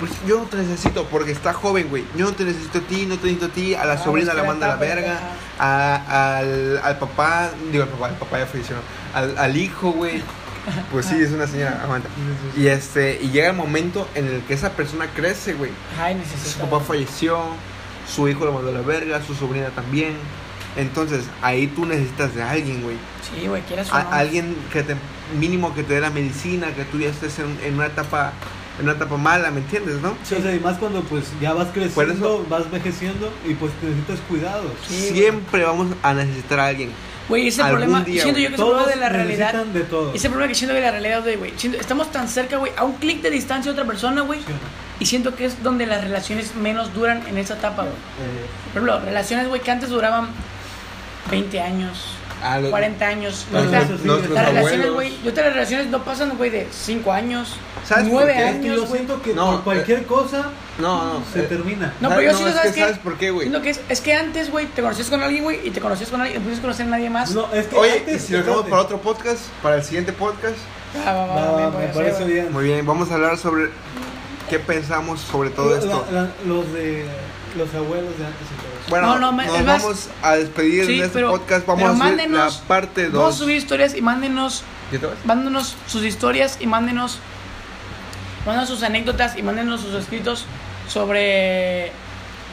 Pues 0.00 0.12
yo 0.26 0.38
no 0.38 0.44
te 0.44 0.56
necesito 0.58 1.04
porque 1.06 1.32
está 1.32 1.52
joven, 1.52 1.88
güey. 1.88 2.04
Yo 2.16 2.26
no 2.26 2.32
te 2.32 2.44
necesito 2.44 2.78
a 2.78 2.80
ti, 2.82 3.06
no 3.06 3.16
te 3.16 3.24
necesito 3.24 3.46
a 3.46 3.48
ti. 3.48 3.74
A 3.74 3.84
la 3.84 3.94
Ah, 3.94 3.98
sobrina 3.98 4.32
la 4.34 4.44
manda 4.44 4.66
a 4.66 4.68
la 4.70 4.76
verga. 4.76 5.18
A, 5.58 6.36
al, 6.38 6.80
al 6.84 6.98
papá, 6.98 7.50
digo 7.72 7.82
al 7.84 7.88
papá, 7.90 8.08
el 8.10 8.14
papá 8.14 8.38
ya 8.38 8.46
falleció. 8.46 8.76
Al, 9.14 9.36
al 9.38 9.56
hijo, 9.56 9.90
güey. 9.90 10.22
Pues 10.92 11.06
sí, 11.06 11.16
es 11.20 11.30
una 11.32 11.46
señora, 11.46 11.80
aguanta. 11.82 12.08
Y 12.56 12.66
este, 12.66 13.18
y 13.22 13.30
llega 13.30 13.48
el 13.48 13.56
momento 13.56 14.06
en 14.14 14.26
el 14.28 14.42
que 14.42 14.52
esa 14.54 14.70
persona 14.72 15.06
crece, 15.16 15.54
güey. 15.54 15.70
Ay, 16.00 16.22
Su 16.44 16.58
papá 16.58 16.78
falleció, 16.80 17.40
su 18.08 18.28
hijo 18.28 18.44
lo 18.44 18.52
mandó 18.52 18.70
a 18.70 18.72
la 18.72 18.80
verga, 18.82 19.20
su 19.24 19.34
sobrina 19.34 19.68
también. 19.68 20.14
Entonces, 20.76 21.24
ahí 21.42 21.66
tú 21.66 21.86
necesitas 21.86 22.34
de 22.34 22.42
alguien, 22.42 22.82
güey. 22.82 22.96
Sí, 23.22 23.46
güey, 23.48 23.62
A- 23.90 24.02
no. 24.04 24.10
alguien 24.12 24.56
que 24.72 24.82
te, 24.82 24.94
mínimo 25.38 25.74
que 25.74 25.82
te 25.82 25.94
dé 25.94 26.00
la 26.00 26.10
medicina, 26.10 26.68
que 26.74 26.84
tú 26.84 26.98
ya 27.00 27.08
estés 27.08 27.38
en, 27.40 27.58
en 27.64 27.74
una 27.74 27.86
etapa, 27.86 28.32
en 28.78 28.84
una 28.84 28.92
etapa 28.92 29.16
mala, 29.16 29.50
¿me 29.50 29.58
entiendes, 29.60 30.00
no? 30.00 30.14
Sí, 30.22 30.36
o 30.36 30.42
sea, 30.42 30.54
y 30.54 30.60
más 30.60 30.78
cuando 30.78 31.02
pues 31.02 31.24
ya 31.40 31.52
vas 31.52 31.66
Por 31.66 31.74
creciendo, 31.74 32.14
eso- 32.14 32.46
vas 32.48 32.64
envejeciendo 32.66 33.32
y 33.48 33.54
pues 33.54 33.72
necesitas 33.82 34.20
cuidados. 34.28 34.70
Sí, 34.86 35.08
Siempre 35.14 35.64
vamos 35.64 35.88
a 36.02 36.14
necesitar 36.14 36.60
a 36.60 36.66
alguien. 36.66 36.90
Güey, 37.28 37.48
ese 37.48 37.60
algún 37.60 37.80
problema. 37.80 38.04
día, 38.04 38.22
siento 38.22 38.40
güey. 38.40 38.44
yo 38.44 38.48
que 38.50 38.54
ese 38.54 38.62
problema 38.64 38.86
de 38.88 38.96
la 38.96 39.08
realidad. 39.08 39.54
de 39.66 39.80
todo. 39.80 40.14
Ese 40.14 40.28
problema 40.30 40.48
que 40.48 40.54
siento 40.54 40.74
que 40.74 40.80
la 40.80 40.90
realidad 40.92 41.22
de, 41.24 41.36
güey. 41.36 41.52
siento- 41.56 41.78
Estamos 41.80 42.10
tan 42.12 42.28
cerca, 42.28 42.56
güey, 42.56 42.72
a 42.76 42.84
un 42.84 42.94
clic 42.94 43.20
de 43.20 43.30
distancia 43.30 43.72
de 43.72 43.78
otra 43.78 43.86
persona, 43.86 44.22
güey. 44.22 44.38
¿Sí? 44.40 44.46
Y 45.00 45.06
siento 45.06 45.34
que 45.36 45.44
es 45.44 45.62
donde 45.62 45.86
las 45.86 46.02
relaciones 46.02 46.54
menos 46.56 46.92
duran 46.94 47.22
en 47.28 47.38
esa 47.38 47.54
etapa, 47.54 47.82
güey. 47.82 47.94
Eh, 47.94 48.46
Por 48.72 48.82
ejemplo, 48.82 49.00
relaciones, 49.00 49.48
güey, 49.48 49.60
que 49.60 49.70
antes 49.70 49.90
duraban 49.90 50.28
20 51.30 51.60
años, 51.60 52.14
A 52.42 52.58
los- 52.58 52.70
40 52.70 53.06
años. 53.06 53.46
Los- 53.52 53.64
eso 53.72 53.98
sí, 53.98 54.04
nuestros 54.06 54.30
las 54.34 54.46
relaciones, 54.48 54.90
güey, 54.92 55.12
yo 55.24 55.32
te 55.34 55.42
las 55.42 55.52
relaciones 55.52 55.86
no 55.88 56.02
pasan, 56.04 56.36
güey, 56.36 56.50
de 56.50 56.66
5 56.72 57.12
años, 57.12 57.56
¿Sabes 57.86 58.04
por 58.04 58.12
9 58.14 58.32
qué? 58.36 58.48
es 58.48 58.56
que 58.56 58.66
yo 58.66 58.72
años, 58.72 58.80
güey. 58.88 58.92
siento 58.92 59.22
que 59.22 59.34
No, 59.34 59.50
por 59.52 59.62
cualquier 59.64 60.04
cosa 60.06 60.46
No, 60.78 61.14
no. 61.14 61.22
se 61.32 61.40
eh, 61.40 61.42
termina. 61.44 61.92
No, 62.00 62.08
pero 62.10 62.22
yo 62.22 62.32
No, 62.32 62.36
siento, 62.38 62.50
es 62.50 62.56
¿sabes 62.56 62.72
que? 62.74 62.80
¿sabes 62.80 62.98
por 62.98 63.16
qué, 63.18 63.30
güey? 63.30 63.46
Siento 63.48 63.62
que 63.62 63.70
es, 63.70 63.80
es 63.88 64.00
que 64.00 64.14
antes, 64.14 64.50
güey, 64.50 64.66
te 64.66 64.82
conocías 64.82 65.08
con 65.10 65.22
alguien, 65.22 65.44
güey, 65.44 65.60
y 65.66 65.70
te 65.70 65.80
conocías 65.80 66.10
con 66.10 66.20
alguien, 66.20 66.40
y 66.40 66.44
pudiste 66.44 66.62
conocer 66.62 66.86
a 66.86 66.90
nadie 66.90 67.10
más. 67.10 67.30
No, 67.32 67.52
es 67.52 67.66
que 67.66 67.76
Oye, 67.76 67.98
antes, 68.00 68.24
¿y 68.24 68.26
si 68.26 68.32
lo 68.32 68.38
dejamos 68.40 68.66
para 68.68 68.82
otro 68.82 68.98
podcast? 69.00 69.40
¿Para 69.62 69.76
el 69.76 69.84
siguiente 69.84 70.12
podcast? 70.12 70.56
Va, 71.06 71.12
va, 71.12 71.26
va, 71.26 71.34
Va, 71.52 71.56
bien, 71.70 71.80
me 71.88 71.92
parece 71.94 72.24
bien. 72.24 72.52
Muy 72.52 72.64
bien, 72.64 72.86
vamos 72.86 73.10
a 73.10 73.14
hablar 73.14 73.36
sobre 73.36 73.70
qué 74.48 74.58
pensamos 74.58 75.20
sobre 75.20 75.50
todo 75.50 75.70
La- 75.70 75.78
esto. 75.78 76.06
la- 76.10 76.28
los 76.46 76.72
de 76.72 77.04
los 77.56 77.74
abuelos 77.74 78.16
de 78.18 78.26
antes 78.26 78.42
y 78.42 78.54
todo 78.60 78.80
eso. 78.80 78.90
Bueno, 78.90 79.06
No, 79.08 79.18
no, 79.18 79.32
me- 79.32 79.46
nos 79.46 79.62
más- 79.64 79.82
vamos 79.82 80.08
a 80.22 80.36
despedir 80.36 80.86
Sí, 80.86 80.98
en 80.98 81.04
este 81.04 81.14
pero- 81.14 81.30
podcast. 81.30 81.66
Vamos 81.66 81.84
a 81.90 81.96
subir 82.08 82.30
la 82.30 82.50
parte 82.68 83.04
Vamos 83.08 83.20
a 83.20 83.24
2. 83.26 83.34
subir 83.36 83.56
historias 83.56 83.94
y 83.96 84.02
mándenos 84.02 84.62
¿Ya 84.92 84.98
te 84.98 85.06
vas? 85.06 85.16
mándenos 85.24 85.74
sus 85.86 86.04
historias 86.04 86.58
y 86.60 86.66
mándenos, 86.66 87.18
mándenos 88.46 88.68
sus 88.68 88.82
anécdotas 88.82 89.36
y 89.36 89.42
mándenos 89.42 89.80
sus 89.80 89.94
escritos 89.94 90.44
sobre 90.88 91.92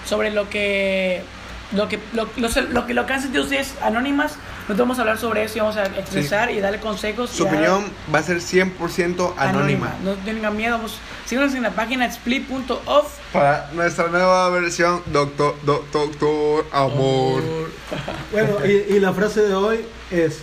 sobre 0.07 0.31
lo 0.31 0.49
que 0.49 1.23
lo 1.71 1.87
que 1.89 1.99
lo, 2.13 2.27
lo- 2.37 2.49
lo 2.71 2.85
que 2.85 2.93
lo 2.93 3.05
que 3.05 3.13
han 3.13 3.21
sentido 3.21 3.43
ustedes 3.43 3.73
anónimas 3.81 4.33
nosotros 4.67 4.79
vamos 4.79 4.97
a 4.99 5.01
hablar 5.01 5.17
sobre 5.17 5.43
eso 5.43 5.57
y 5.57 5.61
vamos 5.61 5.77
a 5.77 5.85
expresar 5.85 6.51
y 6.51 6.59
darle 6.59 6.79
consejos 6.79 7.29
Su 7.31 7.43
dar- 7.45 7.53
opinión 7.53 7.85
va 8.13 8.19
a 8.19 8.23
ser 8.23 8.37
100% 8.37 9.33
anónima. 9.37 9.93
no 10.03 10.13
tengan 10.13 10.55
miedo 10.55 10.79
síganos 11.25 11.53
en 11.55 11.63
la 11.63 11.71
página 11.71 12.05
split.off 12.05 13.17
Para 13.33 13.69
nuestra 13.73 14.07
nueva 14.09 14.49
versión, 14.51 15.01
Doctor, 15.07 15.55
do- 15.63 15.83
Doctor 15.91 16.65
Amor. 16.71 17.41
Bueno, 18.31 18.65
y, 18.65 18.93
y 18.95 18.99
la 18.99 19.13
frase 19.13 19.41
de 19.41 19.53
hoy 19.53 19.79
es 20.11 20.39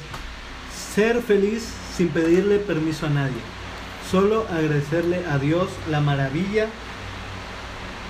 ser 0.95 1.21
feliz 1.23 1.69
sin 1.97 2.09
pedirle 2.09 2.59
permiso 2.59 3.07
a 3.07 3.11
nadie. 3.11 3.37
Solo 4.11 4.47
agradecerle 4.53 5.25
a 5.31 5.39
Dios 5.39 5.69
la 5.91 6.01
maravilla, 6.01 6.67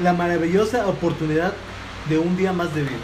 la 0.03 0.13
maravillosa 0.13 0.87
oportunidad 0.87 1.53
de 2.09 2.19
un 2.19 2.37
día 2.37 2.53
más 2.53 2.75
de 2.75 2.83
vida. 2.83 2.99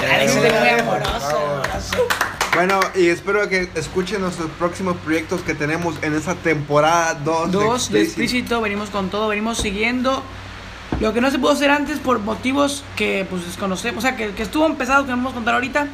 Alex 0.00 0.34
es 0.36 0.42
de 0.42 0.50
muy 0.50 0.68
amoroso, 0.68 1.10
Bravo. 1.28 1.62
amoroso. 1.64 2.08
Bueno, 2.54 2.80
y 2.94 3.08
espero 3.08 3.48
que 3.48 3.70
escuchen 3.76 4.20
nuestros 4.20 4.50
próximos 4.58 4.96
proyectos 4.98 5.40
que 5.40 5.54
tenemos 5.54 5.94
en 6.02 6.14
esta 6.14 6.34
temporada 6.34 7.14
2 7.14 7.50
Dos 7.50 7.90
de 7.90 8.02
explícito, 8.02 8.60
venimos 8.60 8.90
con 8.90 9.08
todo, 9.08 9.28
venimos 9.28 9.58
siguiendo 9.58 10.22
lo 11.00 11.14
que 11.14 11.22
no 11.22 11.30
se 11.30 11.38
pudo 11.38 11.52
hacer 11.52 11.70
antes 11.70 11.98
por 11.98 12.18
motivos 12.18 12.84
que 12.96 13.26
pues 13.28 13.46
desconocemos, 13.46 14.04
o 14.04 14.06
sea, 14.06 14.16
que, 14.16 14.32
que 14.32 14.42
estuvo 14.42 14.66
empezado, 14.66 15.04
que 15.04 15.10
no 15.10 15.16
vamos 15.16 15.32
a 15.32 15.34
contar 15.36 15.54
ahorita. 15.54 15.86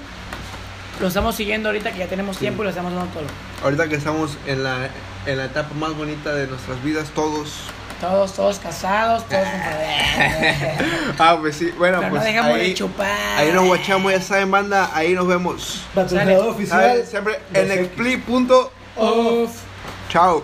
Lo 1.01 1.07
estamos 1.07 1.37
siguiendo 1.37 1.69
ahorita 1.69 1.93
que 1.93 2.01
ya 2.01 2.09
tenemos 2.09 2.39
tiempo 2.39 2.63
y 2.63 2.65
lo 2.65 2.71
estamos 2.71 2.93
dando 2.93 3.09
todo. 3.13 3.23
Ahorita 3.63 3.89
que 3.89 3.95
estamos 3.95 4.37
en 4.47 4.65
la, 4.65 4.91
en 5.27 5.39
la 5.39 5.45
etapa 5.45 5.73
más 5.75 5.95
bonita 5.97 6.35
de 6.35 6.49
nuestras 6.49 6.83
vidas, 6.83 7.11
todos, 7.15 7.53
Todos, 8.01 8.33
todos 8.33 8.59
casados, 8.61 9.25
todos 9.29 9.43
ah, 11.19 11.37
pues 11.41 11.57
sí, 11.57 11.73
bueno, 11.77 11.99
Pero 11.99 12.11
pues 12.11 12.23
no 12.23 12.27
dejamos 12.27 12.55
ahí, 12.55 12.69
de 12.69 12.75
chupar. 12.75 13.39
ahí 13.39 13.51
nos 13.53 13.67
guachamos, 13.67 14.13
ya 14.13 14.21
saben, 14.21 14.51
banda, 14.53 14.91
ahí 14.95 15.15
nos 15.15 15.27
vemos. 15.27 15.83
Patrocinador 15.95 16.49
oficial. 16.49 17.05
Siempre 17.05 17.41
en 17.55 17.73
expli.off. 17.73 19.51
Chao. 20.09 20.37